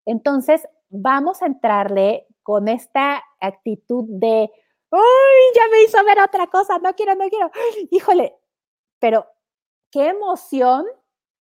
Entonces, 0.05 0.67
vamos 0.89 1.41
a 1.41 1.47
entrarle 1.47 2.27
con 2.43 2.67
esta 2.67 3.23
actitud 3.39 4.05
de, 4.07 4.51
¡ay, 4.91 5.43
ya 5.55 5.61
me 5.71 5.83
hizo 5.83 6.03
ver 6.03 6.19
otra 6.21 6.47
cosa! 6.47 6.79
No 6.79 6.93
quiero, 6.93 7.15
no 7.15 7.27
quiero. 7.29 7.51
Híjole, 7.91 8.35
pero 8.99 9.27
qué 9.91 10.09
emoción 10.09 10.85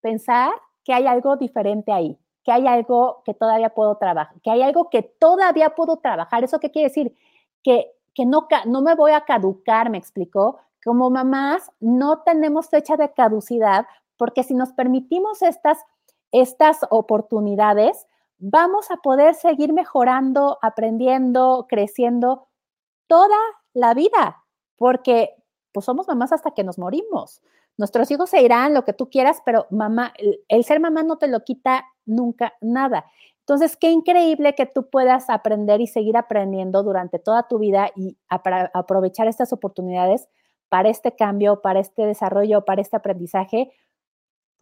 pensar 0.00 0.52
que 0.84 0.92
hay 0.92 1.06
algo 1.06 1.36
diferente 1.36 1.92
ahí 1.92 2.18
que 2.44 2.52
hay 2.52 2.66
algo 2.66 3.22
que 3.24 3.34
todavía 3.34 3.70
puedo 3.70 3.96
trabajar, 3.96 4.40
que 4.42 4.50
hay 4.50 4.62
algo 4.62 4.90
que 4.90 5.02
todavía 5.02 5.74
puedo 5.74 5.98
trabajar. 5.98 6.44
¿Eso 6.44 6.58
qué 6.58 6.70
quiere 6.70 6.88
decir? 6.88 7.16
Que, 7.62 7.92
que 8.14 8.26
no, 8.26 8.48
no 8.66 8.82
me 8.82 8.94
voy 8.94 9.12
a 9.12 9.24
caducar, 9.24 9.90
me 9.90 9.98
explicó. 9.98 10.58
Como 10.84 11.10
mamás 11.10 11.70
no 11.78 12.22
tenemos 12.22 12.68
fecha 12.68 12.96
de 12.96 13.12
caducidad 13.12 13.86
porque 14.16 14.42
si 14.42 14.54
nos 14.54 14.72
permitimos 14.72 15.42
estas, 15.42 15.78
estas 16.32 16.80
oportunidades, 16.90 18.06
vamos 18.42 18.90
a 18.90 18.96
poder 18.96 19.34
seguir 19.36 19.72
mejorando, 19.72 20.58
aprendiendo, 20.62 21.66
creciendo 21.68 22.48
toda 23.06 23.38
la 23.72 23.94
vida, 23.94 24.44
porque 24.76 25.30
pues 25.70 25.86
somos 25.86 26.08
mamás 26.08 26.32
hasta 26.32 26.50
que 26.50 26.64
nos 26.64 26.76
morimos. 26.76 27.40
Nuestros 27.78 28.10
hijos 28.10 28.30
se 28.30 28.42
irán, 28.42 28.74
lo 28.74 28.84
que 28.84 28.92
tú 28.92 29.08
quieras, 29.08 29.40
pero 29.44 29.66
mamá, 29.70 30.12
el, 30.48 30.64
ser 30.64 30.80
mamá 30.80 31.04
no 31.04 31.18
te 31.18 31.28
lo 31.28 31.44
quita 31.44 31.84
nunca 32.04 32.52
nada. 32.60 33.06
Entonces, 33.38 33.76
qué 33.76 33.90
increíble 33.90 34.54
que 34.56 34.66
tú 34.66 34.90
puedas 34.90 35.30
aprender 35.30 35.80
y 35.80 35.86
seguir 35.86 36.16
aprendiendo 36.16 36.82
durante 36.82 37.20
toda 37.20 37.46
tu 37.46 37.58
vida 37.58 37.90
y 37.94 38.18
aprovechar 38.28 39.28
estas 39.28 39.52
oportunidades 39.52 40.28
para 40.68 40.88
este 40.88 41.14
cambio, 41.14 41.62
para 41.62 41.78
este 41.78 42.06
desarrollo, 42.06 42.64
para 42.64 42.82
este 42.82 42.96
aprendizaje, 42.96 43.72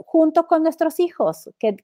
junto 0.07 0.47
con 0.47 0.63
nuestros 0.63 1.01
hijos, 1.01 1.51
que, 1.59 1.77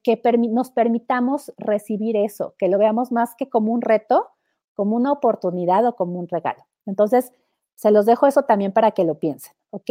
nos 0.49 0.71
permitamos 0.71 1.53
recibir 1.57 2.17
eso, 2.17 2.55
que 2.57 2.67
lo 2.67 2.77
veamos 2.77 3.11
más 3.11 3.35
que 3.35 3.49
como 3.49 3.71
un 3.73 3.81
reto, 3.81 4.29
como 4.73 4.95
una 4.95 5.11
oportunidad 5.11 5.85
o 5.85 5.95
como 5.95 6.19
un 6.19 6.27
regalo. 6.27 6.63
Entonces, 6.85 7.33
se 7.75 7.91
los 7.91 8.05
dejo 8.05 8.27
eso 8.27 8.43
también 8.43 8.71
para 8.71 8.91
que 8.91 9.03
lo 9.03 9.19
piensen, 9.19 9.53
¿ok? 9.71 9.89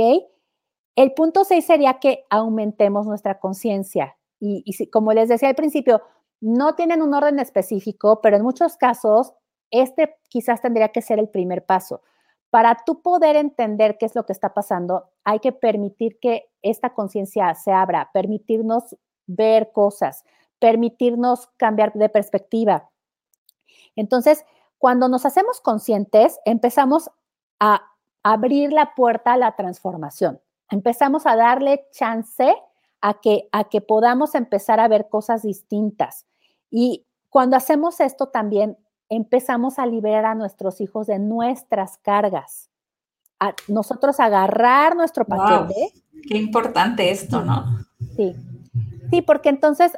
El 0.96 1.12
punto 1.12 1.44
6 1.44 1.64
sería 1.64 1.98
que 2.00 2.24
aumentemos 2.30 3.06
nuestra 3.06 3.38
conciencia. 3.38 4.16
Y, 4.40 4.90
como 4.90 5.12
les 5.12 5.28
decía 5.28 5.48
al 5.48 5.54
principio, 5.54 6.02
no 6.40 6.74
tienen 6.74 7.02
un 7.02 7.14
orden 7.14 7.38
específico, 7.38 8.20
pero 8.22 8.36
en 8.36 8.42
muchos 8.42 8.76
casos, 8.76 9.32
este 9.70 10.16
quizás 10.28 10.60
tendría 10.60 10.88
que 10.88 11.02
ser 11.02 11.18
el 11.18 11.28
primer 11.28 11.64
paso. 11.64 12.02
Para 12.50 12.76
tú 12.84 13.02
poder 13.02 13.36
entender 13.36 13.98
qué 13.98 14.06
es 14.06 14.14
lo 14.14 14.24
que 14.24 14.32
está 14.32 14.54
pasando, 14.54 15.10
hay 15.24 15.40
que 15.40 15.52
permitir 15.52 16.18
que 16.20 16.48
esta 16.62 16.94
conciencia 16.94 17.54
se 17.54 17.72
abra, 17.72 18.10
permitirnos 18.12 18.96
ver 19.26 19.72
cosas, 19.72 20.24
permitirnos 20.58 21.48
cambiar 21.56 21.92
de 21.92 22.08
perspectiva. 22.08 22.90
Entonces, 23.94 24.44
cuando 24.78 25.08
nos 25.08 25.26
hacemos 25.26 25.60
conscientes, 25.60 26.38
empezamos 26.44 27.10
a 27.60 27.82
abrir 28.22 28.72
la 28.72 28.94
puerta 28.94 29.32
a 29.32 29.36
la 29.36 29.56
transformación 29.56 30.40
empezamos 30.70 31.26
a 31.26 31.36
darle 31.36 31.86
chance 31.92 32.54
a 33.00 33.20
que, 33.20 33.48
a 33.52 33.64
que 33.64 33.80
podamos 33.80 34.34
empezar 34.34 34.80
a 34.80 34.88
ver 34.88 35.08
cosas 35.08 35.42
distintas. 35.42 36.26
Y 36.70 37.06
cuando 37.30 37.56
hacemos 37.56 38.00
esto 38.00 38.28
también 38.28 38.76
empezamos 39.08 39.78
a 39.78 39.86
liberar 39.86 40.24
a 40.24 40.34
nuestros 40.34 40.80
hijos 40.80 41.06
de 41.06 41.18
nuestras 41.18 41.98
cargas. 41.98 42.70
A 43.38 43.54
nosotros 43.68 44.18
agarrar 44.20 44.96
nuestro 44.96 45.24
paquete. 45.24 45.92
qué 46.28 46.38
importante 46.38 47.10
esto, 47.10 47.42
¿no? 47.42 47.64
Sí. 48.16 48.34
Sí, 49.10 49.22
porque 49.22 49.50
entonces 49.50 49.92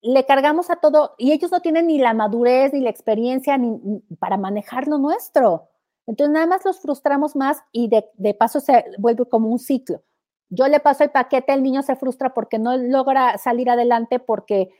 le 0.00 0.24
cargamos 0.24 0.70
a 0.70 0.76
todo 0.76 1.14
y 1.18 1.32
ellos 1.32 1.50
no 1.50 1.60
tienen 1.60 1.88
ni 1.88 1.98
la 1.98 2.14
madurez 2.14 2.72
ni 2.72 2.80
la 2.80 2.90
experiencia 2.90 3.58
ni, 3.58 3.78
para 4.18 4.36
manejar 4.36 4.88
lo 4.88 4.98
nuestro. 4.98 5.68
Entonces 6.06 6.32
nada 6.32 6.46
más 6.46 6.64
los 6.64 6.80
frustramos 6.80 7.36
más 7.36 7.58
y 7.72 7.88
de, 7.88 8.06
de 8.14 8.34
paso 8.34 8.60
se 8.60 8.84
vuelve 8.98 9.26
como 9.26 9.48
un 9.48 9.58
ciclo 9.58 10.02
yo 10.50 10.66
le 10.68 10.80
paso 10.80 11.04
el 11.04 11.10
paquete, 11.10 11.52
el 11.52 11.62
niño 11.62 11.82
se 11.82 11.96
frustra 11.96 12.32
porque 12.32 12.58
no 12.58 12.76
logra 12.76 13.36
salir 13.38 13.68
adelante 13.70 14.18
porque, 14.18 14.70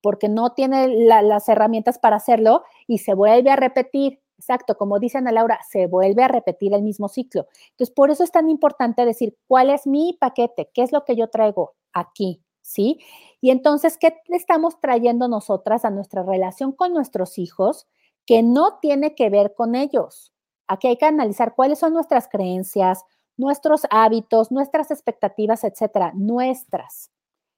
porque 0.00 0.28
no 0.28 0.52
tiene 0.52 0.88
las 0.88 1.48
herramientas 1.48 1.98
para 1.98 2.16
hacerlo 2.16 2.64
y 2.86 2.98
se 2.98 3.14
vuelve 3.14 3.50
a 3.50 3.56
repetir. 3.56 4.20
Exacto, 4.38 4.76
como 4.76 4.98
dice 4.98 5.18
Ana 5.18 5.32
Laura, 5.32 5.60
se 5.68 5.86
vuelve 5.86 6.22
a 6.22 6.28
repetir 6.28 6.74
el 6.74 6.82
mismo 6.82 7.08
ciclo. 7.08 7.46
Entonces, 7.70 7.94
por 7.94 8.10
eso 8.10 8.22
es 8.22 8.30
tan 8.30 8.50
importante 8.50 9.04
decir, 9.06 9.36
¿cuál 9.46 9.70
es 9.70 9.86
mi 9.86 10.16
paquete? 10.20 10.70
¿Qué 10.74 10.82
es 10.82 10.92
lo 10.92 11.04
que 11.04 11.16
yo 11.16 11.28
traigo 11.28 11.74
aquí? 11.92 12.42
¿Sí? 12.60 12.98
Y 13.40 13.50
entonces, 13.50 13.96
¿qué 13.96 14.14
estamos 14.28 14.80
trayendo 14.80 15.28
nosotras 15.28 15.84
a 15.84 15.90
nuestra 15.90 16.22
relación 16.22 16.72
con 16.72 16.92
nuestros 16.92 17.38
hijos 17.38 17.86
que 18.26 18.42
no 18.42 18.78
tiene 18.80 19.14
que 19.14 19.30
ver 19.30 19.54
con 19.54 19.74
ellos? 19.74 20.34
Aquí 20.66 20.88
hay 20.88 20.96
que 20.96 21.06
analizar 21.06 21.54
cuáles 21.54 21.78
son 21.78 21.94
nuestras 21.94 22.28
creencias, 22.28 23.04
nuestros 23.36 23.82
hábitos, 23.90 24.50
nuestras 24.50 24.90
expectativas, 24.90 25.64
etcétera, 25.64 26.12
nuestras, 26.14 27.10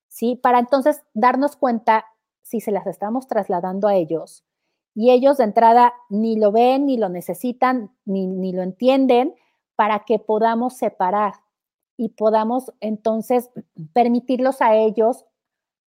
¿sí? 0.08 0.36
Para 0.36 0.58
entonces 0.58 1.02
darnos 1.14 1.56
cuenta 1.56 2.04
si 2.48 2.60
se 2.60 2.72
las 2.72 2.86
estamos 2.86 3.26
trasladando 3.26 3.88
a 3.88 3.94
ellos 3.94 4.42
y 4.94 5.10
ellos 5.10 5.36
de 5.36 5.44
entrada 5.44 5.92
ni 6.08 6.38
lo 6.38 6.50
ven, 6.50 6.86
ni 6.86 6.96
lo 6.96 7.10
necesitan, 7.10 7.94
ni, 8.06 8.26
ni 8.26 8.52
lo 8.52 8.62
entienden 8.62 9.34
para 9.76 10.00
que 10.06 10.18
podamos 10.18 10.78
separar 10.78 11.34
y 11.98 12.08
podamos 12.08 12.72
entonces 12.80 13.50
permitirlos 13.92 14.62
a 14.62 14.76
ellos 14.76 15.26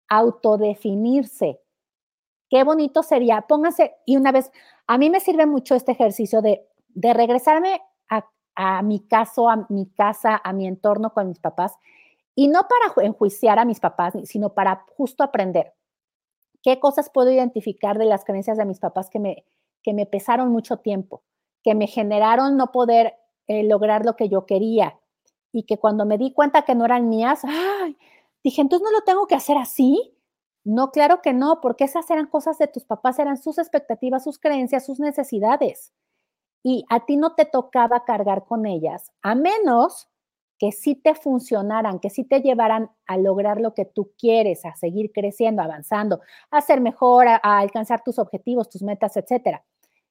autodefinirse. 0.08 1.62
Qué 2.50 2.62
bonito 2.62 3.02
sería, 3.02 3.40
pónganse, 3.42 3.94
y 4.04 4.16
una 4.16 4.30
vez, 4.30 4.52
a 4.86 4.98
mí 4.98 5.08
me 5.08 5.20
sirve 5.20 5.46
mucho 5.46 5.74
este 5.74 5.92
ejercicio 5.92 6.42
de, 6.42 6.68
de 6.88 7.14
regresarme 7.14 7.80
a 8.56 8.82
mi 8.82 9.00
caso, 9.00 9.48
a 9.48 9.64
mi 9.70 9.86
casa, 9.86 10.38
a 10.44 10.52
mi 10.52 10.66
entorno 10.66 11.14
con 11.14 11.28
mis 11.28 11.38
papás, 11.38 11.78
y 12.34 12.48
no 12.48 12.66
para 12.68 13.06
enjuiciar 13.06 13.58
a 13.58 13.64
mis 13.64 13.80
papás, 13.80 14.12
sino 14.24 14.52
para 14.52 14.84
justo 14.96 15.22
aprender 15.22 15.72
qué 16.62 16.80
cosas 16.80 17.10
puedo 17.10 17.30
identificar 17.30 17.98
de 17.98 18.06
las 18.06 18.24
creencias 18.24 18.58
de 18.58 18.64
mis 18.64 18.78
papás 18.78 19.10
que 19.10 19.18
me, 19.18 19.44
que 19.82 19.94
me 19.94 20.06
pesaron 20.06 20.50
mucho 20.50 20.78
tiempo, 20.78 21.22
que 21.62 21.74
me 21.74 21.86
generaron 21.86 22.56
no 22.56 22.72
poder 22.72 23.14
eh, 23.46 23.64
lograr 23.64 24.04
lo 24.04 24.16
que 24.16 24.28
yo 24.28 24.46
quería 24.46 24.98
y 25.52 25.64
que 25.64 25.78
cuando 25.78 26.06
me 26.06 26.18
di 26.18 26.32
cuenta 26.32 26.62
que 26.62 26.74
no 26.74 26.84
eran 26.84 27.08
mías, 27.08 27.42
dije, 28.44 28.60
entonces 28.60 28.84
no 28.84 28.92
lo 28.92 29.02
tengo 29.04 29.26
que 29.26 29.34
hacer 29.34 29.56
así. 29.56 30.16
No, 30.62 30.90
claro 30.90 31.22
que 31.22 31.32
no, 31.32 31.60
porque 31.62 31.84
esas 31.84 32.08
eran 32.10 32.26
cosas 32.26 32.58
de 32.58 32.68
tus 32.68 32.84
papás, 32.84 33.18
eran 33.18 33.38
sus 33.38 33.58
expectativas, 33.58 34.24
sus 34.24 34.38
creencias, 34.38 34.84
sus 34.84 35.00
necesidades. 35.00 35.94
Y 36.62 36.84
a 36.90 37.06
ti 37.06 37.16
no 37.16 37.34
te 37.34 37.46
tocaba 37.46 38.04
cargar 38.04 38.44
con 38.44 38.66
ellas, 38.66 39.10
a 39.22 39.34
menos 39.34 40.09
que 40.60 40.72
sí 40.72 40.94
te 40.94 41.14
funcionaran, 41.14 42.00
que 42.00 42.10
sí 42.10 42.22
te 42.22 42.42
llevaran 42.42 42.90
a 43.06 43.16
lograr 43.16 43.62
lo 43.62 43.72
que 43.72 43.86
tú 43.86 44.12
quieres, 44.18 44.66
a 44.66 44.76
seguir 44.76 45.10
creciendo, 45.10 45.62
avanzando, 45.62 46.20
a 46.50 46.60
ser 46.60 46.82
mejor, 46.82 47.28
a, 47.28 47.36
alcanzar 47.42 48.04
tus 48.04 48.18
objetivos, 48.18 48.68
tus 48.68 48.82
metas, 48.82 49.16
etcétera. 49.16 49.64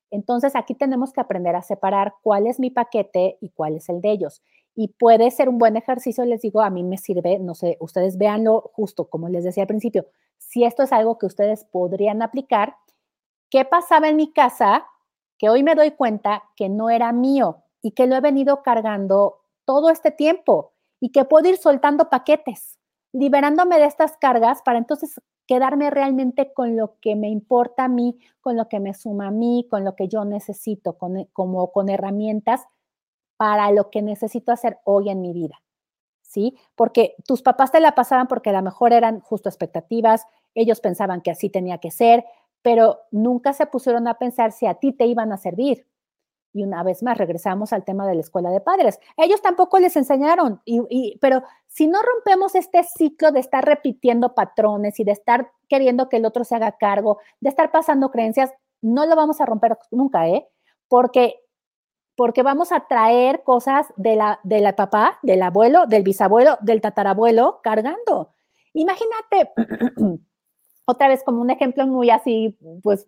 Entonces 0.10 0.56
aquí 0.56 0.74
tenemos 0.74 1.14
que 1.14 1.22
aprender 1.22 1.56
a 1.56 1.62
separar 1.62 2.16
cuál 2.24 2.48
es 2.48 2.60
mi 2.60 2.72
paquete 2.72 3.38
y 3.40 3.50
cuál 3.52 3.76
es 3.76 3.90
el 3.90 4.02
de 4.02 4.10
ellos. 4.10 4.42
Y 4.74 4.88
puede 4.88 5.30
ser 5.30 5.50
un 5.50 5.60
buen 5.60 5.78
ejercicio, 5.78 6.26
les 6.26 6.42
digo, 6.42 6.62
a 6.62 6.72
mí 6.72 6.82
me 6.82 6.98
sirve, 6.98 7.38
no 7.38 7.54
sé, 7.54 7.78
ustedes 7.80 8.18
véanlo 8.18 8.72
justo 8.74 9.08
como 9.08 9.30
les 9.30 9.44
decía 9.44 9.64
al 9.64 9.68
principio, 9.68 10.08
si 10.40 10.64
esto 10.64 10.82
es 10.82 10.92
algo 10.92 11.20
que 11.20 11.28
ustedes 11.28 11.64
podrían 11.66 12.24
aplicar, 12.24 12.76
¿qué 13.52 13.66
pasaba 13.66 14.10
en 14.10 14.16
mi 14.16 14.34
casa 14.34 14.88
que 15.38 15.48
hoy 15.48 15.62
me 15.62 15.76
doy 15.76 15.92
cuenta 15.92 16.44
que 16.56 16.70
no 16.70 16.90
era 16.90 17.12
mío 17.12 17.66
y 17.84 17.92
que 17.92 18.08
lo 18.08 18.16
he 18.16 18.22
venido 18.22 18.64
cargando 18.64 19.39
todo 19.70 19.92
este 19.92 20.10
tiempo 20.10 20.74
y 21.00 21.12
que 21.12 21.26
puedo 21.26 21.48
ir 21.48 21.58
soltando 21.58 22.10
paquetes. 22.10 22.80
liberándome 23.14 23.78
de 23.78 23.86
estas 23.86 24.18
cargas 24.18 24.64
para 24.64 24.80
entonces 24.80 25.22
quedarme 25.46 25.92
realmente 25.92 26.54
con 26.54 26.76
lo 26.76 26.96
que 27.02 27.16
me 27.16 27.30
importa 27.30 27.84
a 27.84 27.88
mí, 27.88 28.18
con 28.42 28.58
lo 28.58 28.68
que 28.68 28.80
me 28.80 28.96
suma 28.96 29.28
a 29.28 29.32
mí, 29.32 29.68
con 29.70 29.84
lo 29.86 29.96
que 29.96 30.08
yo 30.08 30.26
necesito, 30.26 30.98
con, 30.98 31.26
como 31.34 31.72
con 31.72 31.90
herramientas 31.90 32.66
para 33.38 33.72
lo 33.72 33.92
que 33.92 34.02
necesito 34.02 34.52
hacer 34.52 34.80
hoy 34.86 35.10
en 35.10 35.22
mi 35.22 35.34
vida. 35.34 35.62
¿Sí? 36.24 36.58
Porque 36.74 37.14
tus 37.28 37.44
papás 37.44 37.72
te 37.72 37.80
la 37.80 37.94
pasaban 37.94 38.28
porque 38.28 38.50
a 38.50 38.54
lo 38.54 38.64
mejor 38.64 38.92
eran 38.92 39.20
justo 39.20 39.50
expectativas, 39.50 40.26
ellos 40.56 40.82
pensaban 40.82 41.22
que 41.22 41.30
así 41.30 41.52
tenía 41.52 41.78
que 41.78 41.92
ser, 41.92 42.26
pero 42.64 43.02
nunca 43.12 43.54
se 43.54 43.68
pusieron 43.68 44.08
a 44.08 44.18
pensar 44.18 44.52
si 44.52 44.66
a 44.66 44.74
ti 44.74 44.94
te 44.94 45.06
iban 45.06 45.32
a 45.32 45.38
servir. 45.38 45.86
Y 46.52 46.64
una 46.64 46.84
vez 46.84 47.04
más, 47.04 47.18
regresamos 47.18 47.74
al 47.74 47.86
tema 47.86 48.08
de 48.08 48.16
la 48.16 48.22
escuela 48.22 48.50
de 48.50 48.60
padres. 48.60 49.00
Ellos 49.18 49.42
tampoco 49.42 49.80
les 49.80 49.96
enseñaron, 49.96 50.62
y, 50.66 51.18
pero 51.20 51.44
si 51.68 51.88
no 51.88 52.00
rompemos 52.02 52.56
este 52.56 52.84
ciclo 52.84 53.32
de 53.32 53.40
estar 53.40 53.64
repitiendo 53.64 54.34
patrones 54.34 55.00
y 55.00 55.04
de 55.04 55.12
estar 55.12 55.52
queriendo 55.68 56.10
que 56.10 56.18
el 56.18 56.26
otro 56.26 56.44
se 56.44 56.56
haga 56.56 56.72
cargo, 56.72 57.20
de 57.40 57.50
estar 57.50 57.72
pasando 57.72 58.10
creencias, 58.10 58.52
no 58.82 59.06
lo 59.06 59.16
vamos 59.16 59.42
a 59.42 59.46
romper 59.46 59.78
nunca, 59.92 60.28
¿eh? 60.28 60.48
Porque, 60.88 61.36
porque 62.16 62.42
vamos 62.42 62.72
a 62.72 62.88
traer 62.88 63.44
cosas 63.44 63.86
de 63.96 64.16
la, 64.16 64.40
de 64.44 64.62
la 64.62 64.76
papá, 64.76 65.20
del 65.22 65.44
abuelo, 65.44 65.86
del 65.86 66.04
bisabuelo, 66.04 66.58
del 66.62 66.82
tatarabuelo 66.82 67.60
cargando. 67.62 68.32
Imagínate, 68.74 69.52
otra 70.86 71.08
vez 71.08 71.24
como 71.24 71.42
un 71.42 71.52
ejemplo 71.52 71.86
muy 71.86 72.10
así, 72.10 72.58
pues 72.82 73.06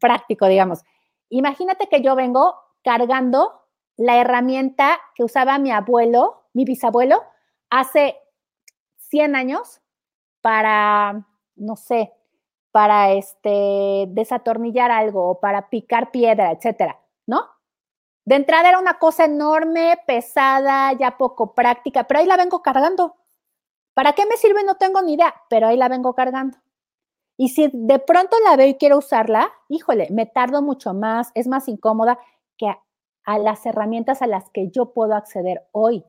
práctico, 0.00 0.46
digamos. 0.46 0.82
Imagínate 1.28 1.88
que 1.88 2.00
yo 2.00 2.14
vengo 2.14 2.54
cargando 2.82 3.62
la 3.96 4.16
herramienta 4.16 4.98
que 5.14 5.24
usaba 5.24 5.58
mi 5.58 5.70
abuelo, 5.70 6.44
mi 6.52 6.64
bisabuelo, 6.64 7.22
hace 7.70 8.16
100 8.96 9.36
años 9.36 9.80
para, 10.40 11.26
no 11.56 11.76
sé, 11.76 12.12
para 12.70 13.12
este, 13.12 14.06
desatornillar 14.08 14.90
algo 14.90 15.30
o 15.30 15.40
para 15.40 15.68
picar 15.68 16.10
piedra, 16.10 16.52
etcétera, 16.52 17.00
¿no? 17.26 17.44
De 18.24 18.36
entrada 18.36 18.68
era 18.68 18.78
una 18.78 18.98
cosa 18.98 19.24
enorme, 19.24 19.98
pesada, 20.06 20.92
ya 20.92 21.16
poco 21.16 21.54
práctica, 21.54 22.04
pero 22.04 22.20
ahí 22.20 22.26
la 22.26 22.36
vengo 22.36 22.62
cargando. 22.62 23.16
¿Para 23.94 24.12
qué 24.12 24.26
me 24.26 24.36
sirve? 24.36 24.62
No 24.64 24.76
tengo 24.76 25.02
ni 25.02 25.14
idea, 25.14 25.34
pero 25.48 25.66
ahí 25.66 25.76
la 25.76 25.88
vengo 25.88 26.14
cargando. 26.14 26.58
Y 27.36 27.48
si 27.48 27.70
de 27.72 27.98
pronto 27.98 28.36
la 28.44 28.56
veo 28.56 28.68
y 28.68 28.74
quiero 28.74 28.98
usarla, 28.98 29.50
híjole, 29.68 30.08
me 30.10 30.26
tardo 30.26 30.60
mucho 30.60 30.92
más, 30.92 31.30
es 31.34 31.48
más 31.48 31.68
incómoda 31.68 32.18
a, 33.28 33.38
las 33.38 33.66
herramientas 33.66 34.22
a 34.22 34.26
las 34.26 34.48
que 34.48 34.70
yo 34.70 34.94
puedo 34.94 35.14
acceder 35.14 35.68
hoy. 35.72 36.02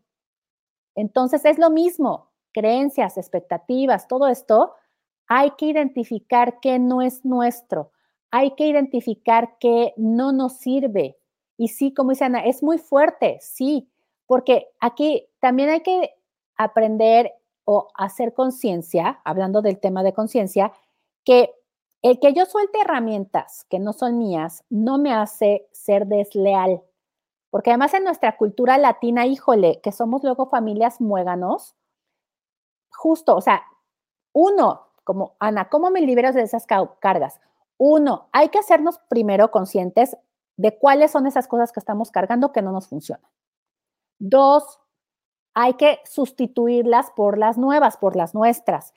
Entonces 0.96 1.44
es 1.44 1.60
lo 1.60 1.70
mismo, 1.70 2.30
creencias, 2.54 3.18
expectativas, 3.18 4.08
todo 4.08 4.28
esto, 4.28 4.74
hay 5.28 5.52
que 5.52 5.66
identificar 5.66 6.62
qué 6.62 6.80
no 6.80 7.02
es 7.02 7.26
nuestro, 7.26 7.92
hay 8.32 8.52
que 8.56 8.68
identificar 8.68 9.58
qué 9.60 9.94
no 9.98 10.32
nos 10.32 10.60
sirve. 10.60 11.18
Y 11.58 11.68
sí, 11.68 11.94
como 11.94 12.12
dice 12.12 12.24
Ana, 12.24 12.46
es 12.46 12.64
muy 12.64 12.78
fuerte, 12.78 13.38
sí, 13.42 13.92
porque 14.26 14.70
aquí 14.80 15.28
también 15.42 15.70
hay 15.70 15.82
que 15.82 16.16
aprender 16.56 17.34
o 17.66 17.90
hacer 17.96 18.34
conciencia, 18.34 19.20
hablando 19.26 19.62
del 19.62 19.78
tema 19.80 20.04
de 20.04 20.14
conciencia, 20.14 20.72
que 21.26 21.52
el 22.02 22.18
que 22.20 22.32
yo 22.32 22.46
suelte 22.46 22.80
herramientas 22.80 23.66
que 23.70 23.78
no 23.78 23.92
son 23.92 24.18
mías 24.18 24.64
no 24.70 24.98
me 24.98 25.12
hace 25.12 25.68
ser 25.74 26.08
desleal. 26.08 26.82
Porque 27.50 27.72
además 27.72 27.94
en 27.94 28.04
nuestra 28.04 28.38
cultura 28.38 28.78
latina, 28.78 29.26
híjole, 29.26 29.82
que 29.82 29.92
somos 29.92 30.24
luego 30.24 30.48
familias 30.48 31.02
muéganos, 31.02 31.76
justo, 32.92 33.36
o 33.36 33.42
sea, 33.42 33.64
uno, 34.34 34.88
como 35.04 35.36
Ana, 35.40 35.70
¿cómo 35.70 35.90
me 35.90 36.02
libero 36.02 36.32
de 36.32 36.44
esas 36.44 36.68
cargas? 37.00 37.40
Uno, 37.78 38.30
hay 38.32 38.50
que 38.50 38.60
hacernos 38.60 39.00
primero 39.10 39.52
conscientes 39.52 40.18
de 40.58 40.78
cuáles 40.78 41.12
son 41.12 41.26
esas 41.26 41.48
cosas 41.48 41.72
que 41.72 41.80
estamos 41.80 42.12
cargando 42.12 42.52
que 42.52 42.62
no 42.62 42.72
nos 42.72 42.90
funcionan. 42.90 43.30
Dos, 44.20 44.80
hay 45.56 45.76
que 45.76 46.00
sustituirlas 46.06 47.12
por 47.12 47.38
las 47.38 47.58
nuevas, 47.58 47.98
por 47.98 48.16
las 48.16 48.36
nuestras. 48.36 48.94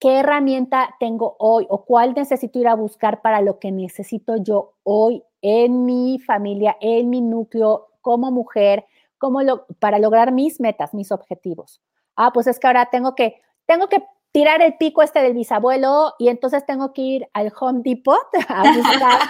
¿Qué 0.00 0.20
herramienta 0.20 0.96
tengo 0.98 1.36
hoy 1.38 1.66
o 1.68 1.84
cuál 1.84 2.14
necesito 2.14 2.58
ir 2.58 2.68
a 2.68 2.74
buscar 2.74 3.20
para 3.20 3.42
lo 3.42 3.58
que 3.58 3.70
necesito 3.70 4.36
yo 4.38 4.72
hoy 4.82 5.22
en 5.42 5.84
mi 5.84 6.18
familia, 6.18 6.76
en 6.80 7.10
mi 7.10 7.20
núcleo, 7.20 7.88
como 8.00 8.30
mujer, 8.30 8.84
como 9.18 9.42
lo, 9.42 9.66
para 9.78 9.98
lograr 9.98 10.32
mis 10.32 10.60
metas, 10.60 10.94
mis 10.94 11.12
objetivos? 11.12 11.80
Ah, 12.16 12.32
pues 12.32 12.46
es 12.46 12.58
que 12.58 12.66
ahora 12.66 12.88
tengo 12.90 13.14
que, 13.14 13.40
tengo 13.66 13.88
que 13.88 14.02
tirar 14.32 14.62
el 14.62 14.76
pico 14.76 15.02
este 15.02 15.22
del 15.22 15.34
bisabuelo 15.34 16.14
y 16.18 16.28
entonces 16.28 16.64
tengo 16.64 16.92
que 16.92 17.02
ir 17.02 17.28
al 17.32 17.52
Home 17.58 17.80
Depot 17.84 18.18
a 18.48 18.72
buscar, 18.72 19.20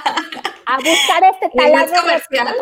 a 0.66 0.76
buscar 0.76 1.24
este 1.32 1.50
taladro. 1.54 1.86
No 1.86 1.94
es 1.94 2.00
comercial. 2.00 2.56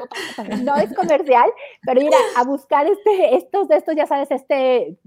No 0.65 0.77
es 0.77 0.95
comercial, 0.95 1.51
pero 1.83 2.01
ir 2.01 2.13
a, 2.15 2.41
a 2.41 2.45
buscar 2.45 2.87
este, 2.87 3.37
estos 3.37 3.69
de 3.69 3.77
estos, 3.77 3.97
ya 3.97 4.07
sabes, 4.07 4.31
este 4.31 4.99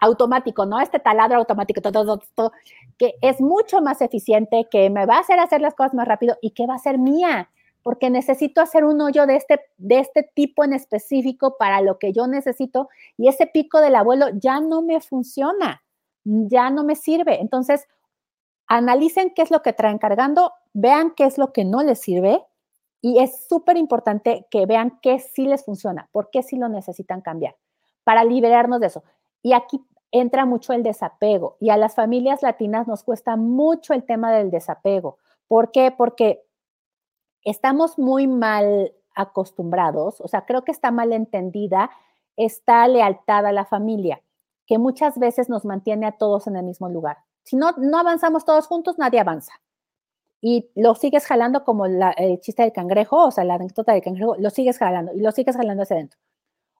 automático, 0.00 0.66
¿no? 0.66 0.80
Este 0.80 0.98
taladro 0.98 1.38
automático, 1.38 1.80
todo, 1.80 2.18
todo, 2.34 2.52
que 2.98 3.14
es 3.22 3.40
mucho 3.40 3.80
más 3.80 4.00
eficiente, 4.02 4.68
que 4.70 4.90
me 4.90 5.06
va 5.06 5.16
a 5.16 5.20
hacer 5.20 5.38
hacer 5.38 5.60
las 5.60 5.74
cosas 5.74 5.94
más 5.94 6.08
rápido 6.08 6.36
y 6.42 6.50
que 6.50 6.66
va 6.66 6.74
a 6.74 6.78
ser 6.78 6.98
mía, 6.98 7.50
porque 7.82 8.10
necesito 8.10 8.60
hacer 8.60 8.84
un 8.84 9.00
hoyo 9.00 9.26
de 9.26 9.36
este, 9.36 9.60
de 9.78 10.00
este 10.00 10.28
tipo 10.34 10.64
en 10.64 10.72
específico 10.72 11.56
para 11.58 11.80
lo 11.80 11.98
que 11.98 12.12
yo 12.12 12.26
necesito 12.26 12.88
y 13.16 13.28
ese 13.28 13.46
pico 13.46 13.80
del 13.80 13.94
abuelo 13.94 14.26
ya 14.34 14.60
no 14.60 14.82
me 14.82 15.00
funciona, 15.00 15.82
ya 16.24 16.70
no 16.70 16.84
me 16.84 16.96
sirve. 16.96 17.40
Entonces, 17.40 17.86
analicen 18.66 19.32
qué 19.34 19.42
es 19.42 19.50
lo 19.50 19.62
que 19.62 19.72
traen 19.72 19.98
cargando, 19.98 20.52
vean 20.72 21.12
qué 21.16 21.24
es 21.24 21.38
lo 21.38 21.52
que 21.52 21.64
no 21.64 21.82
les 21.82 22.00
sirve 22.00 22.44
y 23.00 23.20
es 23.20 23.46
súper 23.48 23.76
importante 23.76 24.46
que 24.50 24.66
vean 24.66 24.98
qué 25.00 25.18
sí 25.18 25.46
les 25.46 25.64
funciona, 25.64 26.08
por 26.12 26.30
qué 26.30 26.42
sí 26.42 26.56
lo 26.56 26.68
necesitan 26.68 27.20
cambiar, 27.20 27.56
para 28.04 28.24
liberarnos 28.24 28.80
de 28.80 28.88
eso. 28.88 29.04
Y 29.42 29.52
aquí 29.52 29.80
entra 30.12 30.44
mucho 30.44 30.72
el 30.72 30.82
desapego 30.82 31.56
y 31.60 31.70
a 31.70 31.76
las 31.76 31.94
familias 31.94 32.42
latinas 32.42 32.88
nos 32.88 33.04
cuesta 33.04 33.36
mucho 33.36 33.94
el 33.94 34.04
tema 34.04 34.32
del 34.32 34.50
desapego. 34.50 35.18
¿Por 35.46 35.70
qué? 35.70 35.92
Porque 35.96 36.42
estamos 37.44 37.98
muy 37.98 38.26
mal 38.26 38.92
acostumbrados, 39.14 40.20
o 40.20 40.28
sea, 40.28 40.46
creo 40.46 40.62
que 40.62 40.72
está 40.72 40.90
mal 40.90 41.12
entendida 41.12 41.90
esta 42.36 42.86
lealtad 42.88 43.44
a 43.46 43.52
la 43.52 43.64
familia, 43.64 44.22
que 44.66 44.78
muchas 44.78 45.18
veces 45.18 45.48
nos 45.48 45.64
mantiene 45.64 46.06
a 46.06 46.12
todos 46.12 46.46
en 46.46 46.56
el 46.56 46.64
mismo 46.64 46.88
lugar. 46.88 47.18
Si 47.42 47.56
no, 47.56 47.72
no 47.72 47.98
avanzamos 47.98 48.44
todos 48.44 48.66
juntos, 48.66 48.98
nadie 48.98 49.20
avanza. 49.20 49.52
Y 50.40 50.70
lo 50.74 50.94
sigues 50.94 51.26
jalando 51.26 51.64
como 51.64 51.86
el 51.86 52.40
chiste 52.40 52.62
del 52.62 52.72
cangrejo, 52.72 53.26
o 53.26 53.30
sea, 53.30 53.44
la 53.44 53.54
anécdota 53.54 53.92
del 53.92 54.02
cangrejo, 54.02 54.36
lo 54.38 54.50
sigues 54.50 54.78
jalando 54.78 55.12
y 55.12 55.20
lo 55.20 55.32
sigues 55.32 55.56
jalando 55.56 55.82
hacia 55.82 55.96
adentro. 55.96 56.18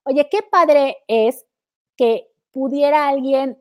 Oye, 0.05 0.29
qué 0.31 0.39
padre 0.43 0.99
es 1.09 1.47
que 1.97 2.31
pudiera 2.53 3.09
alguien 3.09 3.59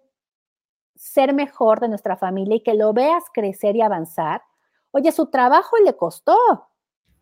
ser 0.96 1.34
mejor 1.34 1.80
de 1.80 1.88
nuestra 1.88 2.18
familia 2.18 2.58
y 2.58 2.64
que 2.64 2.74
lo 2.74 2.94
veas 2.94 3.24
crecer 3.34 3.76
y 3.76 3.82
avanzar, 3.82 4.44
oye, 4.92 5.12
su 5.12 5.28
trabajo 5.28 5.78
le 5.84 5.96
costó. 5.96 6.38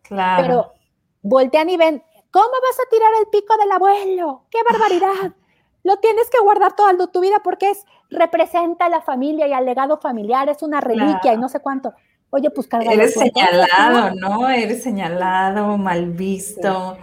Claro. 0.01 0.41
Pero 0.41 0.73
voltean 1.21 1.69
y 1.69 1.77
ven, 1.77 2.03
¿cómo 2.31 2.47
vas 2.47 2.79
a 2.79 2.89
tirar 2.89 3.11
el 3.19 3.27
pico 3.27 3.55
del 3.57 3.71
abuelo? 3.71 4.45
¡Qué 4.49 4.59
barbaridad! 4.69 5.33
Lo 5.83 5.97
tienes 5.97 6.29
que 6.29 6.39
guardar 6.41 6.75
toda 6.75 6.95
tu 7.07 7.21
vida 7.21 7.37
porque 7.43 7.69
es, 7.69 7.85
representa 8.09 8.85
a 8.85 8.89
la 8.89 9.01
familia 9.01 9.47
y 9.47 9.53
al 9.53 9.65
legado 9.65 9.97
familiar, 9.97 10.49
es 10.49 10.61
una 10.61 10.81
reliquia 10.81 11.33
y 11.33 11.37
no 11.37 11.47
sé 11.47 11.61
cuánto. 11.61 11.93
Oye, 12.29 12.49
pues 12.49 12.67
carga. 12.67 12.91
Eres 12.91 13.13
señalado, 13.13 14.13
¿no? 14.15 14.49
Eres 14.49 14.83
señalado, 14.83 15.77
mal 15.77 16.07
visto 16.07 16.97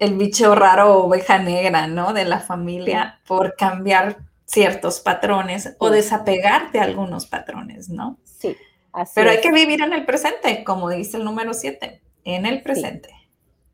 el 0.00 0.14
bicho 0.14 0.54
raro 0.54 1.04
oveja 1.04 1.38
negra, 1.38 1.86
¿no? 1.86 2.12
De 2.12 2.24
la 2.24 2.40
familia 2.40 3.20
por 3.28 3.54
cambiar 3.54 4.18
ciertos 4.46 4.98
patrones 4.98 5.76
o 5.78 5.90
desapegarte 5.90 6.78
de 6.78 6.84
algunos 6.84 7.26
patrones, 7.26 7.88
¿no? 7.88 8.18
Sí. 8.24 8.56
Así 8.92 9.12
Pero 9.14 9.30
hay 9.30 9.40
que 9.40 9.52
vivir 9.52 9.80
en 9.82 9.92
el 9.92 10.04
presente, 10.04 10.64
como 10.64 10.88
dice 10.88 11.18
el 11.18 11.24
número 11.24 11.54
siete, 11.54 12.02
en 12.24 12.46
el 12.46 12.62
presente. 12.62 13.10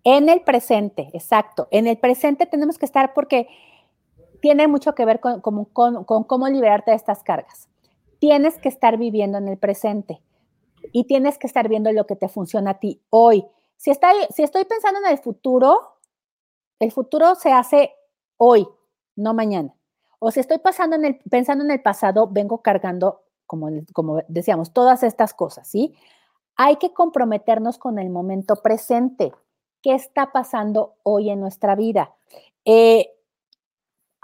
En 0.04 0.28
el 0.28 0.42
presente, 0.42 1.08
exacto. 1.14 1.68
En 1.70 1.86
el 1.86 1.96
presente 1.96 2.44
tenemos 2.44 2.76
que 2.76 2.84
estar 2.84 3.14
porque 3.14 3.48
tiene 4.42 4.68
mucho 4.68 4.94
que 4.94 5.04
ver 5.04 5.20
con, 5.20 5.40
con, 5.40 5.64
con 6.04 6.24
cómo 6.24 6.48
liberarte 6.48 6.90
de 6.90 6.96
estas 6.96 7.22
cargas. 7.22 7.68
Tienes 8.18 8.58
que 8.58 8.68
estar 8.68 8.98
viviendo 8.98 9.38
en 9.38 9.48
el 9.48 9.56
presente 9.56 10.20
y 10.92 11.04
tienes 11.04 11.38
que 11.38 11.46
estar 11.46 11.68
viendo 11.68 11.90
lo 11.92 12.06
que 12.06 12.16
te 12.16 12.28
funciona 12.28 12.72
a 12.72 12.78
ti 12.78 13.00
hoy. 13.10 13.46
Si, 13.76 13.90
está, 13.90 14.10
si 14.34 14.42
estoy 14.42 14.64
pensando 14.64 15.00
en 15.00 15.12
el 15.12 15.18
futuro, 15.18 15.95
el 16.78 16.92
futuro 16.92 17.34
se 17.34 17.52
hace 17.52 17.92
hoy, 18.36 18.66
no 19.16 19.34
mañana. 19.34 19.74
O 20.18 20.30
si 20.30 20.40
estoy 20.40 20.58
pasando 20.58 20.96
en 20.96 21.04
el, 21.04 21.18
pensando 21.30 21.64
en 21.64 21.70
el 21.70 21.82
pasado, 21.82 22.28
vengo 22.28 22.62
cargando, 22.62 23.22
como, 23.46 23.68
como 23.92 24.22
decíamos, 24.28 24.72
todas 24.72 25.02
estas 25.02 25.34
cosas, 25.34 25.68
¿sí? 25.68 25.94
Hay 26.56 26.76
que 26.76 26.92
comprometernos 26.92 27.78
con 27.78 27.98
el 27.98 28.10
momento 28.10 28.56
presente. 28.56 29.32
¿Qué 29.82 29.94
está 29.94 30.32
pasando 30.32 30.94
hoy 31.02 31.30
en 31.30 31.40
nuestra 31.40 31.74
vida? 31.74 32.14
Eh, 32.64 33.15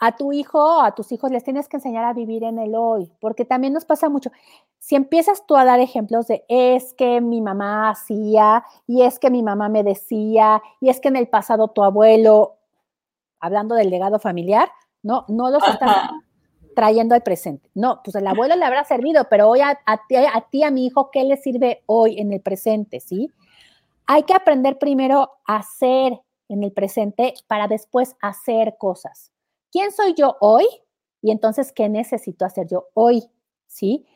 a 0.05 0.17
tu 0.17 0.33
hijo 0.33 0.59
o 0.59 0.83
a 0.83 0.97
tus 0.97 1.13
hijos 1.13 1.31
les 1.31 1.45
tienes 1.45 1.69
que 1.69 1.77
enseñar 1.77 2.05
a 2.05 2.13
vivir 2.13 2.43
en 2.43 2.59
el 2.59 2.75
hoy, 2.75 3.13
porque 3.21 3.45
también 3.45 3.73
nos 3.73 3.85
pasa 3.85 4.09
mucho. 4.09 4.33
Si 4.81 4.97
empiezas 4.97 5.47
tú 5.47 5.57
a 5.57 5.65
dar 5.65 5.79
ejemplos 5.79 6.27
de 6.27 6.45
es 6.49 6.93
que 6.95 7.21
mi 7.21 7.41
mamá 7.41 7.91
hacía 7.91 8.65
y 8.89 9.03
es 9.03 9.21
que 9.21 9.31
mi 9.31 9.45
mamá 9.45 9.69
me 9.69 9.85
decía 9.85 10.61
y 10.81 10.89
es 10.89 10.99
que 10.99 11.07
en 11.07 11.15
el 11.15 11.29
pasado 11.29 11.69
tu 11.69 11.85
abuelo, 11.85 12.57
hablando 13.39 13.77
del 13.77 13.91
legado 13.91 14.19
familiar, 14.19 14.73
no, 15.05 15.25
no 15.29 15.51
los 15.51 15.63
estás 15.69 16.11
trayendo 16.75 17.15
al 17.15 17.23
presente. 17.23 17.71
No, 17.73 18.01
pues 18.03 18.17
el 18.17 18.27
abuelo 18.27 18.57
le 18.57 18.65
habrá 18.65 18.83
servido, 18.83 19.29
pero 19.31 19.49
hoy 19.51 19.61
a, 19.61 19.79
ti, 20.09 20.17
a 20.17 20.41
ti, 20.51 20.65
a 20.65 20.73
mi 20.73 20.85
hijo, 20.85 21.13
¿qué 21.13 21.23
le 21.23 21.37
sirve 21.37 21.85
hoy 21.87 22.19
en 22.19 22.33
el 22.33 22.41
presente? 22.41 22.99
¿Sí? 22.99 23.31
Hay 24.09 24.25
que 24.25 24.35
aprender 24.35 24.81
primero 24.81 25.31
a 25.47 25.59
hacer 25.59 26.21
en 26.49 26.65
el 26.65 26.73
presente 26.73 27.35
para 27.47 27.69
después 27.69 28.17
hacer 28.21 28.75
cosas. 28.79 29.32
¿Quién 29.73 29.91
soy 29.91 30.15
yo 30.15 30.37
hoy? 30.41 30.67
Y 31.23 31.31
entonces, 31.33 31.73
¿qué 31.73 31.89
necesito 31.89 32.45
hacer 32.45 32.69
yo 32.69 32.89
hoy? 32.95 33.25
¿Sí? 33.67 34.07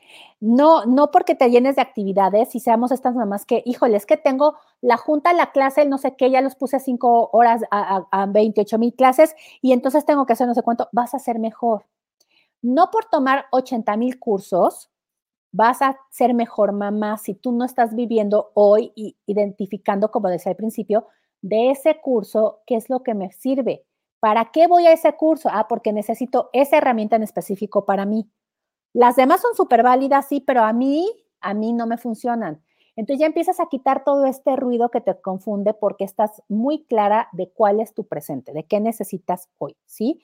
No, 0.41 0.85
no 0.85 1.11
porque 1.11 1.35
te 1.35 1.51
llenes 1.51 1.77
de 1.77 1.83
actividades 1.83 2.55
y 2.55 2.61
seamos 2.61 2.93
estas 2.93 3.15
mamás 3.17 3.47
que, 3.47 3.63
híjole, 3.65 3.97
es 3.97 4.07
que 4.07 4.19
tengo 4.19 4.57
la 4.83 4.99
junta, 4.99 5.33
la 5.33 5.51
clase, 5.53 5.87
no 5.87 5.99
sé 5.99 6.15
qué, 6.17 6.31
ya 6.31 6.43
los 6.43 6.57
puse 6.57 6.79
cinco 6.79 7.31
horas 7.33 7.63
a, 7.71 8.07
a 8.11 8.27
28 8.27 8.79
mil 8.79 8.95
clases 8.95 9.35
y 9.63 9.73
entonces 9.73 10.05
tengo 10.05 10.27
que 10.27 10.35
hacer 10.35 10.47
no 10.47 10.55
sé 10.55 10.63
cuánto, 10.63 10.89
vas 10.93 11.15
a 11.15 11.19
ser 11.19 11.39
mejor. 11.39 11.87
No 12.61 12.91
por 12.91 13.07
tomar 13.07 13.47
80 13.53 13.97
mil 13.97 14.19
cursos, 14.19 14.91
vas 15.53 15.81
a 15.81 15.99
ser 16.11 16.35
mejor 16.35 16.73
mamá 16.73 17.17
si 17.17 17.35
tú 17.35 17.53
no 17.53 17.65
estás 17.65 17.95
viviendo 17.95 18.51
hoy 18.55 18.93
y 18.95 19.17
identificando, 19.25 20.11
como 20.11 20.29
decía 20.29 20.51
al 20.51 20.57
principio, 20.57 21.07
de 21.41 21.71
ese 21.71 21.99
curso, 22.03 22.61
qué 22.67 22.77
es 22.77 22.91
lo 22.91 23.03
que 23.03 23.15
me 23.15 23.33
sirve. 23.33 23.86
¿Para 24.21 24.47
qué 24.53 24.67
voy 24.67 24.87
a 24.87 24.93
ese 24.93 25.13
curso? 25.15 25.49
Ah, 25.53 25.69
porque 25.69 25.93
necesito 25.93 26.51
esa 26.53 26.79
herramienta 26.79 27.17
en 27.17 27.23
específico 27.23 27.85
para 27.85 28.07
mí. 28.07 28.29
Las 28.95 29.17
demás 29.17 29.43
son 29.43 29.55
súper 29.55 29.83
válidas, 29.83 30.27
sí, 30.29 30.41
pero 30.41 30.63
a 30.63 30.73
mí, 30.73 31.11
a 31.41 31.55
mí 31.55 31.73
no 31.73 31.87
me 31.87 31.99
funcionan. 31.99 32.63
Entonces 32.97 33.21
ya 33.21 33.27
empiezas 33.27 33.61
a 33.61 33.67
quitar 33.67 34.05
todo 34.05 34.25
este 34.27 34.57
ruido 34.57 34.91
que 34.91 35.03
te 35.03 35.21
confunde 35.21 35.75
porque 35.75 36.05
estás 36.05 36.43
muy 36.49 36.85
clara 36.85 37.29
de 37.33 37.51
cuál 37.51 37.81
es 37.81 37.93
tu 37.95 38.07
presente, 38.07 38.53
de 38.53 38.65
qué 38.65 38.81
necesitas 38.81 39.51
hoy, 39.59 39.77
¿sí? 39.85 40.23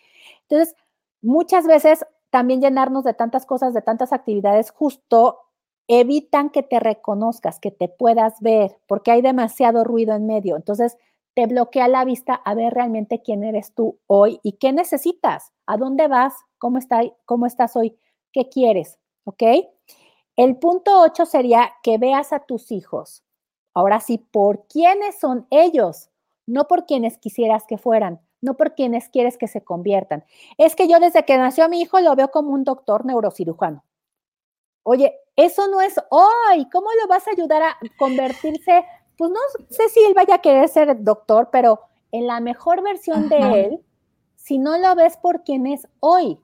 Entonces, 0.48 0.74
muchas 1.20 1.66
veces 1.66 2.06
también 2.30 2.62
llenarnos 2.62 3.04
de 3.04 3.12
tantas 3.14 3.44
cosas, 3.44 3.74
de 3.74 3.82
tantas 3.82 4.12
actividades, 4.14 4.70
justo 4.70 5.38
evitan 5.86 6.48
que 6.48 6.62
te 6.62 6.80
reconozcas, 6.80 7.60
que 7.60 7.70
te 7.70 7.88
puedas 7.88 8.40
ver, 8.40 8.78
porque 8.86 9.10
hay 9.10 9.20
demasiado 9.20 9.84
ruido 9.84 10.14
en 10.14 10.26
medio. 10.26 10.56
Entonces, 10.56 10.96
te 11.34 11.46
bloquea 11.46 11.88
la 11.88 12.04
vista 12.04 12.34
a 12.34 12.54
ver 12.54 12.74
realmente 12.74 13.22
quién 13.22 13.44
eres 13.44 13.74
tú 13.74 13.98
hoy 14.06 14.40
y 14.42 14.52
qué 14.52 14.72
necesitas, 14.72 15.52
a 15.66 15.76
dónde 15.76 16.08
vas, 16.08 16.34
cómo, 16.58 16.78
está, 16.78 17.02
cómo 17.24 17.46
estás 17.46 17.76
hoy, 17.76 17.96
qué 18.32 18.48
quieres, 18.48 18.98
¿ok? 19.24 19.42
El 20.36 20.56
punto 20.56 21.00
8 21.00 21.26
sería 21.26 21.72
que 21.82 21.98
veas 21.98 22.32
a 22.32 22.40
tus 22.40 22.70
hijos. 22.70 23.22
Ahora 23.74 24.00
sí, 24.00 24.18
por 24.18 24.66
quiénes 24.66 25.18
son 25.18 25.46
ellos, 25.50 26.10
no 26.46 26.66
por 26.66 26.86
quienes 26.86 27.18
quisieras 27.18 27.64
que 27.66 27.78
fueran, 27.78 28.20
no 28.40 28.56
por 28.56 28.74
quienes 28.74 29.08
quieres 29.08 29.38
que 29.38 29.48
se 29.48 29.62
conviertan. 29.62 30.24
Es 30.58 30.74
que 30.76 30.88
yo 30.88 31.00
desde 31.00 31.24
que 31.24 31.38
nació 31.38 31.68
mi 31.68 31.80
hijo 31.80 32.00
lo 32.00 32.14
veo 32.14 32.30
como 32.30 32.50
un 32.50 32.64
doctor 32.64 33.06
neurocirujano. 33.06 33.84
Oye, 34.84 35.14
eso 35.36 35.68
no 35.68 35.80
es 35.80 35.96
hoy. 36.10 36.68
¿Cómo 36.70 36.88
lo 37.00 37.08
vas 37.08 37.26
a 37.28 37.30
ayudar 37.30 37.62
a 37.62 37.78
convertirse 37.98 38.84
pues 39.16 39.30
no 39.30 39.40
sé 39.70 39.88
si 39.88 40.00
él 40.04 40.14
vaya 40.14 40.36
a 40.36 40.40
querer 40.40 40.68
ser 40.68 41.02
doctor, 41.02 41.48
pero 41.52 41.80
en 42.10 42.26
la 42.26 42.40
mejor 42.40 42.82
versión 42.82 43.28
de 43.28 43.64
él, 43.64 43.80
si 44.36 44.58
no 44.58 44.76
lo 44.78 44.94
ves 44.94 45.16
por 45.16 45.44
quien 45.44 45.66
es 45.66 45.86
hoy. 46.00 46.38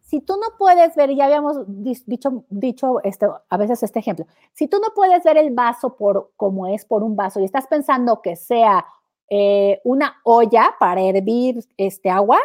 Si 0.00 0.20
tú 0.20 0.34
no 0.36 0.58
puedes 0.58 0.94
ver, 0.94 1.14
ya 1.14 1.24
habíamos 1.24 1.56
dicho, 1.66 2.44
dicho 2.50 3.00
a 3.48 3.56
veces 3.56 3.82
este 3.82 4.00
ejemplo, 4.00 4.26
si 4.52 4.68
tú 4.68 4.78
no 4.78 4.88
puedes 4.94 5.24
ver 5.24 5.38
el 5.38 5.54
vaso 5.54 5.96
por 5.96 6.32
como 6.36 6.66
es 6.66 6.84
por 6.84 7.02
un 7.02 7.16
vaso 7.16 7.40
y 7.40 7.44
estás 7.44 7.66
pensando 7.66 8.20
que 8.20 8.36
sea 8.36 8.84
eh, 9.30 9.80
una 9.84 10.16
olla 10.24 10.74
para 10.78 11.00
hervir 11.00 11.64
este 11.78 12.10
agua, 12.10 12.38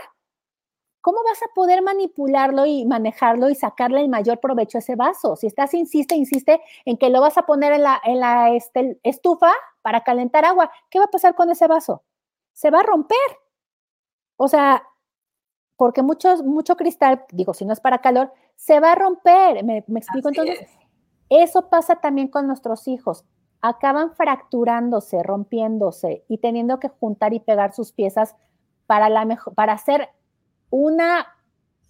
¿cómo 1.01 1.19
vas 1.23 1.41
a 1.43 1.53
poder 1.53 1.81
manipularlo 1.81 2.65
y 2.65 2.85
manejarlo 2.85 3.49
y 3.49 3.55
sacarle 3.55 4.01
el 4.01 4.09
mayor 4.09 4.39
provecho 4.39 4.77
a 4.77 4.79
ese 4.79 4.95
vaso? 4.95 5.35
Si 5.35 5.47
estás, 5.47 5.73
insiste, 5.73 6.15
insiste 6.15 6.61
en 6.85 6.97
que 6.97 7.09
lo 7.09 7.21
vas 7.21 7.37
a 7.37 7.45
poner 7.45 7.73
en 7.73 7.83
la, 7.83 8.01
en 8.03 8.19
la 8.19 8.51
este, 8.53 8.99
estufa 9.03 9.51
para 9.81 10.03
calentar 10.03 10.45
agua, 10.45 10.71
¿qué 10.89 10.99
va 10.99 11.05
a 11.05 11.11
pasar 11.11 11.35
con 11.35 11.49
ese 11.49 11.67
vaso? 11.67 12.03
Se 12.53 12.71
va 12.71 12.81
a 12.81 12.83
romper. 12.83 13.17
O 14.35 14.47
sea, 14.47 14.83
porque 15.77 16.01
mucho, 16.01 16.43
mucho 16.43 16.75
cristal, 16.75 17.23
digo, 17.31 17.53
si 17.53 17.65
no 17.65 17.73
es 17.73 17.79
para 17.79 17.99
calor, 17.99 18.33
se 18.55 18.79
va 18.79 18.91
a 18.91 18.95
romper. 18.95 19.63
¿Me, 19.63 19.77
explico? 19.77 20.29
Entonces, 20.29 20.67
eso 21.29 21.69
pasa 21.69 21.97
también 21.97 22.27
con 22.27 22.47
nuestros 22.47 22.87
hijos. 22.87 23.25
Acaban 23.61 24.13
fracturándose, 24.13 25.23
rompiéndose 25.23 26.25
y 26.27 26.39
teniendo 26.39 26.79
que 26.79 26.89
juntar 26.89 27.33
y 27.33 27.39
pegar 27.39 27.73
sus 27.73 27.91
piezas 27.91 28.35
para, 28.87 29.09
la 29.09 29.27
para 29.55 29.73
hacer 29.73 30.09
una 30.69 31.27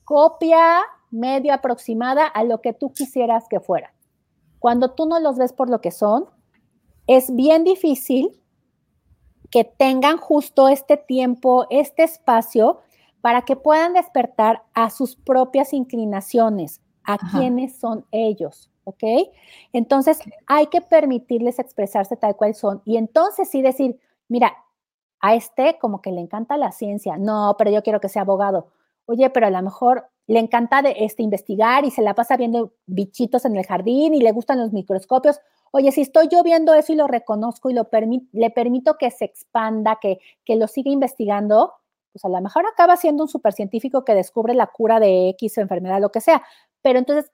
copia 0.04 0.82
medio 1.12 1.54
aproximada 1.54 2.26
a 2.26 2.44
lo 2.44 2.62
que 2.62 2.74
tú 2.74 2.92
quisieras 2.92 3.46
que 3.50 3.60
fuera. 3.60 3.94
Cuando 4.60 4.92
tú 4.92 5.06
no 5.06 5.20
los 5.20 5.38
ves 5.38 5.54
por 5.54 5.70
lo 5.70 5.82
que 5.82 5.92
son, 5.92 6.26
es 7.08 7.34
bien 7.34 7.64
difícil 7.64 8.42
que 9.50 9.64
tengan 9.64 10.18
justo 10.18 10.68
este 10.68 10.98
tiempo, 10.98 11.68
este 11.70 12.04
espacio, 12.04 12.82
para 13.22 13.44
que 13.44 13.56
puedan 13.56 13.94
despertar 13.94 14.64
a 14.74 14.90
sus 14.90 15.16
propias 15.16 15.74
inclinaciones, 15.74 16.82
a 17.04 17.18
quienes 17.18 17.78
son 17.78 18.06
ellos, 18.12 18.70
¿ok? 18.84 19.04
Entonces 19.74 20.20
hay 20.46 20.68
que 20.68 20.82
permitirles 20.82 21.60
expresarse 21.60 22.18
tal 22.18 22.36
cual 22.36 22.54
son 22.54 22.82
y 22.86 22.98
entonces 22.98 23.50
sí 23.50 23.62
decir, 23.62 24.00
mira, 24.28 24.54
a 25.20 25.36
este 25.36 25.78
como 25.80 26.02
que 26.02 26.12
le 26.12 26.22
encanta 26.22 26.58
la 26.58 26.72
ciencia. 26.72 27.18
No, 27.18 27.56
pero 27.58 27.72
yo 27.72 27.84
quiero 27.84 28.00
que 28.00 28.10
sea 28.10 28.24
abogado. 28.24 28.68
Oye, 29.06 29.30
pero 29.30 29.48
a 29.48 29.52
lo 29.52 29.62
mejor 29.62 30.08
le 30.28 30.40
encanta 30.40 30.82
de, 30.82 30.94
este, 31.00 31.24
investigar 31.24 31.86
y 31.86 31.92
se 31.92 32.02
la 32.02 32.14
pasa 32.14 32.38
viendo 32.38 32.74
bichitos 32.86 33.46
en 33.46 33.56
el 33.56 33.66
jardín 33.66 34.14
y 34.14 34.22
le 34.22 34.32
gustan 34.32 34.60
los 34.60 34.74
microscopios. 34.74 35.40
Oye, 35.72 35.92
si 35.92 36.02
estoy 36.02 36.28
yo 36.30 36.44
viendo 36.44 36.74
eso 36.74 36.94
y 36.94 36.96
lo 36.96 37.08
reconozco 37.08 37.70
y 37.70 37.74
lo 37.74 37.88
le 38.34 38.50
permito 38.52 38.98
que 38.98 39.12
se 39.12 39.26
expanda, 39.26 40.00
que, 40.02 40.20
que 40.46 40.56
lo 40.56 40.68
siga 40.68 40.92
investigando, 40.92 41.74
pues 42.12 42.26
a 42.26 42.30
lo 42.30 42.42
mejor 42.42 42.66
acaba 42.66 42.98
siendo 42.98 43.24
un 43.24 43.30
supercientífico 43.30 44.04
que 44.04 44.16
descubre 44.16 44.54
la 44.54 44.68
cura 44.68 45.00
de 45.00 45.30
X 45.30 45.58
enfermedad, 45.58 46.02
lo 46.02 46.12
que 46.12 46.22
sea. 46.22 46.44
Pero 46.82 47.00
entonces, 47.00 47.32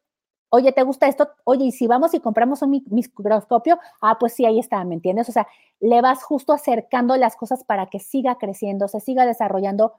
oye, 0.54 0.72
¿te 0.72 0.84
gusta 0.84 1.08
esto? 1.08 1.30
Oye, 1.46 1.66
y 1.66 1.72
si 1.72 1.88
vamos 1.88 2.14
y 2.14 2.20
compramos 2.20 2.62
un 2.62 2.84
microscopio, 2.92 3.80
ah, 4.02 4.20
pues 4.20 4.34
sí, 4.34 4.46
ahí 4.46 4.60
está, 4.60 4.84
¿me 4.84 4.94
entiendes? 4.94 5.28
O 5.28 5.32
sea, 5.32 5.48
le 5.80 6.00
vas 6.00 6.22
justo 6.22 6.54
acercando 6.54 7.18
las 7.18 7.36
cosas 7.36 7.64
para 7.64 7.88
que 7.88 8.00
siga 8.00 8.38
creciendo, 8.38 8.88
se 8.88 9.00
siga 9.00 9.26
desarrollando 9.26 9.94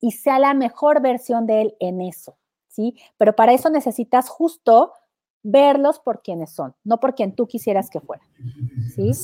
y 0.00 0.10
sea 0.10 0.40
la 0.40 0.52
mejor 0.52 1.00
versión 1.00 1.46
de 1.46 1.62
él 1.62 1.76
en 1.78 2.00
eso, 2.00 2.36
¿sí? 2.66 2.96
Pero 3.18 3.36
para 3.36 3.52
eso 3.52 3.70
necesitas 3.70 4.28
justo 4.28 4.94
verlos 5.44 6.00
por 6.00 6.22
quienes 6.22 6.50
son, 6.50 6.74
no 6.82 6.98
por 6.98 7.14
quien 7.14 7.36
tú 7.36 7.46
quisieras 7.46 7.88
que 7.88 8.00
fueran, 8.00 8.26
¿sí? 8.92 9.14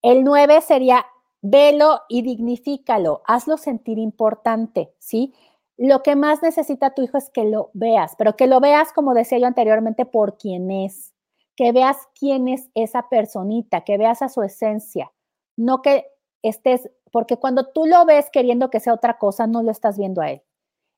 El 0.00 0.24
9 0.24 0.62
sería 0.62 1.04
velo 1.42 2.00
y 2.08 2.22
dignifícalo, 2.22 3.20
hazlo 3.26 3.58
sentir 3.58 3.98
importante, 3.98 4.94
¿sí? 4.98 5.34
Lo 5.76 6.02
que 6.02 6.16
más 6.16 6.42
necesita 6.42 6.94
tu 6.94 7.02
hijo 7.02 7.18
es 7.18 7.30
que 7.30 7.44
lo 7.44 7.70
veas, 7.74 8.14
pero 8.16 8.36
que 8.36 8.46
lo 8.46 8.60
veas, 8.60 8.92
como 8.92 9.14
decía 9.14 9.38
yo 9.38 9.46
anteriormente, 9.46 10.06
por 10.06 10.38
quién 10.38 10.70
es, 10.70 11.14
que 11.56 11.72
veas 11.72 11.96
quién 12.18 12.48
es 12.48 12.70
esa 12.74 13.08
personita, 13.08 13.82
que 13.82 13.98
veas 13.98 14.22
a 14.22 14.28
su 14.28 14.42
esencia, 14.42 15.12
no 15.56 15.82
que 15.82 16.06
estés, 16.42 16.90
porque 17.10 17.36
cuando 17.36 17.68
tú 17.68 17.86
lo 17.86 18.04
ves 18.06 18.28
queriendo 18.32 18.70
que 18.70 18.80
sea 18.80 18.94
otra 18.94 19.18
cosa, 19.18 19.46
no 19.46 19.62
lo 19.62 19.70
estás 19.70 19.98
viendo 19.98 20.20
a 20.20 20.30
él. 20.30 20.42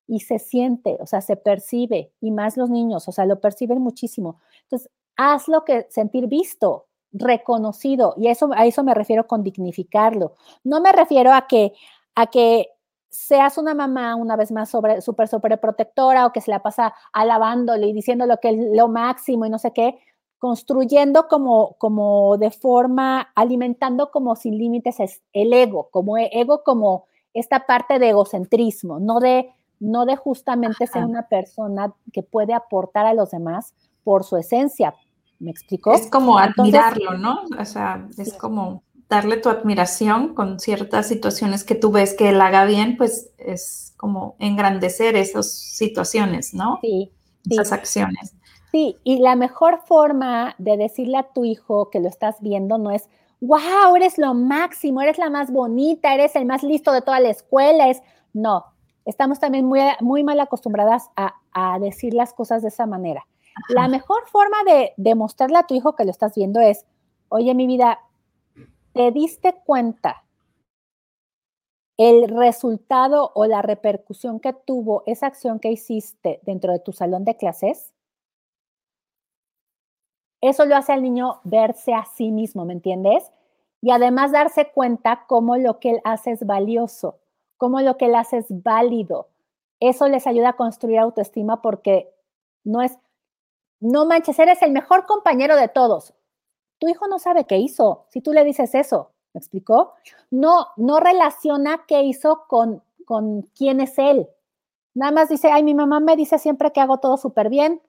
Y 0.08 0.20
se 0.20 0.38
siente, 0.38 0.96
o 1.00 1.06
sea, 1.06 1.20
se 1.20 1.36
percibe, 1.36 2.12
y 2.20 2.30
más 2.30 2.56
los 2.56 2.70
niños, 2.70 3.08
o 3.08 3.12
sea, 3.12 3.26
lo 3.26 3.40
perciben 3.40 3.80
muchísimo. 3.80 4.40
Entonces, 4.62 4.90
hazlo 5.16 5.64
que 5.64 5.86
sentir 5.90 6.26
visto, 6.26 6.86
reconocido, 7.12 8.14
y 8.16 8.28
eso, 8.28 8.50
a 8.54 8.66
eso 8.66 8.84
me 8.84 8.94
refiero 8.94 9.26
con 9.26 9.42
dignificarlo. 9.42 10.34
No 10.64 10.80
me 10.80 10.92
refiero 10.92 11.32
a 11.32 11.46
que, 11.46 11.72
a 12.14 12.26
que 12.28 12.68
seas 13.16 13.56
una 13.56 13.74
mamá 13.74 14.14
una 14.14 14.36
vez 14.36 14.52
más 14.52 14.68
sobre, 14.68 15.00
súper, 15.00 15.26
súper 15.28 15.58
protectora 15.58 16.26
o 16.26 16.32
que 16.32 16.40
se 16.40 16.50
la 16.50 16.62
pasa 16.62 16.94
alabándole 17.12 17.88
y 17.88 17.92
diciendo 17.92 18.26
lo 18.26 18.38
que 18.38 18.50
es 18.50 18.56
lo 18.76 18.88
máximo 18.88 19.46
y 19.46 19.50
no 19.50 19.58
sé 19.58 19.72
qué, 19.72 19.98
construyendo 20.38 21.26
como, 21.26 21.76
como 21.78 22.36
de 22.36 22.50
forma, 22.50 23.32
alimentando 23.34 24.10
como 24.10 24.36
sin 24.36 24.58
límites 24.58 24.96
el 25.32 25.52
ego, 25.52 25.88
como 25.90 26.18
e, 26.18 26.28
ego 26.32 26.62
como 26.62 27.06
esta 27.32 27.66
parte 27.66 27.98
de 27.98 28.10
egocentrismo, 28.10 29.00
no 29.00 29.18
de, 29.18 29.50
no 29.80 30.04
de 30.04 30.16
justamente 30.16 30.86
ser 30.86 31.04
una 31.04 31.26
persona 31.26 31.94
que 32.12 32.22
puede 32.22 32.52
aportar 32.52 33.06
a 33.06 33.14
los 33.14 33.30
demás 33.30 33.74
por 34.04 34.24
su 34.24 34.36
esencia. 34.36 34.94
¿Me 35.38 35.50
explico? 35.50 35.92
Es 35.92 36.08
como 36.08 36.38
admirarlo, 36.38 37.18
¿no? 37.18 37.40
O 37.58 37.64
sea, 37.64 38.06
es 38.16 38.34
como 38.34 38.82
darle 39.08 39.36
tu 39.36 39.48
admiración 39.48 40.34
con 40.34 40.58
ciertas 40.58 41.06
situaciones 41.06 41.64
que 41.64 41.74
tú 41.74 41.92
ves 41.92 42.14
que 42.14 42.30
él 42.30 42.40
haga 42.40 42.64
bien, 42.64 42.96
pues 42.96 43.30
es 43.38 43.94
como 43.96 44.36
engrandecer 44.38 45.16
esas 45.16 45.52
situaciones, 45.52 46.54
¿no? 46.54 46.78
Sí. 46.82 47.12
Esas 47.48 47.72
acciones. 47.72 48.34
Sí, 48.72 48.96
y 49.04 49.20
la 49.20 49.36
mejor 49.36 49.80
forma 49.86 50.54
de 50.58 50.76
decirle 50.76 51.18
a 51.18 51.32
tu 51.32 51.44
hijo 51.44 51.90
que 51.90 52.00
lo 52.00 52.08
estás 52.08 52.36
viendo 52.40 52.78
no 52.78 52.90
es, 52.90 53.08
wow, 53.40 53.94
eres 53.94 54.18
lo 54.18 54.34
máximo, 54.34 55.00
eres 55.00 55.18
la 55.18 55.30
más 55.30 55.52
bonita, 55.52 56.12
eres 56.12 56.34
el 56.36 56.46
más 56.46 56.62
listo 56.62 56.92
de 56.92 57.02
toda 57.02 57.20
la 57.20 57.30
escuela, 57.30 57.88
es, 57.88 58.02
no, 58.32 58.64
estamos 59.04 59.38
también 59.38 59.64
muy, 59.64 59.80
muy 60.00 60.24
mal 60.24 60.40
acostumbradas 60.40 61.10
a, 61.16 61.32
decir 61.80 62.12
las 62.12 62.34
cosas 62.34 62.60
de 62.60 62.68
esa 62.68 62.84
manera. 62.84 63.26
La 63.70 63.88
mejor 63.88 64.28
forma 64.28 64.58
de 64.66 64.92
demostrarle 64.98 65.56
a 65.56 65.62
tu 65.62 65.74
hijo 65.74 65.96
que 65.96 66.04
lo 66.04 66.10
estás 66.10 66.34
viendo 66.34 66.60
es, 66.60 66.84
oye, 67.30 67.54
mi 67.54 67.66
vida, 67.66 68.00
¿te 68.96 69.12
diste 69.12 69.54
cuenta 69.64 70.24
el 71.98 72.28
resultado 72.28 73.30
o 73.34 73.46
la 73.46 73.62
repercusión 73.62 74.40
que 74.40 74.52
tuvo 74.52 75.02
esa 75.06 75.26
acción 75.26 75.60
que 75.60 75.70
hiciste 75.70 76.40
dentro 76.42 76.72
de 76.72 76.80
tu 76.80 76.92
salón 76.92 77.24
de 77.24 77.36
clases? 77.36 77.92
Eso 80.40 80.64
lo 80.64 80.76
hace 80.76 80.92
al 80.92 81.02
niño 81.02 81.40
verse 81.44 81.94
a 81.94 82.04
sí 82.04 82.32
mismo, 82.32 82.64
¿me 82.64 82.72
entiendes? 82.72 83.30
Y 83.80 83.90
además 83.90 84.32
darse 84.32 84.72
cuenta 84.72 85.26
cómo 85.28 85.56
lo 85.56 85.78
que 85.78 85.90
él 85.90 86.00
hace 86.04 86.32
es 86.32 86.44
valioso 86.44 87.20
cómo 87.56 87.80
lo 87.80 87.96
que 87.96 88.06
él 88.06 88.14
hace 88.14 88.38
es 88.38 88.46
válido. 88.48 89.28
Eso 89.80 90.08
les 90.08 90.26
ayuda 90.26 90.50
a 90.50 90.56
construir 90.56 90.98
autoestima 90.98 91.62
porque 91.62 92.12
no 92.64 92.82
es, 92.82 92.98
no 93.80 94.06
manches, 94.06 94.38
eres 94.38 94.62
el 94.62 94.72
mejor 94.72 95.06
compañero 95.06 95.56
de 95.56 95.68
todos. 95.68 96.14
Tu 96.78 96.88
hijo 96.88 97.06
no 97.08 97.18
sabe 97.18 97.44
qué 97.46 97.58
hizo 97.58 98.06
si 98.10 98.20
tú 98.20 98.32
le 98.32 98.44
dices 98.44 98.74
eso. 98.74 99.12
¿Me 99.32 99.38
explicó? 99.38 99.94
No, 100.30 100.68
no 100.76 100.98
relaciona 100.98 101.84
qué 101.86 102.02
hizo 102.02 102.44
con, 102.48 102.82
con 103.04 103.42
quién 103.54 103.80
es 103.80 103.98
él. 103.98 104.28
Nada 104.94 105.12
más 105.12 105.28
dice, 105.28 105.50
ay, 105.52 105.62
mi 105.62 105.74
mamá 105.74 106.00
me 106.00 106.16
dice 106.16 106.38
siempre 106.38 106.72
que 106.72 106.80
hago 106.80 106.98
todo 106.98 107.18
súper 107.18 107.50
bien. 107.50 107.82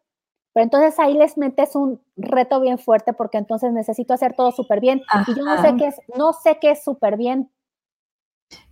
Pero 0.51 0.63
entonces 0.63 0.99
ahí 0.99 1.13
les 1.13 1.37
metes 1.37 1.75
un 1.75 2.01
reto 2.15 2.59
bien 2.59 2.79
fuerte 2.79 3.13
porque 3.13 3.37
entonces 3.37 3.71
necesito 3.71 4.13
hacer 4.13 4.35
todo 4.35 4.51
súper 4.51 4.79
bien. 4.81 5.03
Y 5.27 5.35
yo 5.35 5.45
no 5.45 5.61
sé 5.61 5.75
qué 5.77 5.87
es, 5.87 5.95
no 6.17 6.33
sé 6.33 6.57
qué 6.59 6.71
es 6.71 6.83
súper 6.83 7.15
bien. 7.15 7.51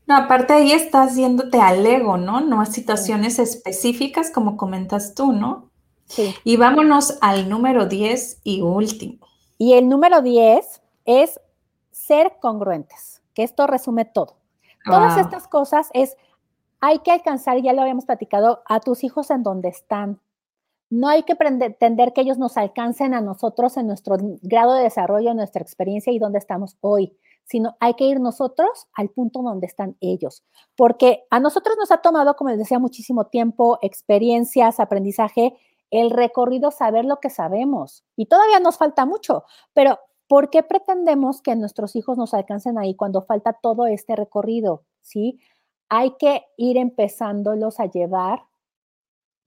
No, 0.08 0.18
aparte 0.18 0.54
ahí 0.54 0.72
estás 0.72 1.16
yéndote 1.16 1.60
al 1.62 1.86
ego, 1.86 2.18
¿no? 2.18 2.42
No 2.42 2.60
a 2.60 2.66
situaciones 2.66 3.40
específicas 3.40 4.32
como 4.32 4.58
comentas 4.58 5.16
tú, 5.16 5.32
¿no? 5.32 5.70
Sí. 6.06 6.36
Y 6.44 6.58
vámonos 6.58 7.18
al 7.22 7.50
número 7.50 7.86
10 7.86 8.42
y 8.44 8.62
último. 8.62 9.26
Y 9.58 9.74
el 9.74 9.90
número 9.90 10.22
10 10.22 10.82
es 11.06 11.40
ser 11.92 12.38
congruentes, 12.42 13.22
que 13.34 13.44
esto 13.44 13.68
resume 13.68 14.06
todo. 14.06 14.38
Todas 14.86 15.18
estas 15.18 15.48
cosas 15.48 15.90
es, 15.94 16.16
hay 16.80 17.00
que 17.00 17.12
alcanzar, 17.12 17.60
ya 17.62 17.74
lo 17.74 17.82
habíamos 17.82 18.06
platicado, 18.06 18.62
a 18.68 18.80
tus 18.80 19.04
hijos 19.04 19.32
en 19.32 19.42
donde 19.42 19.70
están. 19.70 20.20
No 20.92 21.08
hay 21.08 21.24
que 21.24 21.36
pretender 21.36 22.14
que 22.14 22.22
ellos 22.22 22.38
nos 22.38 22.58
alcancen 22.58 23.16
a 23.16 23.22
nosotros 23.22 23.78
en 23.78 23.88
nuestro 23.88 24.18
grado 24.44 24.76
de 24.76 24.84
desarrollo, 24.84 25.32
en 25.32 25.38
nuestra 25.38 25.64
experiencia 25.64 26.14
y 26.14 26.20
donde 26.20 26.38
estamos 26.38 26.78
hoy 26.82 27.18
sino 27.46 27.78
hay 27.80 27.94
que 27.94 28.06
ir 28.06 28.20
nosotros 28.20 28.88
al 28.94 29.10
punto 29.10 29.42
donde 29.42 29.68
están 29.68 29.96
ellos, 30.02 30.44
porque 30.76 31.26
a 31.30 31.40
nosotros 31.40 31.78
nos 31.78 31.92
ha 31.92 31.98
tomado, 31.98 32.36
como 32.36 32.50
les 32.50 32.60
decía, 32.60 32.80
muchísimo 32.80 33.28
tiempo, 33.28 33.80
experiencias, 33.82 34.80
aprendizaje, 34.80 35.56
el 35.92 36.10
recorrido, 36.10 36.72
saber 36.72 37.06
lo 37.06 37.20
que 37.20 37.30
sabemos. 37.30 38.04
Y 38.16 38.26
todavía 38.28 38.60
nos 38.60 38.78
falta 38.78 39.06
mucho, 39.06 39.44
pero 39.74 40.00
¿por 40.28 40.50
qué 40.50 40.64
pretendemos 40.64 41.42
que 41.42 41.56
nuestros 41.56 41.96
hijos 41.96 42.18
nos 42.18 42.34
alcancen 42.34 42.78
ahí 42.78 42.96
cuando 42.96 43.22
falta 43.22 43.54
todo 43.54 43.86
este 43.86 44.16
recorrido? 44.16 44.84
¿Sí? 45.02 45.40
Hay 45.90 46.16
que 46.18 46.46
ir 46.58 46.78
empezándolos 46.78 47.80
a 47.80 47.86
llevar, 47.86 48.44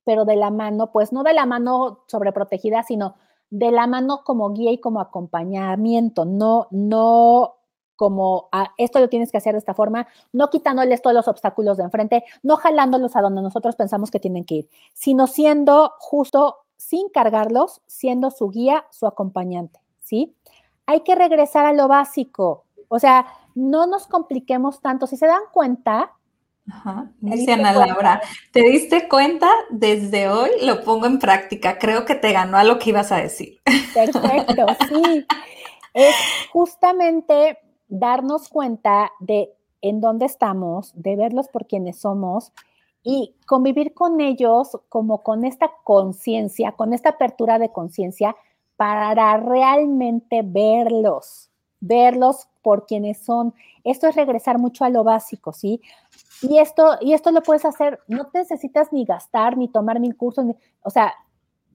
pero 0.05 0.24
de 0.24 0.36
la 0.36 0.51
mano, 0.51 0.93
pues 0.93 1.12
no 1.12 1.22
de 1.22 1.34
la 1.34 1.47
mano 1.47 2.05
sobreprotegida, 2.07 2.82
sino 2.82 3.16
de 3.51 3.70
la 3.70 3.86
mano 3.86 4.22
como 4.24 4.53
guía 4.53 4.70
y 4.72 4.80
como 4.80 5.01
acompañamiento, 5.01 6.24
no, 6.24 6.68
no 6.70 7.57
como 7.99 8.49
ah, 8.53 8.72
esto 8.78 9.01
lo 9.01 9.09
tienes 9.09 9.32
que 9.32 9.38
hacer 9.38 9.55
de 9.55 9.59
esta 9.59 9.74
forma, 9.74 10.07
no 10.32 10.51
quitándoles 10.51 11.03
todos 11.03 11.14
los 11.14 11.26
obstáculos 11.26 11.76
de 11.76 11.82
enfrente, 11.82 12.24
no 12.44 12.57
jalándolos 12.57 13.16
a 13.16 13.20
donde 13.20 13.42
nosotros 13.42 13.74
pensamos 13.74 14.12
que 14.12 14.20
tienen 14.20 14.44
que 14.44 14.55
ir, 14.55 14.68
sino 14.94 15.26
siendo 15.26 15.92
justo, 15.99 16.59
sin 16.76 17.09
cargarlos, 17.09 17.82
siendo 17.86 18.30
su 18.30 18.51
guía, 18.51 18.86
su 18.90 19.09
acompañante, 19.09 19.80
¿sí? 20.01 20.36
Hay 20.86 21.01
que 21.01 21.16
regresar 21.16 21.66
a 21.66 21.72
lo 21.72 21.88
básico, 21.88 22.66
o 22.86 23.01
sea, 23.01 23.26
no 23.57 23.88
nos 23.88 24.07
compliquemos 24.07 24.80
tanto. 24.80 25.09
Si 25.09 25.16
se 25.16 25.26
dan 25.26 25.42
cuenta, 25.53 26.12
Ajá. 26.70 27.11
Dice 27.20 27.55
Ana 27.55 27.72
Laura, 27.72 28.20
¿te 28.53 28.61
diste 28.61 29.09
cuenta? 29.09 29.49
Desde 29.70 30.28
hoy 30.28 30.51
lo 30.62 30.84
pongo 30.84 31.07
en 31.07 31.18
práctica. 31.18 31.78
Creo 31.78 32.05
que 32.05 32.14
te 32.14 32.30
ganó 32.32 32.59
a 32.59 32.64
lo 32.64 32.78
que 32.78 32.90
ibas 32.90 33.11
a 33.11 33.16
decir. 33.16 33.59
Perfecto, 33.92 34.66
sí. 34.88 35.26
Es 35.94 36.14
justamente 36.53 37.59
darnos 37.89 38.49
cuenta 38.49 39.12
de 39.20 39.55
en 39.80 40.01
dónde 40.01 40.26
estamos, 40.26 40.93
de 40.95 41.16
verlos 41.16 41.49
por 41.49 41.66
quienes 41.66 42.01
somos 42.01 42.53
y 43.03 43.34
convivir 43.47 43.95
con 43.95 44.20
ellos 44.20 44.78
como 44.89 45.22
con 45.22 45.45
esta 45.45 45.70
conciencia, 45.84 46.72
con 46.72 46.93
esta 46.93 47.11
apertura 47.11 47.59
de 47.59 47.70
conciencia 47.70 48.36
para 48.76 49.36
realmente 49.39 50.43
verlos, 50.45 51.51
verlos 51.80 52.49
por 52.62 52.86
quienes 52.86 53.18
son. 53.18 53.55
Esto 53.84 54.09
es 54.09 54.14
regresar 54.14 54.59
mucho 54.59 54.84
a 54.84 54.91
lo 54.91 55.05
básico, 55.05 55.53
¿sí? 55.53 55.80
Y 56.43 56.59
esto, 56.59 56.97
y 57.01 57.12
esto 57.12 57.30
lo 57.30 57.43
puedes 57.43 57.64
hacer, 57.64 58.01
no 58.09 58.28
necesitas 58.32 58.93
ni 58.93 59.05
gastar, 59.05 59.57
ni 59.57 59.68
tomar 59.68 59.99
mil 60.01 60.16
cursos, 60.16 60.45
o 60.82 60.91
sea, 60.91 61.14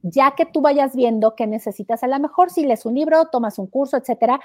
ya 0.01 0.31
que 0.31 0.45
tú 0.45 0.61
vayas 0.61 0.95
viendo 0.95 1.35
qué 1.35 1.47
necesitas, 1.47 2.03
a 2.03 2.07
lo 2.07 2.19
mejor 2.19 2.49
si 2.49 2.65
lees 2.65 2.85
un 2.85 2.95
libro, 2.95 3.25
tomas 3.25 3.57
un 3.57 3.67
curso, 3.67 3.97
etcétera, 3.97 4.39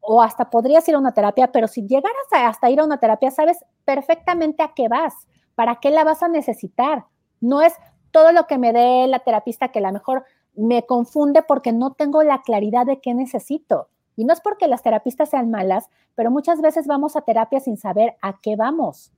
o 0.00 0.22
hasta 0.22 0.50
podrías 0.50 0.88
ir 0.88 0.94
a 0.94 0.98
una 0.98 1.12
terapia, 1.12 1.52
pero 1.52 1.68
si 1.68 1.86
llegaras 1.86 2.16
hasta 2.32 2.70
ir 2.70 2.80
a 2.80 2.84
una 2.84 2.98
terapia, 2.98 3.30
sabes 3.30 3.64
perfectamente 3.84 4.62
a 4.62 4.72
qué 4.74 4.88
vas, 4.88 5.14
para 5.54 5.76
qué 5.76 5.90
la 5.90 6.04
vas 6.04 6.22
a 6.22 6.28
necesitar. 6.28 7.04
No 7.40 7.62
es 7.62 7.74
todo 8.10 8.32
lo 8.32 8.46
que 8.46 8.58
me 8.58 8.72
dé 8.72 9.06
la 9.06 9.20
terapista 9.20 9.68
que 9.68 9.78
a 9.78 9.82
lo 9.82 9.92
mejor 9.92 10.24
me 10.54 10.84
confunde 10.84 11.42
porque 11.42 11.72
no 11.72 11.92
tengo 11.92 12.22
la 12.22 12.42
claridad 12.42 12.86
de 12.86 13.00
qué 13.00 13.14
necesito. 13.14 13.88
Y 14.16 14.24
no 14.24 14.32
es 14.32 14.40
porque 14.40 14.66
las 14.66 14.82
terapistas 14.82 15.30
sean 15.30 15.50
malas, 15.50 15.88
pero 16.14 16.30
muchas 16.30 16.60
veces 16.60 16.86
vamos 16.86 17.16
a 17.16 17.22
terapia 17.22 17.60
sin 17.60 17.76
saber 17.76 18.16
a 18.20 18.40
qué 18.40 18.56
vamos. 18.56 19.12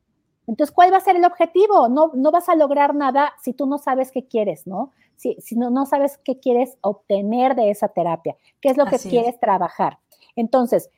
Entonces, 0.47 0.75
¿cuál 0.75 0.93
va 0.93 0.99
a 0.99 1.01
ser 1.01 1.17
el 1.17 1.25
objetivo? 1.25 1.89
No, 1.89 2.11
no 2.15 2.31
vas 2.31 2.49
a 2.49 2.57
lograr 2.57 2.95
nada 2.95 3.33
si 3.43 3.53
tú 3.53 3.67
no 3.67 3.79
sabes 3.79 4.11
qué 4.11 4.27
quieres, 4.27 4.67
¿no? 4.67 4.91
Si, 5.17 5.37
si 5.41 5.57
no, 5.57 5.71
no 5.71 5.87
sabes 5.87 6.19
qué 6.19 6.41
quieres 6.41 6.77
obtener 6.81 7.55
de 7.55 7.71
esa 7.71 7.89
terapia, 7.89 8.37
qué 8.61 8.71
es 8.71 8.77
lo 8.77 8.87
que 8.87 8.99
quieres 8.99 9.39
trabajar. 9.39 9.99
Entonces, 10.37 10.91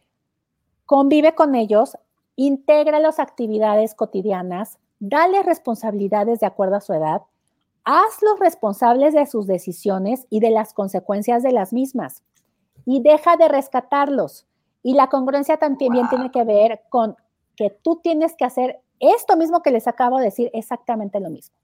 convive 0.86 1.34
con 1.34 1.54
ellos, 1.54 1.96
integra 2.36 2.98
las 2.98 3.18
actividades 3.18 3.94
cotidianas, 3.94 4.78
dale 5.00 5.42
responsabilidades 5.42 6.40
de 6.40 6.46
acuerdo 6.46 6.76
a 6.76 6.80
su 6.80 6.92
edad, 6.92 7.22
hazlos 7.84 8.38
responsables 8.38 9.14
de 9.14 9.26
sus 9.26 9.46
decisiones 9.46 10.26
y 10.30 10.40
de 10.40 10.50
las 10.50 10.72
consecuencias 10.72 11.42
de 11.42 11.52
las 11.52 11.72
mismas 11.72 12.22
y 12.86 13.02
deja 13.02 13.36
de 13.36 13.48
rescatarlos. 13.48 14.46
Y 14.82 14.94
la 14.94 15.08
congruencia 15.08 15.56
también 15.56 16.08
tiene 16.08 16.30
que 16.30 16.44
ver 16.44 16.82
con 16.88 17.16
que 17.56 17.70
tú 17.70 18.00
tienes 18.02 18.34
que 18.34 18.44
hacer 18.44 18.80
esto 19.00 19.36
mismo 19.36 19.62
que 19.62 19.70
les 19.70 19.86
acabo 19.86 20.18
de 20.18 20.26
decir, 20.26 20.50
exactamente 20.52 21.20
lo 21.20 21.30
mismo. 21.30 21.54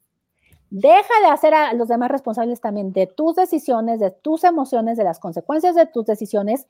Deja 0.71 1.13
de 1.23 1.29
hacer 1.29 1.53
a 1.53 1.73
los 1.75 1.89
demás 1.89 2.11
responsables 2.11 2.61
también 2.61 2.93
de 2.93 3.07
tus 3.07 3.35
decisiones, 3.35 3.99
de 3.99 4.11
tus 4.11 4.45
emociones, 4.45 4.97
de 4.97 5.05
las 5.05 5.19
consecuencias 5.19 5.75
de 5.75 5.87
tus 5.87 6.07
decisiones, 6.07 6.67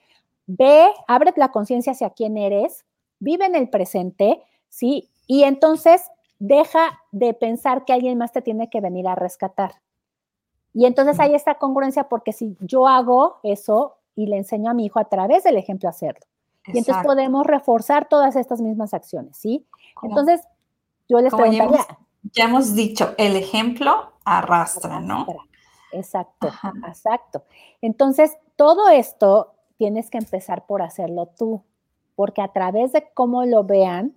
Ve, 0.47 0.91
abre 1.07 1.33
la 1.37 1.51
conciencia 1.51 1.93
hacia 1.93 2.11
quién 2.11 2.37
eres, 2.37 2.85
vive 3.19 3.47
en 3.47 3.55
el 3.55 3.69
presente, 3.69 4.43
¿sí? 4.69 5.11
Y 5.27 5.45
entonces 5.45 6.03
deja 6.39 7.01
de 7.13 7.35
pensar 7.35 7.85
que 7.85 7.93
alguien 7.93 8.19
más 8.19 8.33
te 8.33 8.43
tiene 8.43 8.69
que 8.71 8.81
venir 8.81 9.07
a 9.07 9.15
rescatar. 9.15 9.75
Y 10.73 10.87
entonces 10.87 11.21
hay 11.21 11.35
esta 11.35 11.57
congruencia 11.57 12.09
porque 12.09 12.33
si 12.33 12.57
yo 12.61 12.89
hago 12.89 13.41
eso 13.43 13.97
y 14.15 14.27
le 14.27 14.37
enseño 14.37 14.71
a 14.71 14.75
mi 14.75 14.87
hijo 14.87 14.99
a 14.99 15.05
través 15.05 15.45
del 15.45 15.57
ejemplo 15.57 15.89
a 15.89 15.91
hacerlo. 15.91 16.27
Y 16.67 16.79
entonces 16.79 17.05
podemos 17.05 17.47
reforzar 17.47 18.09
todas 18.09 18.37
estas 18.37 18.61
mismas 18.61 18.95
acciones, 18.95 19.37
¿sí? 19.37 19.67
Entonces, 20.03 20.43
yo 21.09 21.21
les 21.21 21.35
preguntaría... 21.35 21.87
Ya 22.33 22.45
hemos, 22.45 22.75
dicho, 22.75 23.15
el 23.17 23.35
ejemplo 23.35 24.13
arrastra, 24.25 25.01
¿no? 25.01 25.27
Exacto, 25.91 26.49
exacto. 26.87 27.45
Entonces, 27.81 28.37
todo 28.57 28.89
esto 28.91 29.55
tienes 29.81 30.11
que 30.11 30.19
empezar 30.19 30.67
por 30.67 30.83
hacerlo 30.83 31.25
tú, 31.39 31.63
porque 32.15 32.43
a 32.43 32.49
través 32.49 32.93
de 32.93 33.09
cómo 33.15 33.47
lo 33.47 33.65
vean 33.65 34.15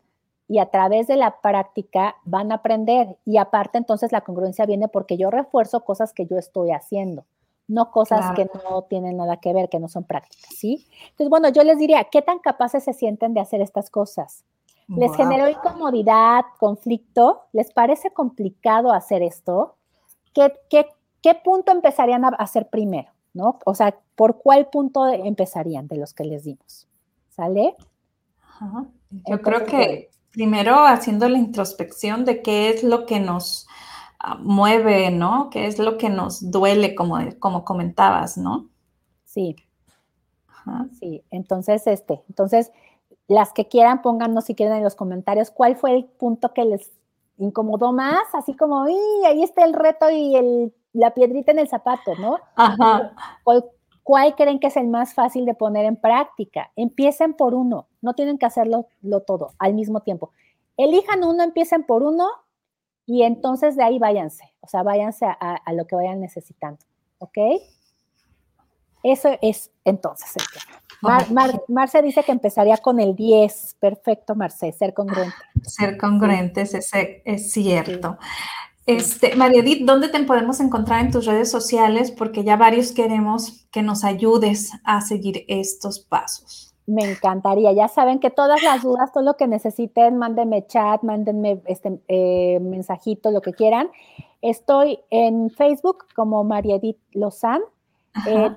y 0.49 0.59
a 0.59 0.65
través 0.65 1.07
de 1.07 1.15
la 1.15 1.39
práctica 1.39 2.17
van 2.25 2.51
a 2.51 2.55
aprender. 2.55 3.15
Y 3.23 3.37
aparte 3.37 3.77
entonces 3.77 4.11
la 4.11 4.19
congruencia 4.19 4.65
viene 4.65 4.89
porque 4.89 5.15
yo 5.15 5.31
refuerzo 5.31 5.85
cosas 5.85 6.11
que 6.11 6.25
yo 6.25 6.37
estoy 6.37 6.71
haciendo. 6.71 7.23
no 7.65 7.91
cosas 7.91 8.35
que 8.35 8.49
no 8.65 8.81
tienen 8.81 9.15
nada 9.15 9.37
que 9.37 9.53
ver, 9.53 9.69
que 9.69 9.79
no 9.79 9.87
son 9.87 10.03
prácticas, 10.03 10.53
¿sí? 10.53 10.85
Entonces, 11.11 11.29
bueno, 11.29 11.47
yo 11.47 11.63
les 11.63 11.77
diría, 11.77 12.03
¿qué 12.11 12.21
tan 12.21 12.39
capaces 12.39 12.83
se 12.83 12.91
sienten 12.91 13.33
de 13.33 13.39
hacer 13.39 13.61
estas 13.61 13.89
cosas? 13.89 14.43
¿Les 14.89 15.15
generó 15.15 15.47
incomodidad, 15.47 16.43
conflicto? 16.59 17.43
¿Les 17.53 17.71
parece 17.71 18.11
complicado 18.11 18.91
hacer 18.91 19.23
esto? 19.23 19.75
¿Qué, 20.33 20.51
qué, 20.69 21.35
punto 21.35 21.71
empezarían 21.71 22.25
a 22.25 22.35
hacer 22.37 22.67
primero? 22.67 23.12
¿No? 23.33 23.59
O 23.65 23.73
sea, 23.73 23.97
¿por 24.15 24.37
cuál 24.37 24.67
punto 24.67 25.07
empezarían 25.07 25.87
de 25.87 25.97
los 25.97 26.13
que 26.13 26.23
les 26.23 26.43
dimos? 26.43 26.87
¿Sale? 27.29 27.75
Yo 29.27 29.41
creo 29.41 29.65
que 29.65 30.09
primero 30.31 30.85
haciendo 30.85 31.27
la 31.29 31.37
introspección 31.37 32.25
de 32.25 32.41
qué 32.41 32.69
es 32.69 32.83
lo 32.83 33.05
que 33.05 33.19
nos 33.19 33.67
ah, 34.19 34.37
mueve, 34.39 35.11
¿no? 35.11 35.49
¿Qué 35.49 35.67
es 35.67 35.79
lo 35.79 35.97
que 35.97 36.09
nos 36.09 36.51
duele, 36.51 36.95
como, 36.95 37.17
como 37.39 37.65
comentabas, 37.65 38.37
¿no? 38.37 38.69
Sí. 39.25 39.55
Sí, 40.99 41.23
entonces, 41.29 41.85
este, 41.87 42.21
entonces, 42.29 42.71
las 43.27 43.51
que 43.51 43.67
quieran, 43.67 44.01
pónganos 44.01 44.45
si 44.45 44.55
quieren 44.55 44.77
en 44.77 44.83
los 44.83 44.95
comentarios 44.95 45.51
cuál 45.51 45.75
fue 45.75 45.93
el 45.93 46.05
punto 46.05 46.53
que 46.53 46.63
les 46.63 46.91
incomodó 47.37 47.91
más, 47.91 48.23
así 48.33 48.55
como, 48.55 48.83
ahí 48.83 49.43
está 49.43 49.65
el 49.65 49.73
reto 49.73 50.09
y 50.09 50.35
el, 50.35 50.73
la 50.93 51.13
piedrita 51.13 51.51
en 51.51 51.59
el 51.59 51.67
zapato, 51.67 52.15
¿no? 52.15 52.39
Ajá. 52.55 53.13
¿Cuál, 54.03 54.35
creen 54.35 54.59
que 54.59 54.67
es 54.67 54.77
el 54.77 54.87
más 54.87 55.13
fácil 55.13 55.45
de 55.45 55.53
poner 55.53 55.85
en 55.85 55.95
práctica? 55.95 56.71
Empiecen 56.75 57.33
por 57.33 57.53
uno, 57.53 57.87
no 58.01 58.13
tienen 58.13 58.37
que 58.37 58.45
hacerlo 58.45 58.87
lo 59.01 59.21
todo 59.21 59.53
al 59.59 59.73
mismo 59.73 60.01
tiempo. 60.01 60.31
Elijan 60.77 61.23
uno, 61.23 61.43
empiecen 61.43 61.83
por 61.83 62.03
uno 62.03 62.27
y 63.05 63.23
entonces 63.23 63.75
de 63.75 63.83
ahí 63.83 63.99
váyanse, 63.99 64.53
o 64.61 64.67
sea, 64.67 64.83
váyanse 64.83 65.25
a, 65.25 65.33
a 65.33 65.73
lo 65.73 65.87
que 65.87 65.95
vayan 65.95 66.19
necesitando, 66.19 66.79
¿ok? 67.19 67.37
Eso 69.03 69.37
es 69.41 69.69
entonces 69.83 70.33
el 70.37 70.43
tema. 70.47 70.83
Marce 71.67 72.01
dice 72.01 72.23
que 72.23 72.31
empezaría 72.31 72.77
con 72.77 72.99
el 73.01 73.15
10. 73.15 73.75
Perfecto, 73.79 74.35
Marce, 74.35 74.71
ser 74.71 74.93
congruente. 74.93 75.35
Ser 75.63 75.97
congruentes, 75.97 76.73
es, 76.73 76.89
es 76.93 77.51
cierto. 77.51 78.17
Este, 78.85 79.35
María 79.35 79.61
Edith, 79.61 79.85
¿dónde 79.85 80.09
te 80.09 80.21
podemos 80.23 80.59
encontrar 80.59 81.05
en 81.05 81.11
tus 81.11 81.25
redes 81.25 81.49
sociales? 81.49 82.11
Porque 82.11 82.43
ya 82.43 82.57
varios 82.57 82.91
queremos 82.91 83.65
que 83.71 83.81
nos 83.81 84.03
ayudes 84.03 84.71
a 84.83 84.99
seguir 85.01 85.45
estos 85.47 85.99
pasos. 86.01 86.73
Me 86.85 87.09
encantaría. 87.09 87.71
Ya 87.71 87.87
saben 87.87 88.19
que 88.19 88.29
todas 88.29 88.61
las 88.61 88.83
dudas, 88.83 89.13
todo 89.13 89.23
lo 89.23 89.37
que 89.37 89.47
necesiten, 89.47 90.17
mándenme 90.17 90.67
chat, 90.67 91.01
mándenme 91.01 91.61
este, 91.65 91.97
eh, 92.09 92.59
mensajito, 92.59 93.31
lo 93.31 93.41
que 93.41 93.53
quieran. 93.53 93.89
Estoy 94.41 94.99
en 95.09 95.49
Facebook 95.49 96.05
como 96.13 96.43
María 96.43 96.75
Edith 96.75 96.99
Lozán, 97.13 97.61
eh, 98.27 98.49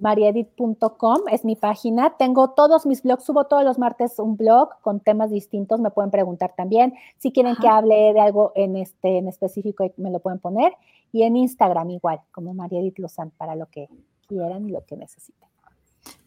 mariedit.com 0.00 1.20
es 1.30 1.44
mi 1.44 1.56
página. 1.56 2.16
Tengo 2.18 2.50
todos 2.50 2.86
mis 2.86 3.02
blogs, 3.02 3.24
subo 3.24 3.44
todos 3.44 3.64
los 3.64 3.78
martes 3.78 4.18
un 4.18 4.36
blog 4.36 4.70
con 4.82 5.00
temas 5.00 5.30
distintos, 5.30 5.80
me 5.80 5.90
pueden 5.90 6.10
preguntar 6.10 6.54
también. 6.56 6.94
Si 7.18 7.32
quieren 7.32 7.56
que 7.56 7.68
hable 7.68 8.12
de 8.12 8.20
algo 8.20 8.52
en 8.54 8.76
este 8.76 9.18
en 9.18 9.28
específico, 9.28 9.90
me 9.96 10.10
lo 10.10 10.20
pueden 10.20 10.38
poner. 10.38 10.72
Y 11.12 11.22
en 11.22 11.36
Instagram 11.36 11.90
igual, 11.90 12.20
como 12.32 12.54
Mariedit 12.54 12.98
Lozán, 12.98 13.30
para 13.36 13.54
lo 13.54 13.66
que 13.66 13.88
quieran 14.26 14.68
y 14.68 14.72
lo 14.72 14.84
que 14.84 14.96
necesiten. 14.96 15.48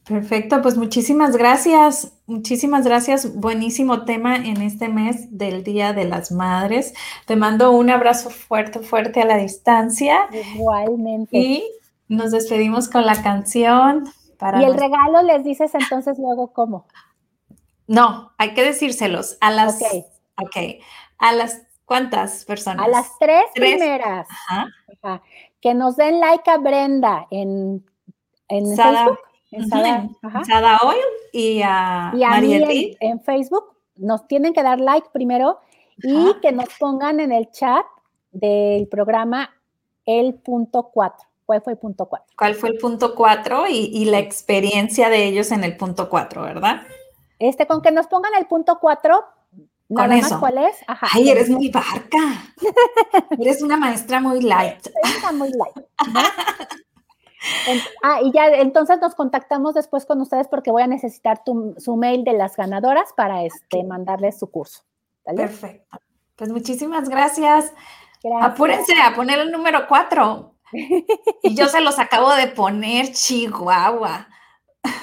Perfecto, 0.08 0.62
pues 0.64 0.78
muchísimas 0.78 1.38
gracias, 1.38 2.14
muchísimas 2.26 2.86
gracias. 2.86 3.36
Buenísimo 3.36 4.04
tema 4.04 4.36
en 4.36 4.62
este 4.62 4.90
mes 4.90 5.38
del 5.38 5.64
Día 5.64 5.94
de 5.94 6.06
las 6.06 6.32
Madres. 6.32 6.94
Te 7.28 7.36
mando 7.36 7.72
un 7.72 7.90
abrazo 7.90 8.32
fuerte, 8.32 8.80
fuerte 8.80 9.22
a 9.22 9.26
la 9.26 9.38
distancia. 9.38 10.28
Igualmente. 10.56 11.38
Y 11.38 11.64
nos 12.12 12.32
despedimos 12.32 12.90
con 12.90 13.06
la 13.06 13.22
canción. 13.24 14.04
Para 14.38 14.62
¿Y 14.62 14.66
el 14.66 14.76
regalo 14.76 15.24
les 15.24 15.44
dices 15.44 15.74
entonces 15.74 16.20
luego 16.20 16.52
cómo? 16.52 16.86
No, 17.88 18.34
hay 18.38 18.54
que 18.54 18.64
decírselos 18.64 19.38
a 19.40 19.52
las. 19.52 19.82
Ok. 19.82 20.06
Ok. 20.44 20.58
A 21.18 21.34
las 21.34 21.62
cuántas 21.86 22.46
personas? 22.46 22.86
A 22.86 22.90
las 22.90 23.18
tres, 23.18 23.44
primeras. 23.56 24.28
Ajá. 24.50 25.22
Que 25.62 25.74
nos 25.74 25.96
den 25.96 26.20
like 26.20 26.50
a 26.50 26.58
Brenda 26.58 27.28
en, 27.32 27.86
en 28.50 28.76
Facebook. 28.76 29.20
En 29.52 29.68
Sada, 29.68 30.80
Oil 30.84 30.98
y 31.34 31.62
a, 31.64 32.12
y 32.16 32.24
en, 32.24 32.96
en, 33.00 33.22
Facebook. 33.22 33.76
Nos 33.96 34.28
tienen 34.28 34.54
que 34.54 34.64
dar 34.64 34.80
like 34.80 35.10
primero 35.12 35.60
y 35.98 36.34
que 36.42 36.52
nos 36.52 36.70
pongan 36.80 37.20
en 37.20 37.32
el 37.32 37.52
chat 37.52 37.86
del 38.32 38.88
programa 38.88 39.54
el 40.06 40.36
punto 40.36 40.90
4. 40.94 41.31
¿Cuál 41.52 41.62
fue 41.64 41.74
el 41.74 41.80
punto 41.80 42.06
4? 42.06 42.34
¿Cuál 42.38 42.56
fue 42.56 42.70
el 42.70 42.78
punto 42.78 43.14
4 43.14 43.66
y, 43.68 44.06
la 44.06 44.20
experiencia 44.20 45.10
de 45.10 45.26
ellos 45.26 45.52
en 45.52 45.66
el 45.66 45.76
punto 45.76 46.10
4, 46.10 46.44
verdad? 46.44 46.84
Este, 47.40 47.68
con 47.68 47.82
que 47.82 47.92
nos 47.92 48.08
pongan 48.08 48.32
el 48.40 48.46
punto 48.46 48.78
4, 48.80 49.22
con 49.94 50.14
eso. 50.14 50.40
¿Cuál 50.40 50.60
es? 50.60 50.78
Ay, 50.88 51.30
eres 51.30 51.50
muy 51.50 51.68
barca. 51.68 52.18
eres 53.38 53.62
una 53.62 53.76
maestra 53.76 54.22
muy 54.22 54.40
light. 54.40 54.80
muy 55.34 55.50
light. 55.50 55.86
ah, 58.02 58.22
y 58.24 58.32
ya 58.32 58.48
entonces 58.48 59.02
nos 59.02 59.14
contactamos 59.14 59.74
después 59.74 60.06
con 60.06 60.22
ustedes 60.22 60.48
porque 60.48 60.72
voy 60.72 60.84
a 60.84 60.88
necesitar 60.88 61.42
su 61.78 61.98
mail 61.98 62.24
de 62.24 62.32
las 62.32 62.56
ganadoras 62.56 63.12
para 63.18 63.44
este, 63.44 63.84
mandarles 63.84 64.40
su 64.40 64.50
curso. 64.50 64.84
Perfecto. 65.26 66.00
Pues 66.38 66.50
muchísimas 66.50 67.10
gracias. 67.10 67.74
gracias. 68.24 68.52
Apúrense 68.54 68.94
a 69.02 69.14
poner 69.14 69.40
el 69.40 69.52
número 69.52 69.86
4. 69.90 70.52
Y 71.44 71.56
yo 71.56 71.68
se 71.68 71.82
los 71.82 72.00
acabo 72.00 72.34
de 72.34 72.48
poner, 72.56 73.12
Chihuahua. 73.12 74.28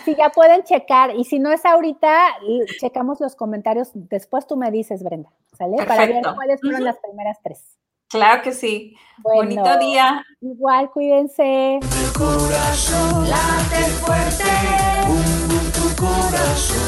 Sí, 0.04 0.14
ya 0.16 0.30
pueden 0.30 0.64
checar. 0.64 1.14
Y 1.14 1.24
si 1.24 1.38
no 1.38 1.52
es 1.52 1.64
ahorita, 1.64 2.38
checamos 2.80 3.20
los 3.20 3.36
comentarios. 3.36 3.90
Después 3.94 4.46
tú 4.46 4.56
me 4.56 4.70
dices, 4.70 5.02
Brenda, 5.04 5.30
¿sale? 5.56 5.76
Para 5.86 6.06
ver 6.06 6.22
cuáles 6.34 6.60
fueron 6.60 6.84
las 6.84 6.98
primeras 6.98 7.38
tres. 7.42 7.78
Claro 8.08 8.42
que 8.42 8.52
sí. 8.52 8.96
Bonito 9.18 9.78
día. 9.78 10.24
Igual, 10.40 10.90
cuídense. 10.90 11.76
El 11.76 12.12
corazón 12.16 13.28
late 13.28 13.84
fuerte, 14.00 14.44
tu 15.74 16.02
corazón 16.02 16.87